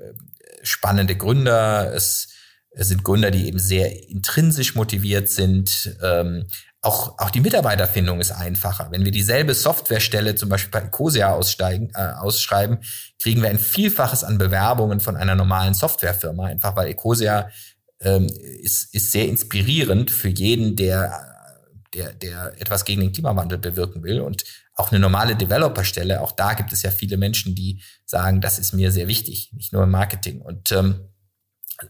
spannende 0.62 1.16
Gründer, 1.16 1.92
es, 1.92 2.28
es 2.70 2.88
sind 2.88 3.02
Gründer, 3.02 3.30
die 3.30 3.48
eben 3.48 3.58
sehr 3.58 4.08
intrinsisch 4.08 4.74
motiviert 4.76 5.28
sind. 5.28 5.96
Ähm, 6.02 6.46
auch, 6.82 7.18
auch 7.18 7.30
die 7.30 7.40
Mitarbeiterfindung 7.40 8.20
ist 8.20 8.30
einfacher. 8.30 8.88
Wenn 8.90 9.04
wir 9.04 9.12
dieselbe 9.12 9.54
Softwarestelle 9.54 10.34
zum 10.34 10.48
Beispiel 10.48 10.70
bei 10.70 10.86
Ecosia 10.86 11.32
aussteigen, 11.32 11.90
äh, 11.94 12.12
ausschreiben, 12.12 12.78
kriegen 13.20 13.42
wir 13.42 13.50
ein 13.50 13.58
Vielfaches 13.58 14.24
an 14.24 14.38
Bewerbungen 14.38 15.00
von 15.00 15.16
einer 15.16 15.34
normalen 15.34 15.74
Softwarefirma, 15.74 16.46
einfach 16.46 16.76
weil 16.76 16.88
Ecosia 16.88 17.50
ähm, 18.00 18.26
ist, 18.26 18.94
ist 18.94 19.12
sehr 19.12 19.28
inspirierend 19.28 20.10
für 20.10 20.28
jeden, 20.28 20.76
der, 20.76 21.12
der, 21.94 22.12
der 22.14 22.60
etwas 22.60 22.84
gegen 22.84 23.00
den 23.00 23.12
Klimawandel 23.12 23.58
bewirken 23.58 24.02
will. 24.02 24.20
Und 24.20 24.44
auch 24.74 24.90
eine 24.90 25.00
normale 25.00 25.36
Developerstelle, 25.36 26.20
auch 26.20 26.32
da 26.32 26.54
gibt 26.54 26.72
es 26.72 26.82
ja 26.82 26.90
viele 26.90 27.16
Menschen, 27.16 27.54
die 27.54 27.82
sagen, 28.06 28.40
das 28.40 28.58
ist 28.58 28.72
mir 28.72 28.90
sehr 28.90 29.08
wichtig, 29.08 29.50
nicht 29.52 29.72
nur 29.72 29.84
im 29.84 29.90
Marketing. 29.90 30.40
Und 30.40 30.72
ähm, 30.72 31.10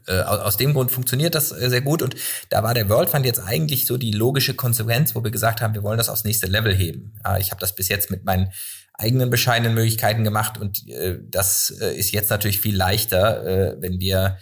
äh, 0.07 0.20
aus 0.20 0.57
dem 0.57 0.73
Grund 0.73 0.90
funktioniert 0.90 1.35
das 1.35 1.53
äh, 1.53 1.68
sehr 1.68 1.81
gut 1.81 2.03
und 2.03 2.14
da 2.49 2.62
war 2.62 2.75
der 2.75 2.88
World 2.88 3.11
Fund 3.11 3.27
jetzt 3.27 3.40
eigentlich 3.40 3.87
so 3.87 3.96
die 3.96 4.12
logische 4.12 4.55
Konsequenz, 4.55 5.14
wo 5.14 5.25
wir 5.25 5.31
gesagt 5.31 5.61
haben, 5.61 5.75
wir 5.75 5.83
wollen 5.83 5.99
das 5.99 6.09
aufs 6.09 6.25
nächste 6.25 6.46
Level 6.46 6.75
heben. 6.75 7.14
Ja, 7.25 7.38
ich 7.38 7.51
habe 7.51 7.61
das 7.61 7.75
bis 7.75 7.88
jetzt 7.88 8.11
mit 8.11 8.25
meinen 8.25 8.53
eigenen 8.94 9.31
bescheidenen 9.31 9.75
Möglichkeiten 9.75 10.25
gemacht 10.25 10.59
und 10.59 10.87
äh, 10.88 11.18
das 11.23 11.70
äh, 11.81 11.96
ist 11.96 12.12
jetzt 12.12 12.31
natürlich 12.31 12.61
viel 12.61 12.77
leichter, 12.77 13.46
äh, 13.46 13.77
wenn 13.81 13.99
wir 13.99 14.38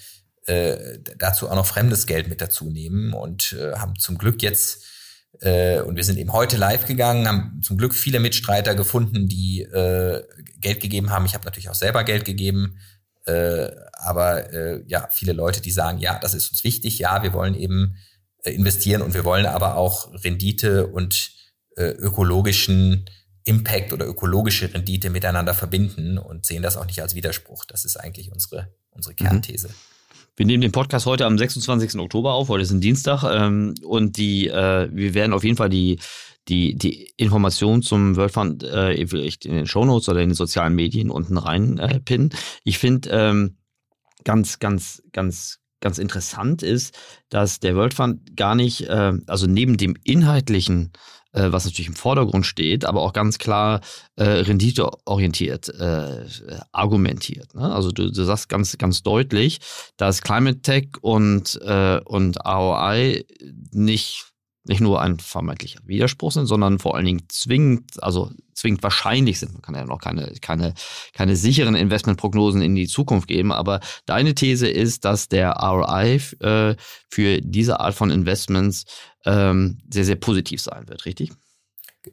äh, 0.49 0.99
dazu 1.17 1.49
auch 1.49 1.55
noch 1.55 1.67
fremdes 1.67 2.07
Geld 2.07 2.29
mit 2.29 2.41
dazu 2.41 2.71
nehmen 2.71 3.13
und 3.13 3.53
äh, 3.53 3.75
haben 3.75 3.99
zum 3.99 4.19
Glück 4.19 4.43
jetzt 4.43 4.85
äh, 5.41 5.81
und 5.81 5.97
wir 5.97 6.05
sind 6.05 6.19
eben 6.19 6.33
heute 6.33 6.57
live 6.57 6.87
gegangen, 6.87 7.29
haben 7.29 7.61
zum 7.63 7.77
Glück 7.77 7.95
viele 7.95 8.21
Mitstreiter 8.21 8.75
gefunden, 8.75 9.29
die 9.29 9.63
äh, 9.63 10.23
Geld 10.57 10.81
gegeben 10.81 11.11
haben. 11.11 11.27
Ich 11.27 11.35
habe 11.35 11.45
natürlich 11.45 11.69
auch 11.69 11.75
selber 11.75 12.03
Geld 12.03 12.25
gegeben, 12.25 12.79
äh, 13.27 13.69
aber 13.93 14.53
äh, 14.53 14.83
ja, 14.87 15.09
viele 15.11 15.33
Leute, 15.33 15.61
die 15.61 15.71
sagen, 15.71 15.99
ja, 15.99 16.19
das 16.19 16.35
ist 16.35 16.51
uns 16.51 16.65
wichtig, 16.65 16.99
ja, 16.99 17.23
wir 17.23 17.33
wollen 17.33 17.55
eben 17.55 17.97
äh, 18.43 18.51
investieren 18.53 19.03
und 19.03 19.15
wir 19.15 19.25
wollen 19.25 19.47
aber 19.47 19.77
auch 19.77 20.13
Rendite 20.25 20.87
und 20.87 21.33
äh, 21.77 21.91
ökologischen 21.91 23.09
Impact 23.45 23.93
oder 23.93 24.07
ökologische 24.07 24.73
Rendite 24.73 25.11
miteinander 25.11 25.55
verbinden 25.55 26.19
und 26.19 26.47
sehen 26.47 26.63
das 26.63 26.77
auch 26.77 26.87
nicht 26.87 27.01
als 27.01 27.15
Widerspruch. 27.15 27.65
Das 27.65 27.85
ist 27.85 27.97
eigentlich 27.97 28.33
unsere, 28.33 28.75
unsere 28.91 29.13
mhm. 29.13 29.17
Kernthese. 29.17 29.69
Mhm. 29.69 29.75
Wir 30.39 30.47
nehmen 30.47 30.61
den 30.61 30.71
Podcast 30.71 31.05
heute 31.07 31.27
am 31.27 31.37
26. 31.37 31.99
Oktober 31.99 32.35
auf, 32.35 32.49
heute 32.49 32.63
ist 32.63 32.71
ein 32.71 32.81
Dienstag 32.81 33.25
ähm, 33.25 33.75
und 33.83 34.19
die, 34.19 34.47
äh, 34.47 34.89
wir 34.93 35.13
werden 35.13 35.33
auf 35.33 35.43
jeden 35.43 35.57
Fall 35.57 35.69
die, 35.69 35.99
die, 36.47 36.77
die 36.77 37.11
Informationen 37.17 37.83
zum 37.83 38.15
World 38.15 38.31
Fund 38.31 38.63
äh, 38.63 39.05
vielleicht 39.09 39.47
in 39.47 39.55
den 39.55 39.67
Shownotes 39.67 40.09
oder 40.09 40.21
in 40.21 40.29
den 40.29 40.37
sozialen 40.37 40.77
Medien 40.77 41.11
unten 41.11 41.39
rein 41.39 41.81
äh. 41.81 42.31
Ich 42.63 42.79
finde 42.79 43.11
ähm, 43.11 43.57
ganz, 44.23 44.61
ganz, 44.61 45.03
ganz, 45.11 45.59
ganz 45.81 45.99
interessant 45.99 46.63
ist, 46.63 46.97
dass 47.31 47.59
der 47.59 47.75
World 47.75 47.95
Fund 47.95 48.37
gar 48.37 48.55
nicht, 48.55 48.83
äh, 48.83 49.15
also 49.27 49.49
neben 49.49 49.77
dem 49.77 49.97
inhaltlichen 50.05 50.93
was 51.53 51.65
natürlich 51.65 51.89
im 51.89 51.95
Vordergrund 51.95 52.47
steht, 52.47 52.85
aber 52.85 53.03
auch 53.03 53.13
ganz 53.13 53.39
klar 53.39 53.81
äh, 54.17 54.25
renditeorientiert 54.25 55.69
äh, 55.69 56.27
argumentiert. 56.73 57.55
Ne? 57.55 57.73
Also 57.73 57.93
du, 57.93 58.11
du 58.11 58.25
sagst 58.25 58.49
ganz, 58.49 58.77
ganz 58.79 59.03
deutlich, 59.03 59.61
dass 59.97 60.23
Climate 60.23 60.61
Tech 60.63 60.89
und, 61.01 61.61
äh, 61.63 62.01
und 62.05 62.39
ROI 62.45 63.25
nicht 63.73 64.27
nicht 64.69 64.81
nur 64.81 65.01
ein 65.01 65.19
vermeintlicher 65.19 65.81
Widerspruch 65.85 66.33
sind, 66.33 66.47
sondern 66.47 66.79
vor 66.79 66.95
allen 66.95 67.07
Dingen 67.07 67.23
zwingend, 67.29 68.03
also 68.03 68.31
zwingend 68.55 68.83
wahrscheinlich 68.83 69.39
sind. 69.39 69.53
Man 69.53 69.63
kann 69.63 69.75
ja 69.75 69.85
noch 69.85 70.01
keine, 70.01 70.33
keine, 70.41 70.75
keine 71.13 71.37
sicheren 71.37 71.75
Investmentprognosen 71.75 72.63
in 72.63 72.75
die 72.75 72.87
Zukunft 72.87 73.29
geben, 73.29 73.53
aber 73.53 73.81
deine 74.07 74.35
These 74.35 74.69
ist, 74.69 75.05
dass 75.05 75.29
der 75.29 75.53
ROI 75.53 76.21
äh, 76.41 76.77
für 77.09 77.41
diese 77.41 77.81
Art 77.81 77.95
von 77.95 78.11
Investments 78.11 78.85
ähm, 79.25 79.79
sehr, 79.91 80.05
sehr 80.05 80.17
positiv 80.17 80.61
sein 80.61 80.89
wird, 80.89 81.07
richtig? 81.07 81.33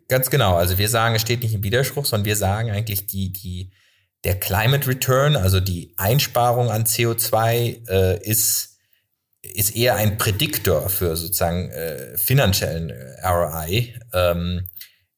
Ganz 0.07 0.29
genau. 0.29 0.55
Also 0.55 0.77
wir 0.77 0.89
sagen, 0.89 1.15
es 1.15 1.21
steht 1.21 1.43
nicht 1.43 1.53
im 1.53 1.63
Widerspruch, 1.63 2.05
sondern 2.05 2.25
wir 2.25 2.35
sagen 2.35 2.71
eigentlich, 2.71 3.05
die, 3.05 3.31
die, 3.31 3.71
der 4.23 4.39
Climate 4.39 4.87
Return, 4.87 5.35
also 5.35 5.59
die 5.59 5.93
Einsparung 5.97 6.69
an 6.69 6.85
CO2, 6.85 7.87
äh, 7.87 8.23
ist 8.23 8.74
ist 9.53 9.75
eher 9.75 9.95
ein 9.95 10.17
Prädiktor 10.17 10.89
für 10.89 11.15
sozusagen 11.15 11.69
äh, 11.69 12.17
finanziellen 12.17 12.89
äh, 12.89 13.27
ROI. 13.27 13.93
Ähm, 14.13 14.69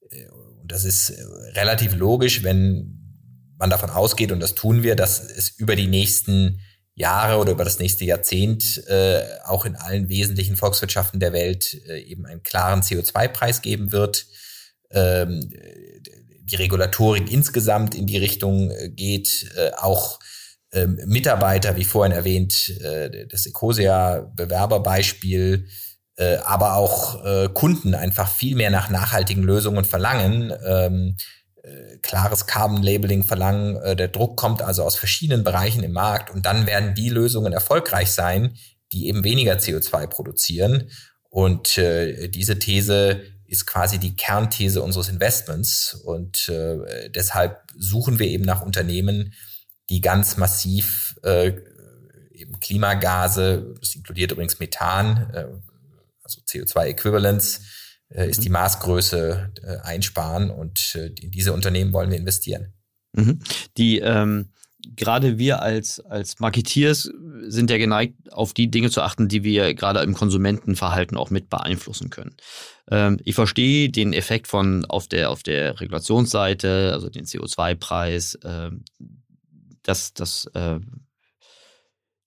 äh, 0.09 0.25
das 0.65 0.83
ist 0.83 1.13
relativ 1.53 1.95
logisch, 1.95 2.43
wenn 2.43 2.93
man 3.57 3.69
davon 3.69 3.89
ausgeht, 3.89 4.31
und 4.31 4.39
das 4.39 4.55
tun 4.55 4.83
wir, 4.83 4.95
dass 4.95 5.19
es 5.19 5.49
über 5.49 5.75
die 5.75 5.87
nächsten 5.87 6.61
Jahre 6.93 7.37
oder 7.37 7.51
über 7.51 7.63
das 7.63 7.79
nächste 7.79 8.05
Jahrzehnt 8.05 8.83
äh, 8.87 9.21
auch 9.45 9.65
in 9.65 9.75
allen 9.75 10.09
wesentlichen 10.09 10.55
Volkswirtschaften 10.55 11.19
der 11.19 11.31
Welt 11.31 11.75
äh, 11.87 11.99
eben 11.99 12.25
einen 12.25 12.41
klaren 12.41 12.81
CO2-Preis 12.81 13.61
geben 13.61 13.91
wird. 13.91 14.25
Ähm, 14.89 15.47
die 16.41 16.55
Regulatorik 16.55 17.31
insgesamt 17.31 17.93
in 17.93 18.07
die 18.07 18.17
Richtung 18.17 18.71
äh, 18.71 18.89
geht, 18.89 19.51
äh, 19.55 19.71
auch 19.77 20.19
ähm, 20.77 20.99
Mitarbeiter, 21.05 21.75
wie 21.75 21.83
vorhin 21.83 22.11
erwähnt, 22.11 22.69
äh, 22.81 23.27
das 23.27 23.45
Ecosia-Bewerberbeispiel, 23.45 25.67
äh, 26.17 26.37
aber 26.37 26.75
auch 26.75 27.23
äh, 27.25 27.49
Kunden 27.53 27.95
einfach 27.95 28.29
viel 28.29 28.55
mehr 28.55 28.69
nach 28.69 28.89
nachhaltigen 28.89 29.43
Lösungen 29.43 29.85
verlangen, 29.85 30.53
ähm, 30.65 31.17
äh, 31.63 31.97
klares 32.01 32.47
Carbon-Labeling 32.47 33.23
verlangen. 33.23 33.77
Äh, 33.77 33.95
der 33.95 34.07
Druck 34.07 34.37
kommt 34.37 34.61
also 34.61 34.83
aus 34.83 34.95
verschiedenen 34.95 35.43
Bereichen 35.43 35.83
im 35.83 35.93
Markt 35.93 36.29
und 36.29 36.45
dann 36.45 36.67
werden 36.67 36.95
die 36.95 37.09
Lösungen 37.09 37.53
erfolgreich 37.53 38.11
sein, 38.11 38.55
die 38.91 39.07
eben 39.07 39.23
weniger 39.23 39.55
CO2 39.55 40.07
produzieren. 40.07 40.89
Und 41.29 41.77
äh, 41.77 42.29
diese 42.29 42.57
These 42.57 43.21
ist 43.47 43.65
quasi 43.65 43.97
die 43.97 44.15
Kernthese 44.15 44.81
unseres 44.81 45.09
Investments. 45.09 45.93
Und 45.93 46.49
äh, 46.49 47.09
deshalb 47.09 47.61
suchen 47.77 48.19
wir 48.19 48.27
eben 48.27 48.43
nach 48.43 48.61
Unternehmen, 48.61 49.33
die 49.89 50.01
ganz 50.01 50.37
massiv 50.37 51.19
äh, 51.23 51.53
eben 52.33 52.59
Klimagase, 52.59 53.75
das 53.79 53.95
inkludiert 53.95 54.31
übrigens 54.31 54.59
Methan, 54.59 55.29
äh, 55.33 55.45
also 56.23 56.41
CO2-Äquivalenz, 56.41 57.61
äh, 58.09 58.29
ist 58.29 58.43
die 58.43 58.49
mhm. 58.49 58.53
Maßgröße 58.53 59.53
äh, 59.63 59.77
einsparen 59.87 60.49
und 60.49 60.95
äh, 60.95 61.07
in 61.19 61.31
diese 61.31 61.53
Unternehmen 61.53 61.93
wollen 61.93 62.11
wir 62.11 62.17
investieren. 62.17 62.73
Mhm. 63.13 63.39
Die 63.77 63.99
ähm 63.99 64.51
gerade 64.95 65.37
wir 65.37 65.61
als, 65.61 65.99
als 65.99 66.39
Marketeers 66.39 67.09
sind 67.47 67.69
ja 67.69 67.77
geneigt, 67.77 68.31
auf 68.31 68.53
die 68.53 68.69
Dinge 68.69 68.89
zu 68.89 69.01
achten, 69.01 69.27
die 69.27 69.43
wir 69.43 69.73
gerade 69.73 69.99
im 70.01 70.13
Konsumentenverhalten 70.13 71.17
auch 71.17 71.29
mit 71.29 71.49
beeinflussen 71.49 72.09
können. 72.09 72.35
Ähm, 72.89 73.19
ich 73.23 73.35
verstehe 73.35 73.89
den 73.89 74.13
Effekt 74.13 74.47
von 74.47 74.85
auf 74.85 75.07
der, 75.07 75.29
auf 75.29 75.43
der 75.43 75.79
Regulationsseite, 75.79 76.91
also 76.93 77.09
den 77.09 77.25
CO2-Preis, 77.25 78.35
äh, 78.43 78.71
dass 79.87 80.13
das 80.13 80.45
äh, 80.53 80.79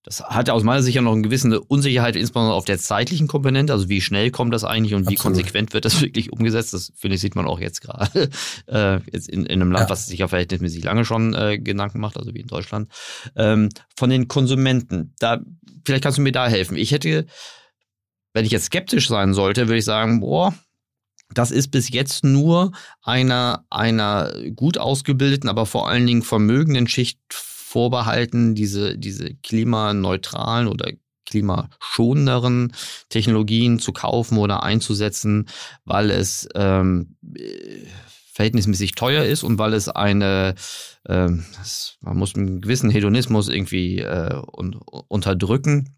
das 0.03 0.23
hat 0.23 0.49
aus 0.49 0.63
meiner 0.63 0.83
Sicht 0.83 0.97
ja 0.97 1.03
noch 1.03 1.13
eine 1.13 1.21
gewisse 1.21 1.61
Unsicherheit, 1.61 2.17
insbesondere 2.17 2.55
auf 2.55 2.65
der 2.65 2.79
zeitlichen 2.79 3.27
Komponente. 3.27 3.75
Also 3.75 3.91
wie 3.91 4.01
schnell 4.01 4.31
kommt 4.31 4.55
das 4.55 4.65
eigentlich 4.65 4.95
und 4.95 5.03
Absolut. 5.03 5.19
wie 5.19 5.23
konsequent 5.23 5.75
wird 5.75 5.85
das 5.85 6.01
wirklich 6.03 6.33
umgesetzt? 6.33 6.73
Das 6.73 6.93
finde 6.97 7.17
ich, 7.17 7.21
sieht 7.21 7.35
man 7.35 7.47
auch 7.47 7.61
jetzt 7.61 7.83
gerade 7.83 8.31
äh, 8.67 8.99
jetzt 9.13 9.29
in, 9.29 9.45
in 9.45 9.61
einem 9.61 9.73
Land, 9.73 9.89
ja. 9.89 9.91
was 9.91 10.07
sich 10.07 10.21
ja 10.21 10.29
verhältnismäßig 10.29 10.85
lange 10.85 11.05
schon 11.05 11.35
äh, 11.35 11.59
Gedanken 11.59 12.01
macht, 12.01 12.17
also 12.17 12.33
wie 12.35 12.41
in 12.41 12.47
Deutschland. 12.47 12.91
Ähm, 13.37 13.69
von 13.95 14.09
den 14.09 14.27
Konsumenten, 14.27 15.15
da 15.19 15.41
vielleicht 15.85 16.03
kannst 16.03 16.17
du 16.17 16.23
mir 16.23 16.33
da 16.33 16.49
helfen. 16.49 16.79
Ich 16.79 16.93
hätte, 16.93 17.27
wenn 18.33 18.47
ich 18.47 18.53
jetzt 18.53 18.67
skeptisch 18.67 19.07
sein 19.07 19.35
sollte, 19.35 19.69
würde 19.69 19.79
ich 19.79 19.85
sagen, 19.85 20.21
boah, 20.21 20.55
das 21.35 21.51
ist 21.51 21.69
bis 21.69 21.91
jetzt 21.91 22.25
nur 22.25 22.73
einer, 23.03 23.65
einer 23.71 24.33
gut 24.55 24.79
ausgebildeten, 24.79 25.49
aber 25.49 25.67
vor 25.67 25.89
allen 25.89 26.07
Dingen 26.07 26.23
vermögenden 26.23 26.89
Schicht 26.89 27.19
vorbehalten, 27.31 28.55
diese, 28.55 28.99
diese 28.99 29.35
klimaneutralen 29.35 30.67
oder 30.67 30.91
klimaschonenderen 31.27 32.73
Technologien 33.09 33.79
zu 33.79 33.93
kaufen 33.93 34.39
oder 34.39 34.65
einzusetzen, 34.65 35.49
weil 35.85 36.11
es 36.11 36.49
ähm, 36.57 37.17
verhältnismäßig 38.33 38.93
teuer 38.97 39.25
ist 39.25 39.45
und 39.45 39.59
weil 39.59 39.75
es 39.75 39.89
eine, 39.89 40.57
äh, 41.05 41.29
das, 41.57 41.99
man 42.01 42.17
muss 42.17 42.35
einen 42.35 42.61
gewissen 42.61 42.91
Hedonismus 42.91 43.49
irgendwie 43.49 44.01
äh, 44.01 44.43
un, 44.53 44.75
unterdrücken. 44.75 45.97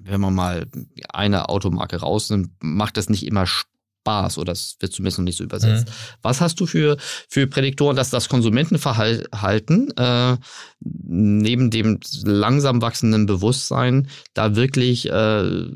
Wenn 0.00 0.20
man 0.20 0.34
mal 0.34 0.66
eine 1.08 1.48
Automarke 1.48 1.98
rausnimmt, 1.98 2.50
macht 2.60 2.96
das 2.96 3.08
nicht 3.08 3.24
immer 3.24 3.46
Spaß 3.46 3.73
Spaß 4.04 4.38
oder 4.38 4.52
es 4.52 4.76
wird 4.80 4.92
zumindest 4.92 5.18
noch 5.18 5.24
nicht 5.24 5.38
so 5.38 5.44
übersetzt. 5.44 5.86
Mhm. 5.86 5.92
Was 6.22 6.40
hast 6.40 6.60
du 6.60 6.66
für, 6.66 6.96
für 7.28 7.46
Prädiktoren, 7.46 7.96
dass 7.96 8.10
das 8.10 8.28
Konsumentenverhalten 8.28 9.96
äh, 9.96 10.36
neben 10.80 11.70
dem 11.70 12.00
langsam 12.22 12.82
wachsenden 12.82 13.26
Bewusstsein 13.26 14.08
da 14.34 14.56
wirklich 14.56 15.10
äh, 15.10 15.68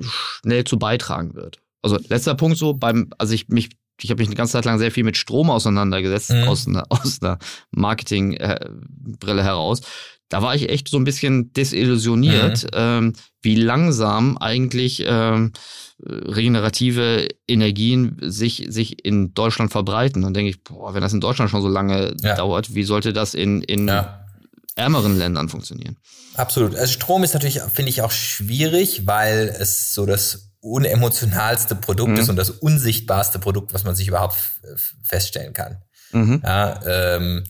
schnell 0.00 0.64
zu 0.64 0.78
beitragen 0.78 1.34
wird? 1.34 1.60
Also 1.80 1.98
letzter 2.08 2.34
Punkt 2.34 2.58
so 2.58 2.74
beim, 2.74 3.10
also 3.18 3.34
ich 3.34 3.48
mich 3.48 3.70
ich 4.00 4.10
habe 4.10 4.20
mich 4.20 4.28
eine 4.28 4.36
ganze 4.36 4.52
Zeit 4.52 4.64
lang 4.64 4.78
sehr 4.78 4.90
viel 4.90 5.04
mit 5.04 5.16
Strom 5.16 5.50
auseinandergesetzt, 5.50 6.30
mhm. 6.30 6.48
aus 6.48 6.66
einer, 6.66 6.84
einer 7.20 7.38
Marketingbrille 7.70 9.44
heraus 9.44 9.82
da 10.32 10.40
war 10.40 10.54
ich 10.54 10.70
echt 10.70 10.88
so 10.88 10.96
ein 10.96 11.04
bisschen 11.04 11.52
desillusioniert, 11.52 12.64
mhm. 12.64 12.70
ähm, 12.72 13.12
wie 13.42 13.54
langsam 13.54 14.38
eigentlich 14.38 15.04
ähm, 15.06 15.52
regenerative 16.00 17.28
Energien 17.46 18.16
sich, 18.22 18.64
sich 18.68 19.04
in 19.04 19.34
Deutschland 19.34 19.72
verbreiten. 19.72 20.22
Dann 20.22 20.32
denke 20.32 20.48
ich, 20.48 20.64
boah, 20.64 20.94
wenn 20.94 21.02
das 21.02 21.12
in 21.12 21.20
Deutschland 21.20 21.50
schon 21.50 21.60
so 21.60 21.68
lange 21.68 22.16
ja. 22.22 22.34
dauert, 22.34 22.74
wie 22.74 22.84
sollte 22.84 23.12
das 23.12 23.34
in, 23.34 23.60
in 23.60 23.88
ja. 23.88 24.24
ärmeren 24.74 25.18
Ländern 25.18 25.50
funktionieren? 25.50 25.98
Absolut. 26.34 26.76
Also 26.76 26.94
Strom 26.94 27.24
ist 27.24 27.34
natürlich, 27.34 27.60
finde 27.60 27.90
ich, 27.90 28.00
auch 28.00 28.10
schwierig, 28.10 29.06
weil 29.06 29.54
es 29.60 29.92
so 29.92 30.06
das 30.06 30.51
unemotionalste 30.62 31.74
Produkt 31.74 32.12
mhm. 32.12 32.18
ist 32.18 32.28
und 32.30 32.36
das 32.36 32.50
unsichtbarste 32.50 33.38
Produkt, 33.38 33.74
was 33.74 33.84
man 33.84 33.94
sich 33.94 34.08
überhaupt 34.08 34.36
feststellen 35.02 35.52
kann. 35.52 35.82
Mhm. 36.12 36.40
Ja, 36.44 36.80
ähm, 36.86 37.44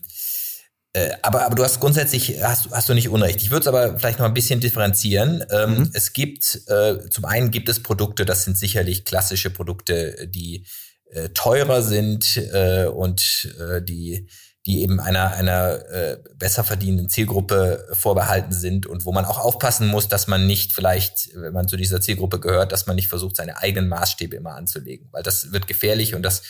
äh, 0.94 1.10
aber, 1.22 1.46
aber 1.46 1.54
du 1.54 1.64
hast 1.64 1.80
grundsätzlich, 1.80 2.42
hast, 2.42 2.70
hast 2.70 2.88
du 2.88 2.94
nicht 2.94 3.08
Unrecht. 3.08 3.42
Ich 3.42 3.50
würde 3.50 3.62
es 3.62 3.66
aber 3.66 3.98
vielleicht 3.98 4.18
noch 4.18 4.26
ein 4.26 4.34
bisschen 4.34 4.60
differenzieren. 4.60 5.44
Ähm, 5.50 5.78
mhm. 5.78 5.90
Es 5.94 6.12
gibt, 6.12 6.62
äh, 6.68 7.08
zum 7.08 7.24
einen 7.24 7.50
gibt 7.50 7.68
es 7.68 7.82
Produkte, 7.82 8.24
das 8.24 8.44
sind 8.44 8.58
sicherlich 8.58 9.04
klassische 9.04 9.50
Produkte, 9.50 10.28
die 10.28 10.66
äh, 11.10 11.30
teurer 11.30 11.82
sind 11.82 12.36
äh, 12.36 12.86
und 12.86 13.54
äh, 13.58 13.82
die, 13.82 14.28
die 14.66 14.82
eben 14.82 15.00
einer, 15.00 15.32
einer 15.32 15.90
äh, 15.90 16.18
besser 16.36 16.62
verdienenden 16.62 17.08
Zielgruppe 17.08 17.84
vorbehalten 17.92 18.52
sind 18.52 18.86
und 18.86 19.04
wo 19.04 19.12
man 19.12 19.24
auch 19.24 19.38
aufpassen 19.38 19.88
muss, 19.88 20.06
dass 20.06 20.28
man 20.28 20.46
nicht 20.46 20.72
vielleicht, 20.72 21.30
wenn 21.34 21.52
man 21.52 21.66
zu 21.66 21.76
dieser 21.76 22.00
Zielgruppe 22.00 22.38
gehört, 22.38 22.70
dass 22.70 22.86
man 22.86 22.94
nicht 22.94 23.08
versucht, 23.08 23.34
seine 23.34 23.58
eigenen 23.58 23.88
Maßstäbe 23.88 24.36
immer 24.36 24.54
anzulegen, 24.54 25.08
weil 25.10 25.24
das 25.24 25.52
wird 25.52 25.66
gefährlich 25.66 26.14
und 26.14 26.22
das 26.22 26.42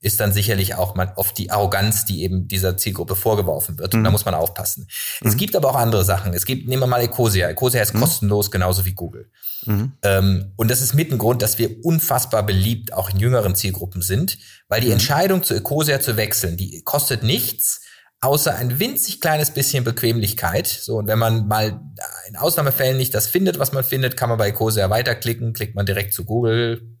ist 0.00 0.20
dann 0.20 0.32
sicherlich 0.32 0.76
auch 0.76 0.94
mal 0.94 1.12
oft 1.16 1.36
die 1.38 1.50
Arroganz, 1.50 2.04
die 2.04 2.22
eben 2.22 2.46
dieser 2.46 2.76
Zielgruppe 2.76 3.16
vorgeworfen 3.16 3.78
wird. 3.78 3.94
Und 3.94 4.04
da 4.04 4.10
mhm. 4.10 4.12
muss 4.12 4.24
man 4.24 4.34
aufpassen. 4.34 4.86
Mhm. 5.20 5.28
Es 5.28 5.36
gibt 5.36 5.56
aber 5.56 5.70
auch 5.70 5.76
andere 5.76 6.04
Sachen. 6.04 6.34
Es 6.34 6.46
gibt, 6.46 6.68
nehmen 6.68 6.82
wir 6.82 6.86
mal 6.86 7.02
Ecosia. 7.02 7.48
Ecosia 7.48 7.82
ist 7.82 7.94
mhm. 7.94 8.00
kostenlos, 8.00 8.50
genauso 8.50 8.84
wie 8.84 8.94
Google. 8.94 9.30
Mhm. 9.66 9.92
Ähm, 10.02 10.52
und 10.56 10.70
das 10.70 10.82
ist 10.82 10.94
mit 10.94 11.10
ein 11.10 11.18
Grund, 11.18 11.42
dass 11.42 11.58
wir 11.58 11.84
unfassbar 11.84 12.44
beliebt 12.44 12.92
auch 12.92 13.10
in 13.10 13.18
jüngeren 13.18 13.56
Zielgruppen 13.56 14.02
sind, 14.02 14.38
weil 14.68 14.80
die 14.80 14.86
mhm. 14.86 14.94
Entscheidung 14.94 15.42
zu 15.42 15.54
Ecosia 15.54 16.00
zu 16.00 16.16
wechseln, 16.16 16.56
die 16.56 16.82
kostet 16.82 17.24
nichts, 17.24 17.80
außer 18.20 18.54
ein 18.54 18.78
winzig 18.78 19.20
kleines 19.20 19.50
bisschen 19.50 19.82
Bequemlichkeit. 19.82 20.66
So, 20.66 20.96
und 20.96 21.08
wenn 21.08 21.18
man 21.18 21.48
mal 21.48 21.80
in 22.28 22.36
Ausnahmefällen 22.36 22.96
nicht 22.96 23.14
das 23.14 23.26
findet, 23.26 23.58
was 23.58 23.72
man 23.72 23.84
findet, 23.84 24.16
kann 24.16 24.28
man 24.28 24.38
bei 24.38 24.48
Ecosia 24.48 24.90
weiterklicken, 24.90 25.52
klickt 25.52 25.74
man 25.74 25.86
direkt 25.86 26.12
zu 26.12 26.24
Google, 26.24 26.97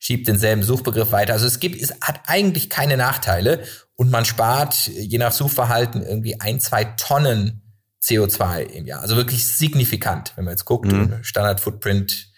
schiebt 0.00 0.26
denselben 0.26 0.62
Suchbegriff 0.62 1.12
weiter. 1.12 1.34
Also 1.34 1.46
es 1.46 1.60
gibt, 1.60 1.80
es 1.80 1.94
hat 2.00 2.22
eigentlich 2.26 2.70
keine 2.70 2.96
Nachteile 2.96 3.62
und 3.94 4.10
man 4.10 4.24
spart 4.24 4.86
je 4.88 5.18
nach 5.18 5.30
Suchverhalten 5.30 6.02
irgendwie 6.02 6.40
ein, 6.40 6.58
zwei 6.58 6.84
Tonnen 6.84 7.62
CO2 8.02 8.62
im 8.62 8.86
Jahr. 8.86 9.02
Also 9.02 9.16
wirklich 9.16 9.46
signifikant, 9.46 10.32
wenn 10.36 10.46
man 10.46 10.52
jetzt 10.52 10.64
guckt, 10.64 10.90
mhm. 10.90 11.18
Standard 11.22 11.60
Footprint 11.60 12.28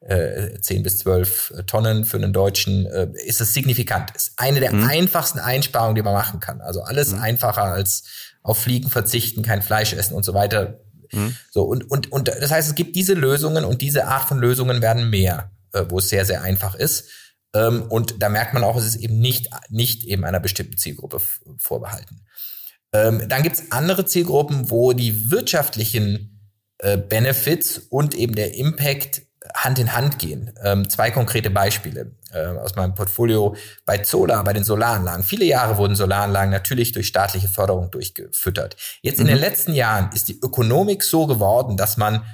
äh, 0.00 0.60
10 0.60 0.84
bis 0.84 0.98
12 0.98 1.64
Tonnen 1.66 2.04
für 2.04 2.18
einen 2.18 2.32
Deutschen, 2.32 2.86
äh, 2.86 3.08
ist 3.26 3.40
es 3.40 3.52
signifikant. 3.52 4.12
Ist 4.12 4.34
eine 4.36 4.60
der 4.60 4.72
mhm. 4.72 4.84
einfachsten 4.84 5.40
Einsparungen, 5.40 5.96
die 5.96 6.02
man 6.02 6.14
machen 6.14 6.38
kann. 6.38 6.60
Also 6.60 6.82
alles 6.82 7.12
mhm. 7.12 7.20
einfacher 7.20 7.64
als 7.64 8.04
auf 8.44 8.58
Fliegen 8.58 8.90
verzichten, 8.90 9.42
kein 9.42 9.60
Fleisch 9.60 9.92
essen 9.92 10.14
und 10.14 10.24
so 10.24 10.34
weiter. 10.34 10.78
Mhm. 11.10 11.36
So, 11.50 11.64
und, 11.64 11.90
und, 11.90 12.12
und 12.12 12.28
das 12.28 12.52
heißt, 12.52 12.68
es 12.68 12.74
gibt 12.76 12.94
diese 12.94 13.14
Lösungen 13.14 13.64
und 13.64 13.82
diese 13.82 14.06
Art 14.06 14.28
von 14.28 14.38
Lösungen 14.38 14.80
werden 14.80 15.10
mehr 15.10 15.50
äh, 15.72 15.84
wo 15.88 15.98
es 15.98 16.08
sehr, 16.08 16.24
sehr 16.24 16.42
einfach 16.42 16.74
ist. 16.74 17.10
Ähm, 17.54 17.82
und 17.82 18.22
da 18.22 18.28
merkt 18.28 18.54
man 18.54 18.64
auch, 18.64 18.76
es 18.76 18.84
ist 18.84 18.96
eben 18.96 19.18
nicht, 19.20 19.48
nicht 19.68 20.04
eben 20.04 20.24
einer 20.24 20.40
bestimmten 20.40 20.76
Zielgruppe 20.76 21.20
vorbehalten. 21.58 22.24
Ähm, 22.92 23.28
dann 23.28 23.42
gibt's 23.42 23.64
andere 23.70 24.06
Zielgruppen, 24.06 24.70
wo 24.70 24.92
die 24.92 25.30
wirtschaftlichen 25.30 26.52
äh, 26.78 26.96
Benefits 26.96 27.78
und 27.78 28.14
eben 28.14 28.34
der 28.34 28.54
Impact 28.54 29.22
Hand 29.54 29.78
in 29.78 29.94
Hand 29.94 30.18
gehen. 30.18 30.52
Ähm, 30.62 30.88
zwei 30.88 31.10
konkrete 31.10 31.50
Beispiele 31.50 32.12
äh, 32.32 32.46
aus 32.46 32.76
meinem 32.76 32.94
Portfolio 32.94 33.56
bei 33.86 33.98
Zola, 33.98 34.42
bei 34.42 34.52
den 34.52 34.64
Solaranlagen. 34.64 35.24
Viele 35.24 35.44
Jahre 35.44 35.78
wurden 35.78 35.94
Solaranlagen 35.94 36.50
natürlich 36.50 36.92
durch 36.92 37.06
staatliche 37.06 37.48
Förderung 37.48 37.90
durchgefüttert. 37.90 38.76
Jetzt 39.02 39.20
in 39.20 39.24
mhm. 39.26 39.30
den 39.30 39.38
letzten 39.38 39.74
Jahren 39.74 40.10
ist 40.14 40.28
die 40.28 40.38
Ökonomik 40.40 41.02
so 41.02 41.26
geworden, 41.26 41.76
dass 41.76 41.96
man 41.96 42.24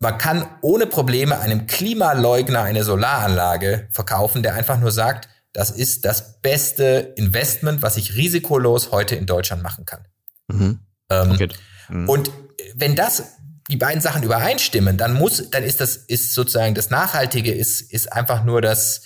man 0.00 0.18
kann 0.18 0.46
ohne 0.60 0.86
Probleme 0.86 1.38
einem 1.38 1.66
Klimaleugner 1.66 2.62
eine 2.62 2.84
Solaranlage 2.84 3.88
verkaufen, 3.90 4.42
der 4.42 4.54
einfach 4.54 4.78
nur 4.78 4.92
sagt, 4.92 5.28
das 5.52 5.70
ist 5.70 6.04
das 6.04 6.40
beste 6.40 7.14
Investment, 7.16 7.80
was 7.80 7.96
ich 7.96 8.16
risikolos 8.16 8.90
heute 8.90 9.14
in 9.14 9.26
Deutschland 9.26 9.62
machen 9.62 9.84
kann. 9.84 10.04
Mhm. 10.48 10.80
Ähm, 11.10 11.30
okay. 11.30 11.48
mhm. 11.88 12.08
Und 12.08 12.30
wenn 12.74 12.96
das 12.96 13.22
die 13.70 13.76
beiden 13.76 14.02
Sachen 14.02 14.22
übereinstimmen, 14.22 14.96
dann 14.96 15.14
muss, 15.14 15.50
dann 15.50 15.62
ist 15.62 15.80
das, 15.80 15.96
ist 15.96 16.34
sozusagen 16.34 16.74
das 16.74 16.90
Nachhaltige 16.90 17.52
ist, 17.52 17.80
ist 17.80 18.12
einfach 18.12 18.44
nur 18.44 18.60
das, 18.60 19.02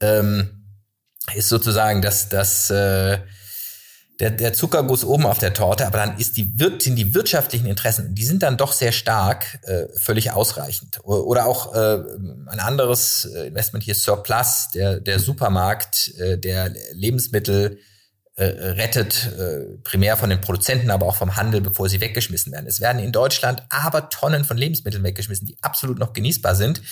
ähm, 0.00 0.64
ist 1.34 1.48
sozusagen 1.48 2.00
das, 2.00 2.28
das, 2.28 2.70
äh, 2.70 3.18
der, 4.20 4.30
der 4.32 4.52
Zuckerguss 4.52 5.04
oben 5.04 5.26
auf 5.26 5.38
der 5.38 5.54
Torte, 5.54 5.86
aber 5.86 5.98
dann 5.98 6.18
ist 6.18 6.36
die, 6.36 6.52
sind 6.80 6.96
die 6.96 7.14
wirtschaftlichen 7.14 7.66
Interessen, 7.66 8.14
die 8.14 8.24
sind 8.24 8.42
dann 8.42 8.56
doch 8.56 8.72
sehr 8.72 8.90
stark, 8.90 9.60
äh, 9.62 9.86
völlig 9.96 10.32
ausreichend. 10.32 10.98
Oder 11.04 11.46
auch 11.46 11.74
äh, 11.74 12.02
ein 12.48 12.58
anderes 12.58 13.28
äh, 13.32 13.46
Investment 13.46 13.84
hier, 13.84 13.94
Surplus, 13.94 14.70
der, 14.74 14.98
der 14.98 15.20
Supermarkt, 15.20 16.12
äh, 16.18 16.36
der 16.36 16.74
Lebensmittel 16.92 17.78
äh, 18.34 18.44
rettet, 18.44 19.32
äh, 19.38 19.78
primär 19.84 20.16
von 20.16 20.30
den 20.30 20.40
Produzenten, 20.40 20.90
aber 20.90 21.06
auch 21.06 21.16
vom 21.16 21.36
Handel, 21.36 21.60
bevor 21.60 21.88
sie 21.88 22.00
weggeschmissen 22.00 22.52
werden. 22.52 22.66
Es 22.66 22.80
werden 22.80 23.02
in 23.02 23.12
Deutschland 23.12 23.62
aber 23.68 24.10
Tonnen 24.10 24.44
von 24.44 24.56
Lebensmitteln 24.56 25.04
weggeschmissen, 25.04 25.46
die 25.46 25.58
absolut 25.62 25.98
noch 25.98 26.12
genießbar 26.12 26.56
sind. 26.56 26.82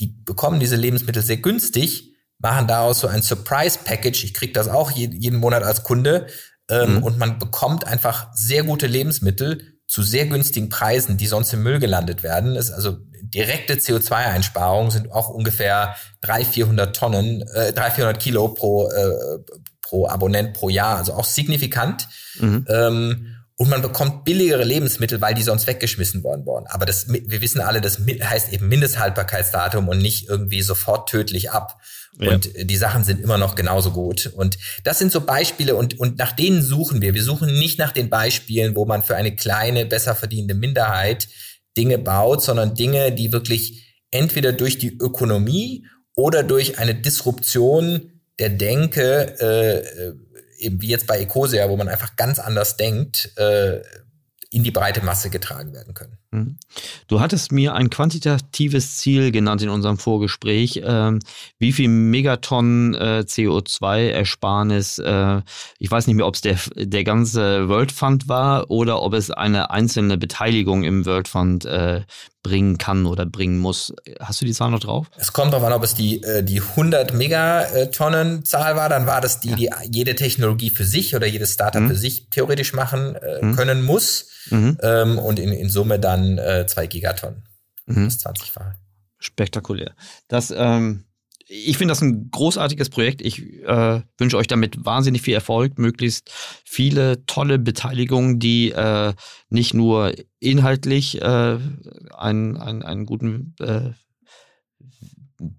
Die 0.00 0.06
bekommen 0.06 0.58
diese 0.58 0.76
Lebensmittel 0.76 1.22
sehr 1.22 1.36
günstig, 1.36 2.14
machen 2.38 2.66
daraus 2.66 3.00
so 3.00 3.08
ein 3.08 3.22
Surprise 3.22 3.78
Package. 3.84 4.24
Ich 4.24 4.34
krieg 4.34 4.52
das 4.54 4.68
auch 4.68 4.90
jeden 4.90 5.38
Monat 5.38 5.62
als 5.62 5.82
Kunde 5.82 6.26
ähm, 6.68 6.96
mhm. 6.96 7.02
Und 7.02 7.18
man 7.18 7.38
bekommt 7.38 7.86
einfach 7.86 8.28
sehr 8.34 8.62
gute 8.62 8.86
Lebensmittel 8.86 9.78
zu 9.86 10.02
sehr 10.02 10.26
günstigen 10.26 10.68
Preisen, 10.68 11.16
die 11.16 11.26
sonst 11.26 11.52
im 11.52 11.62
Müll 11.62 11.78
gelandet 11.78 12.22
werden. 12.22 12.56
Ist 12.56 12.70
also 12.70 12.98
direkte 13.22 13.74
CO2-Einsparungen 13.74 14.90
sind 14.90 15.12
auch 15.12 15.28
ungefähr 15.28 15.96
300, 16.22 16.54
400 16.54 16.96
Tonnen, 16.96 17.42
äh, 17.42 17.72
300, 17.72 17.92
400 17.94 18.22
Kilo 18.22 18.48
pro, 18.48 18.88
äh, 18.88 19.38
pro 19.82 20.06
Abonnent 20.06 20.54
pro 20.54 20.68
Jahr. 20.68 20.96
Also 20.96 21.12
auch 21.14 21.24
signifikant. 21.24 22.08
Mhm. 22.38 22.66
Ähm, 22.68 23.36
und 23.56 23.68
man 23.68 23.82
bekommt 23.82 24.24
billigere 24.24 24.64
Lebensmittel, 24.64 25.20
weil 25.20 25.34
die 25.34 25.42
sonst 25.42 25.66
weggeschmissen 25.66 26.24
worden 26.24 26.46
waren. 26.46 26.66
Aber 26.66 26.86
das, 26.86 27.12
wir 27.12 27.42
wissen 27.42 27.60
alle, 27.60 27.80
das 27.80 27.98
heißt 27.98 28.52
eben 28.52 28.68
Mindesthaltbarkeitsdatum 28.68 29.88
und 29.88 29.98
nicht 29.98 30.28
irgendwie 30.28 30.62
sofort 30.62 31.08
tödlich 31.08 31.52
ab. 31.52 31.78
Ja. 32.18 32.32
Und 32.32 32.50
die 32.54 32.76
Sachen 32.76 33.04
sind 33.04 33.20
immer 33.20 33.38
noch 33.38 33.54
genauso 33.54 33.92
gut. 33.92 34.32
Und 34.34 34.58
das 34.84 34.98
sind 34.98 35.12
so 35.12 35.22
Beispiele 35.22 35.74
und, 35.74 35.98
und 35.98 36.18
nach 36.18 36.32
denen 36.32 36.62
suchen 36.62 37.00
wir. 37.00 37.14
Wir 37.14 37.22
suchen 37.22 37.58
nicht 37.58 37.78
nach 37.78 37.92
den 37.92 38.10
Beispielen, 38.10 38.76
wo 38.76 38.84
man 38.84 39.02
für 39.02 39.16
eine 39.16 39.34
kleine, 39.34 39.86
besser 39.86 40.14
verdienende 40.14 40.54
Minderheit 40.54 41.28
Dinge 41.76 41.98
baut, 41.98 42.42
sondern 42.42 42.74
Dinge, 42.74 43.12
die 43.12 43.32
wirklich 43.32 43.96
entweder 44.10 44.52
durch 44.52 44.78
die 44.78 44.94
Ökonomie 44.98 45.86
oder 46.14 46.42
durch 46.42 46.78
eine 46.78 46.94
Disruption 46.94 48.20
der 48.38 48.50
Denke, 48.50 49.38
äh, 49.40 50.12
eben 50.58 50.80
wie 50.82 50.88
jetzt 50.88 51.06
bei 51.06 51.18
Ecosia, 51.18 51.68
wo 51.70 51.76
man 51.76 51.88
einfach 51.88 52.16
ganz 52.16 52.38
anders 52.38 52.76
denkt, 52.76 53.32
äh, 53.36 53.80
in 54.50 54.62
die 54.62 54.70
breite 54.70 55.02
Masse 55.02 55.30
getragen 55.30 55.72
werden 55.72 55.94
können. 55.94 56.18
Mhm. 56.32 56.56
Du 57.08 57.20
hattest 57.20 57.52
mir 57.52 57.74
ein 57.74 57.90
quantitatives 57.90 58.96
Ziel 58.96 59.30
genannt 59.30 59.62
in 59.62 59.68
unserem 59.68 59.98
Vorgespräch. 59.98 60.82
Ähm, 60.84 61.20
wie 61.58 61.72
viel 61.72 61.88
Megatonnen 61.88 62.94
äh, 62.94 63.24
CO2-Ersparnis, 63.26 64.98
äh, 64.98 65.42
ich 65.78 65.90
weiß 65.90 66.06
nicht 66.06 66.16
mehr, 66.16 66.26
ob 66.26 66.34
es 66.34 66.40
der, 66.40 66.58
der 66.74 67.04
ganze 67.04 67.68
World 67.68 67.92
Fund 67.92 68.28
war 68.28 68.70
oder 68.70 69.02
ob 69.02 69.12
es 69.12 69.30
eine 69.30 69.70
einzelne 69.70 70.16
Beteiligung 70.16 70.84
im 70.84 71.04
World 71.04 71.28
Fund 71.28 71.66
äh, 71.66 72.00
bringen 72.42 72.78
kann 72.78 73.06
oder 73.06 73.24
bringen 73.24 73.58
muss. 73.58 73.94
Hast 74.18 74.40
du 74.40 74.44
die 74.44 74.52
Zahl 74.52 74.70
noch 74.70 74.80
drauf? 74.80 75.06
Es 75.16 75.32
kommt 75.32 75.52
darauf 75.52 75.66
an, 75.66 75.72
ob 75.72 75.84
es 75.84 75.94
die, 75.94 76.22
äh, 76.22 76.42
die 76.42 76.60
100 76.60 77.14
Megatonnen 77.14 78.44
Zahl 78.44 78.74
war. 78.76 78.88
Dann 78.88 79.06
war 79.06 79.20
das 79.20 79.40
die, 79.40 79.54
die 79.54 79.70
jede 79.90 80.14
Technologie 80.14 80.70
für 80.70 80.84
sich 80.84 81.14
oder 81.14 81.26
jedes 81.26 81.52
Startup 81.52 81.82
mhm. 81.82 81.88
für 81.88 81.96
sich 81.96 82.28
theoretisch 82.30 82.72
machen 82.72 83.14
äh, 83.14 83.44
mhm. 83.44 83.56
können 83.56 83.82
muss. 83.82 84.28
Mhm. 84.50 84.76
Ähm, 84.82 85.18
und 85.18 85.38
in, 85.38 85.52
in 85.52 85.70
Summe 85.70 86.00
dann 86.00 86.21
äh, 86.38 86.66
zwei 86.66 86.86
Gigatonnen. 86.86 87.44
Mhm. 87.86 88.04
Das 88.04 88.24
20-fache. 88.24 88.74
Spektakulär. 89.18 89.94
Das, 90.28 90.52
ähm, 90.56 91.04
ich 91.46 91.76
finde 91.76 91.92
das 91.92 92.00
ein 92.00 92.30
großartiges 92.30 92.88
Projekt. 92.88 93.20
Ich 93.20 93.42
äh, 93.42 94.00
wünsche 94.18 94.36
euch 94.36 94.46
damit 94.46 94.84
wahnsinnig 94.84 95.22
viel 95.22 95.34
Erfolg, 95.34 95.78
möglichst 95.78 96.30
viele 96.64 97.26
tolle 97.26 97.58
Beteiligungen, 97.58 98.38
die 98.38 98.70
äh, 98.72 99.12
nicht 99.48 99.74
nur 99.74 100.14
inhaltlich 100.40 101.20
äh, 101.20 101.58
einen, 102.16 102.56
einen, 102.56 102.82
einen 102.82 103.06
guten 103.06 103.54
äh, 103.60 103.90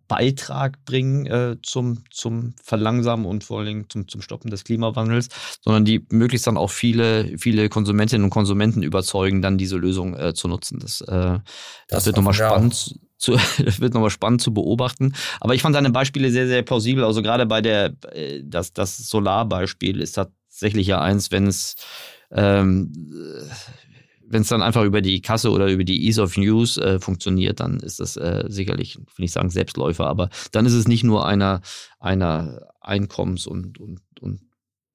Beitrag 0.07 0.83
bringen 0.85 1.25
äh, 1.25 1.57
zum, 1.61 2.03
zum 2.09 2.53
Verlangsamen 2.63 3.25
und 3.25 3.43
vor 3.43 3.59
allem 3.59 3.89
zum, 3.89 4.07
zum 4.07 4.21
Stoppen 4.21 4.49
des 4.49 4.63
Klimawandels, 4.63 5.29
sondern 5.61 5.85
die 5.85 6.05
möglichst 6.09 6.47
dann 6.47 6.57
auch 6.57 6.71
viele, 6.71 7.37
viele 7.37 7.69
Konsumentinnen 7.69 8.23
und 8.23 8.29
Konsumenten 8.29 8.83
überzeugen, 8.83 9.41
dann 9.41 9.57
diese 9.57 9.77
Lösung 9.77 10.17
äh, 10.17 10.33
zu 10.33 10.47
nutzen. 10.47 10.79
Das, 10.79 11.01
äh, 11.01 11.07
das, 11.07 11.43
das 11.89 12.05
wird 12.05 12.17
nochmal 12.17 12.33
spannend. 12.33 12.99
Zu, 13.17 13.33
das 13.63 13.79
wird 13.79 13.93
nochmal 13.93 14.09
spannend 14.09 14.41
zu 14.41 14.53
beobachten. 14.53 15.13
Aber 15.39 15.55
ich 15.55 15.61
fand 15.61 15.75
deine 15.75 15.91
Beispiele 15.91 16.31
sehr, 16.31 16.47
sehr 16.47 16.63
plausibel. 16.63 17.03
Also 17.03 17.21
gerade 17.21 17.45
bei 17.45 17.61
der, 17.61 17.93
äh, 18.11 18.41
das, 18.43 18.73
das 18.73 18.97
Solarbeispiel 18.97 20.01
ist 20.01 20.13
tatsächlich 20.13 20.87
ja 20.87 21.01
eins, 21.01 21.31
wenn 21.31 21.47
es 21.47 21.75
ähm, 22.31 22.91
wenn 24.33 24.41
es 24.41 24.49
dann 24.49 24.63
einfach 24.63 24.83
über 24.83 25.01
die 25.01 25.21
Kasse 25.21 25.51
oder 25.51 25.67
über 25.67 25.83
die 25.83 26.05
Ease 26.05 26.21
of 26.21 26.35
News 26.37 26.77
äh, 26.77 26.99
funktioniert, 26.99 27.59
dann 27.59 27.79
ist 27.79 27.99
das 27.99 28.17
äh, 28.17 28.45
sicherlich, 28.47 28.97
will 29.15 29.25
ich 29.25 29.31
sagen, 29.31 29.49
Selbstläufer, 29.49 30.07
aber 30.07 30.29
dann 30.51 30.65
ist 30.65 30.73
es 30.73 30.87
nicht 30.87 31.03
nur 31.03 31.25
einer, 31.25 31.61
einer 31.99 32.67
Einkommens- 32.81 33.47
und, 33.47 33.79
und, 33.79 34.01
und 34.19 34.41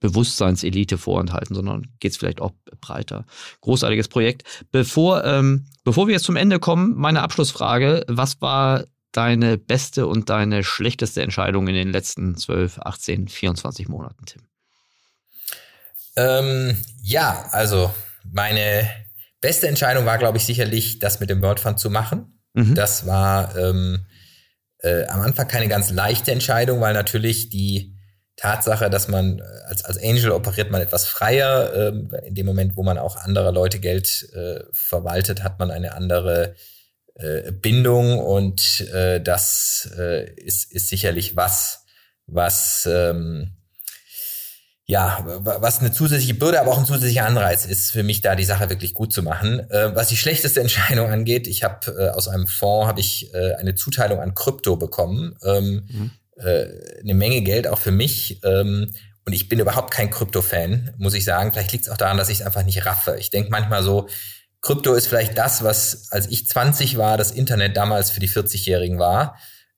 Bewusstseinselite 0.01 0.99
vorenthalten, 0.99 1.55
sondern 1.55 1.87
geht 2.01 2.13
es 2.13 2.19
vielleicht 2.19 2.41
auch 2.41 2.53
breiter. 2.81 3.25
Großartiges 3.61 4.09
Projekt. 4.09 4.45
Bevor, 4.71 5.25
ähm, 5.25 5.67
bevor 5.85 6.07
wir 6.07 6.15
jetzt 6.15 6.25
zum 6.25 6.37
Ende 6.37 6.59
kommen, 6.59 6.95
meine 6.97 7.23
Abschlussfrage, 7.23 8.05
was 8.09 8.41
war 8.41 8.85
deine 9.13 9.57
beste 9.57 10.07
und 10.07 10.31
deine 10.31 10.63
schlechteste 10.63 11.23
Entscheidung 11.23 11.67
in 11.67 11.75
den 11.75 11.91
letzten 11.91 12.37
12, 12.37 12.79
18, 12.81 13.29
24 13.29 13.89
Monaten, 13.89 14.25
Tim? 14.27 14.43
Ähm, 16.17 16.77
ja, 17.03 17.47
also 17.53 17.93
meine 18.33 18.89
Beste 19.49 19.67
Entscheidung 19.67 20.05
war, 20.05 20.19
glaube 20.19 20.37
ich, 20.37 20.45
sicherlich, 20.45 20.99
das 20.99 21.21
mit 21.21 21.31
dem 21.31 21.41
World 21.41 21.59
Fund 21.59 21.81
zu 21.81 21.89
machen. 21.89 22.39
Mhm. 22.53 22.75
Das 22.75 23.07
war 23.07 23.57
ähm, 23.57 24.05
äh, 24.81 25.07
am 25.07 25.23
Anfang 25.23 25.49
keine 25.49 25.69
ganz 25.69 25.91
leichte 25.91 26.33
Entscheidung, 26.33 26.83
weil 26.83 26.93
natürlich 26.93 27.49
die 27.49 27.97
Tatsache, 28.37 28.91
dass 28.91 29.09
man 29.09 29.39
äh, 29.39 29.43
als, 29.67 29.87
als 29.87 29.97
Angel 29.97 30.33
operiert 30.33 30.71
man 30.71 30.83
etwas 30.83 31.07
freier. 31.07 31.73
Ähm, 31.75 32.11
in 32.27 32.35
dem 32.35 32.45
Moment, 32.45 32.77
wo 32.77 32.83
man 32.83 32.99
auch 32.99 33.17
anderer 33.17 33.51
Leute 33.51 33.79
Geld 33.79 34.29
äh, 34.35 34.65
verwaltet, 34.71 35.43
hat 35.43 35.59
man 35.59 35.71
eine 35.71 35.95
andere 35.95 36.55
äh, 37.15 37.51
Bindung 37.51 38.19
und 38.19 38.81
äh, 38.93 39.19
das 39.19 39.91
äh, 39.97 40.31
ist, 40.31 40.71
ist 40.71 40.91
sicherlich 40.91 41.37
was, 41.37 41.87
was 42.27 42.87
ähm, 42.87 43.57
ja, 44.91 45.23
was 45.43 45.81
eine 45.81 45.93
zusätzliche 45.93 46.33
Bürde, 46.33 46.61
aber 46.61 46.73
auch 46.73 46.79
ein 46.79 46.87
zusätzlicher 46.87 47.27
Anreiz 47.27 47.67
ist 47.67 47.91
für 47.91 48.03
mich 48.03 48.23
da 48.23 48.35
die 48.35 48.45
Sache 48.45 48.71
wirklich 48.71 48.95
gut 48.95 49.13
zu 49.13 49.23
machen. 49.23 49.61
Äh, 49.71 49.95
was 49.95 50.09
die 50.09 50.17
schlechteste 50.17 50.61
Entscheidung 50.63 51.11
angeht, 51.11 51.47
ich 51.47 51.63
habe 51.63 51.91
äh, 51.93 52.09
aus 52.09 52.27
einem 52.27 52.47
Fonds 52.47 52.89
habe 52.89 53.01
ich 53.01 53.33
äh, 53.35 53.55
eine 53.57 53.75
Zuteilung 53.75 54.21
an 54.21 54.35
Krypto 54.35 54.77
bekommen, 54.77 55.37
ähm, 55.45 55.87
mhm. 55.91 56.11
äh, 56.37 56.69
eine 57.03 57.13
Menge 57.13 57.43
Geld 57.43 57.69
auch 57.69 57.79
für 57.79 57.91
mich. 57.91 58.41
Ähm, 58.43 58.95
und 59.27 59.35
ich 59.35 59.51
bin 59.51 59.59
überhaupt 59.59 59.91
kein 59.91 60.09
Krypto-Fan, 60.09 60.95
muss 60.97 61.13
ich 61.13 61.25
sagen. 61.25 61.53
Vielleicht 61.53 61.73
liegt 61.73 61.85
es 61.85 61.93
auch 61.93 61.99
daran, 61.99 62.17
dass 62.17 62.31
ich 62.31 62.41
es 62.41 62.47
einfach 62.47 62.65
nicht 62.65 62.87
raffe. 62.87 63.19
Ich 63.19 63.29
denke 63.29 63.51
manchmal 63.51 63.83
so, 63.83 64.09
Krypto 64.63 64.95
ist 64.95 65.07
vielleicht 65.07 65.37
das, 65.37 65.63
was 65.63 66.11
als 66.13 66.29
ich 66.29 66.49
20 66.49 66.97
war, 66.97 67.19
das 67.19 67.31
Internet 67.31 67.77
damals 67.77 68.11
für 68.11 68.21
die 68.21 68.31
40-Jährigen 68.31 68.99
war. 68.99 69.37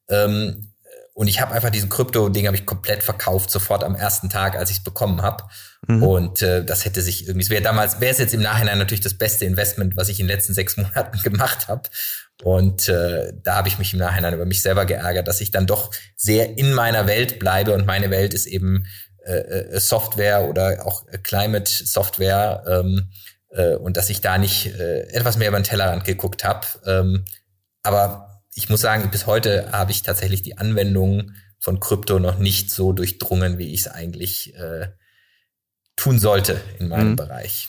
Ähm, 0.08 0.69
und 1.14 1.28
ich 1.28 1.40
habe 1.40 1.52
einfach 1.52 1.70
diesen 1.70 1.88
Krypto-Ding 1.88 2.46
habe 2.46 2.56
ich 2.56 2.66
komplett 2.66 3.02
verkauft, 3.02 3.50
sofort 3.50 3.84
am 3.84 3.94
ersten 3.94 4.30
Tag, 4.30 4.56
als 4.56 4.70
ich 4.70 4.78
es 4.78 4.84
bekommen 4.84 5.22
habe. 5.22 5.44
Mhm. 5.86 6.02
Und 6.02 6.42
äh, 6.42 6.64
das 6.64 6.84
hätte 6.84 7.02
sich 7.02 7.26
irgendwie, 7.26 7.44
es 7.44 7.50
wäre 7.50 7.62
damals, 7.62 8.00
wäre 8.00 8.12
es 8.12 8.18
jetzt 8.18 8.34
im 8.34 8.42
Nachhinein 8.42 8.78
natürlich 8.78 9.02
das 9.02 9.14
beste 9.14 9.44
Investment, 9.44 9.96
was 9.96 10.08
ich 10.08 10.20
in 10.20 10.26
den 10.26 10.36
letzten 10.36 10.54
sechs 10.54 10.76
Monaten 10.78 11.20
gemacht 11.22 11.68
habe. 11.68 11.82
Und 12.42 12.88
äh, 12.88 13.32
da 13.42 13.56
habe 13.56 13.68
ich 13.68 13.78
mich 13.78 13.92
im 13.92 13.98
Nachhinein 13.98 14.34
über 14.34 14.46
mich 14.46 14.62
selber 14.62 14.86
geärgert, 14.86 15.28
dass 15.28 15.40
ich 15.40 15.50
dann 15.50 15.66
doch 15.66 15.90
sehr 16.16 16.56
in 16.56 16.72
meiner 16.72 17.06
Welt 17.06 17.38
bleibe. 17.38 17.74
Und 17.74 17.86
meine 17.86 18.10
Welt 18.10 18.32
ist 18.32 18.46
eben 18.46 18.86
äh, 19.24 19.32
äh 19.32 19.80
Software 19.80 20.48
oder 20.48 20.86
auch 20.86 21.04
Climate 21.22 21.70
Software. 21.70 22.64
Ähm, 22.66 23.10
äh, 23.50 23.74
und 23.74 23.96
dass 23.96 24.10
ich 24.10 24.20
da 24.20 24.38
nicht 24.38 24.66
äh, 24.66 25.02
etwas 25.08 25.36
mehr 25.36 25.48
über 25.48 25.58
den 25.58 25.64
Tellerrand 25.64 26.04
geguckt 26.04 26.44
habe. 26.44 26.66
Ähm, 26.86 27.24
aber 27.82 28.29
ich 28.54 28.68
muss 28.68 28.80
sagen, 28.80 29.10
bis 29.10 29.26
heute 29.26 29.70
habe 29.72 29.92
ich 29.92 30.02
tatsächlich 30.02 30.42
die 30.42 30.58
Anwendung 30.58 31.32
von 31.58 31.78
Krypto 31.78 32.18
noch 32.18 32.38
nicht 32.38 32.70
so 32.70 32.92
durchdrungen, 32.92 33.58
wie 33.58 33.72
ich 33.72 33.80
es 33.80 33.88
eigentlich 33.88 34.54
äh, 34.56 34.88
tun 35.96 36.18
sollte 36.18 36.60
in 36.78 36.88
meinem 36.88 37.10
mhm. 37.10 37.16
Bereich. 37.16 37.68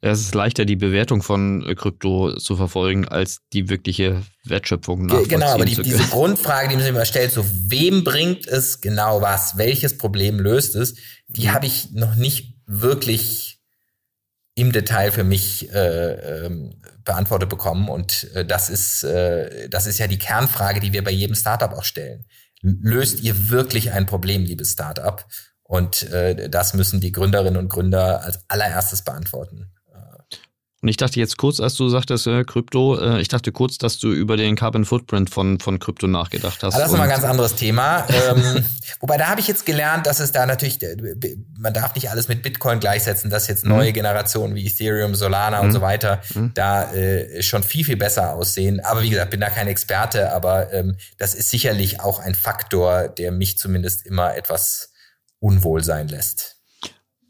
es 0.00 0.20
ist 0.20 0.34
leichter, 0.34 0.64
die 0.64 0.76
Bewertung 0.76 1.22
von 1.22 1.66
äh, 1.66 1.74
Krypto 1.74 2.36
zu 2.36 2.56
verfolgen, 2.56 3.08
als 3.08 3.40
die 3.52 3.68
wirkliche 3.68 4.22
Wertschöpfung 4.44 5.06
nachvollziehen 5.06 5.40
Genau, 5.40 5.52
aber 5.52 5.64
die, 5.64 5.82
diese 5.82 6.04
Grundfrage, 6.04 6.68
die 6.68 6.76
man 6.76 6.84
sich 6.84 6.94
immer 6.94 7.04
stellt, 7.04 7.32
so 7.32 7.44
wem 7.68 8.04
bringt 8.04 8.46
es 8.46 8.80
genau 8.80 9.20
was, 9.20 9.58
welches 9.58 9.98
Problem 9.98 10.38
löst 10.38 10.76
es, 10.76 10.94
die 11.26 11.48
mhm. 11.48 11.52
habe 11.52 11.66
ich 11.66 11.90
noch 11.90 12.14
nicht 12.14 12.54
wirklich 12.66 13.58
im 14.54 14.70
Detail 14.70 15.10
für 15.10 15.24
mich 15.24 15.72
äh, 15.72 16.46
ähm, 16.46 16.80
beantwortet 17.04 17.48
bekommen. 17.48 17.88
Und 17.88 18.30
äh, 18.34 18.44
das 18.44 18.70
ist 18.70 19.04
äh, 19.04 19.68
das 19.68 19.86
ist 19.86 19.98
ja 19.98 20.06
die 20.06 20.18
Kernfrage, 20.18 20.80
die 20.80 20.92
wir 20.92 21.04
bei 21.04 21.10
jedem 21.10 21.34
Startup 21.34 21.72
auch 21.72 21.84
stellen. 21.84 22.26
Löst 22.62 23.20
ihr 23.20 23.50
wirklich 23.50 23.92
ein 23.92 24.06
Problem, 24.06 24.44
liebes 24.44 24.72
Startup? 24.72 25.24
Und 25.62 26.04
äh, 26.04 26.48
das 26.48 26.74
müssen 26.74 27.00
die 27.00 27.12
Gründerinnen 27.12 27.58
und 27.58 27.68
Gründer 27.68 28.22
als 28.22 28.38
allererstes 28.48 29.02
beantworten. 29.02 29.73
Und 30.84 30.88
ich 30.88 30.98
dachte 30.98 31.18
jetzt 31.18 31.38
kurz, 31.38 31.60
als 31.60 31.76
du 31.76 31.88
sagtest, 31.88 32.26
äh, 32.26 32.44
Krypto, 32.44 32.98
äh, 32.98 33.18
ich 33.18 33.28
dachte 33.28 33.52
kurz, 33.52 33.78
dass 33.78 33.98
du 33.98 34.12
über 34.12 34.36
den 34.36 34.54
Carbon 34.54 34.84
Footprint 34.84 35.30
von, 35.30 35.58
von 35.58 35.78
Krypto 35.78 36.06
nachgedacht 36.06 36.62
hast. 36.62 36.74
Aber 36.74 36.82
das 36.82 36.88
ist 36.88 36.92
nochmal 36.92 37.08
ein 37.08 37.14
ganz 37.14 37.24
anderes 37.24 37.54
Thema. 37.54 38.06
ähm, 38.10 38.66
wobei 39.00 39.16
da 39.16 39.28
habe 39.28 39.40
ich 39.40 39.48
jetzt 39.48 39.64
gelernt, 39.64 40.04
dass 40.06 40.20
es 40.20 40.32
da 40.32 40.44
natürlich, 40.44 40.82
äh, 40.82 40.94
man 41.58 41.72
darf 41.72 41.94
nicht 41.94 42.10
alles 42.10 42.28
mit 42.28 42.42
Bitcoin 42.42 42.80
gleichsetzen, 42.80 43.30
dass 43.30 43.48
jetzt 43.48 43.64
neue 43.64 43.88
mhm. 43.88 43.94
Generationen 43.94 44.54
wie 44.56 44.66
Ethereum, 44.66 45.14
Solana 45.14 45.60
mhm. 45.60 45.68
und 45.68 45.72
so 45.72 45.80
weiter 45.80 46.20
mhm. 46.34 46.50
da 46.52 46.92
äh, 46.92 47.42
schon 47.42 47.62
viel, 47.62 47.86
viel 47.86 47.96
besser 47.96 48.34
aussehen. 48.34 48.80
Aber 48.80 49.00
wie 49.00 49.08
gesagt, 49.08 49.30
bin 49.30 49.40
da 49.40 49.48
kein 49.48 49.68
Experte, 49.68 50.34
aber 50.34 50.70
ähm, 50.74 50.98
das 51.16 51.34
ist 51.34 51.48
sicherlich 51.48 52.00
auch 52.00 52.18
ein 52.18 52.34
Faktor, 52.34 53.08
der 53.08 53.32
mich 53.32 53.56
zumindest 53.56 54.04
immer 54.04 54.36
etwas 54.36 54.92
unwohl 55.40 55.82
sein 55.82 56.08
lässt. 56.08 56.58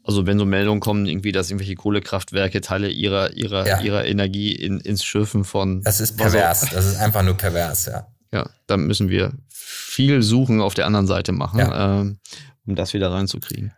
Also 0.05 0.27
wenn 0.27 0.37
so 0.37 0.45
Meldungen 0.45 0.81
kommen, 0.81 1.07
irgendwie, 1.07 1.31
dass 1.31 1.49
irgendwelche 1.49 1.73
Kohlekraftwerke 1.73 2.61
Teile 2.61 2.89
ihrer, 2.89 3.33
ihrer, 3.33 3.67
ja. 3.67 3.81
ihrer 3.81 4.05
Energie 4.05 4.53
in, 4.53 4.79
ins 4.79 5.03
Schiffen 5.03 5.43
von. 5.43 5.81
Das 5.81 5.99
ist 5.99 6.15
pervers, 6.15 6.61
also, 6.61 6.75
das 6.75 6.85
ist 6.85 6.97
einfach 6.97 7.23
nur 7.23 7.33
pervers, 7.35 7.87
ja. 7.87 8.07
Ja, 8.31 8.47
da 8.67 8.77
müssen 8.77 9.09
wir 9.09 9.33
viel 9.49 10.21
Suchen 10.21 10.61
auf 10.61 10.75
der 10.75 10.85
anderen 10.85 11.07
Seite 11.07 11.31
machen, 11.31 11.59
ja. 11.59 12.01
ähm, 12.01 12.19
um 12.67 12.75
das 12.75 12.93
wieder 12.93 13.11
reinzukriegen. 13.11 13.73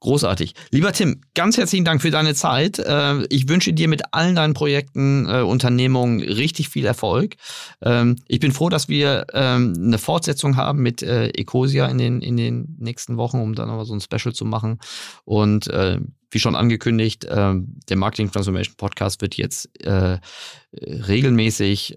Großartig. 0.00 0.54
Lieber 0.70 0.92
Tim, 0.92 1.22
ganz 1.34 1.56
herzlichen 1.56 1.84
Dank 1.84 2.00
für 2.00 2.12
deine 2.12 2.34
Zeit. 2.34 2.78
Äh, 2.78 3.24
ich 3.30 3.48
wünsche 3.48 3.72
dir 3.72 3.88
mit 3.88 4.14
allen 4.14 4.36
deinen 4.36 4.54
Projekten, 4.54 5.26
äh, 5.28 5.40
Unternehmungen 5.40 6.22
richtig 6.22 6.68
viel 6.68 6.86
Erfolg. 6.86 7.34
Ähm, 7.82 8.14
ich 8.28 8.38
bin 8.38 8.52
froh, 8.52 8.68
dass 8.68 8.88
wir 8.88 9.26
ähm, 9.32 9.74
eine 9.76 9.98
Fortsetzung 9.98 10.56
haben 10.56 10.82
mit 10.82 11.02
äh, 11.02 11.30
Ecosia 11.30 11.86
in 11.86 11.98
den, 11.98 12.20
in 12.20 12.36
den 12.36 12.76
nächsten 12.78 13.16
Wochen, 13.16 13.40
um 13.40 13.56
dann 13.56 13.66
nochmal 13.66 13.86
so 13.86 13.94
ein 13.94 14.00
Special 14.00 14.32
zu 14.32 14.44
machen. 14.44 14.78
Und 15.24 15.68
wie 16.30 16.40
schon 16.40 16.54
angekündigt, 16.54 17.24
der 17.24 17.96
Marketing 17.96 18.30
Transformation 18.30 18.76
Podcast 18.76 19.22
wird 19.22 19.36
jetzt 19.36 19.68
regelmäßig 20.74 21.94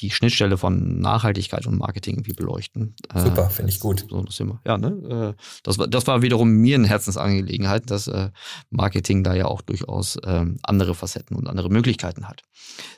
die 0.00 0.10
Schnittstelle 0.10 0.56
von 0.56 1.00
Nachhaltigkeit 1.00 1.66
und 1.66 1.78
Marketing 1.78 2.14
irgendwie 2.14 2.32
beleuchten. 2.32 2.94
Äh, 3.12 3.20
Super, 3.20 3.46
äh, 3.46 3.50
finde 3.50 3.72
ich 3.72 3.80
gut. 3.80 4.06
So, 4.08 4.22
das, 4.22 4.38
immer, 4.40 4.60
ja, 4.66 4.78
ne? 4.78 5.34
Äh, 5.36 5.42
das, 5.62 5.78
war, 5.78 5.86
das 5.88 6.06
war 6.06 6.22
wiederum 6.22 6.50
mir 6.50 6.76
eine 6.76 6.88
Herzensangelegenheit, 6.88 7.90
dass 7.90 8.06
äh, 8.08 8.30
Marketing 8.70 9.24
da 9.24 9.34
ja 9.34 9.46
auch 9.46 9.62
durchaus 9.62 10.18
ähm, 10.24 10.58
andere 10.62 10.94
Facetten 10.94 11.36
und 11.36 11.48
andere 11.48 11.68
Möglichkeiten 11.68 12.28
hat. 12.28 12.42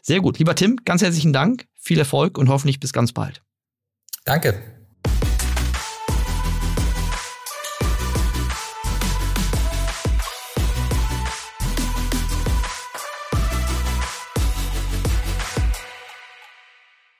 Sehr 0.03 0.20
gut. 0.20 0.38
Lieber 0.38 0.55
Tim, 0.55 0.78
ganz 0.84 1.03
herzlichen 1.03 1.32
Dank, 1.32 1.66
viel 1.78 1.98
Erfolg 1.98 2.38
und 2.38 2.48
hoffentlich 2.48 2.80
bis 2.80 2.92
ganz 2.92 3.12
bald. 3.12 3.42
Danke. 4.24 4.80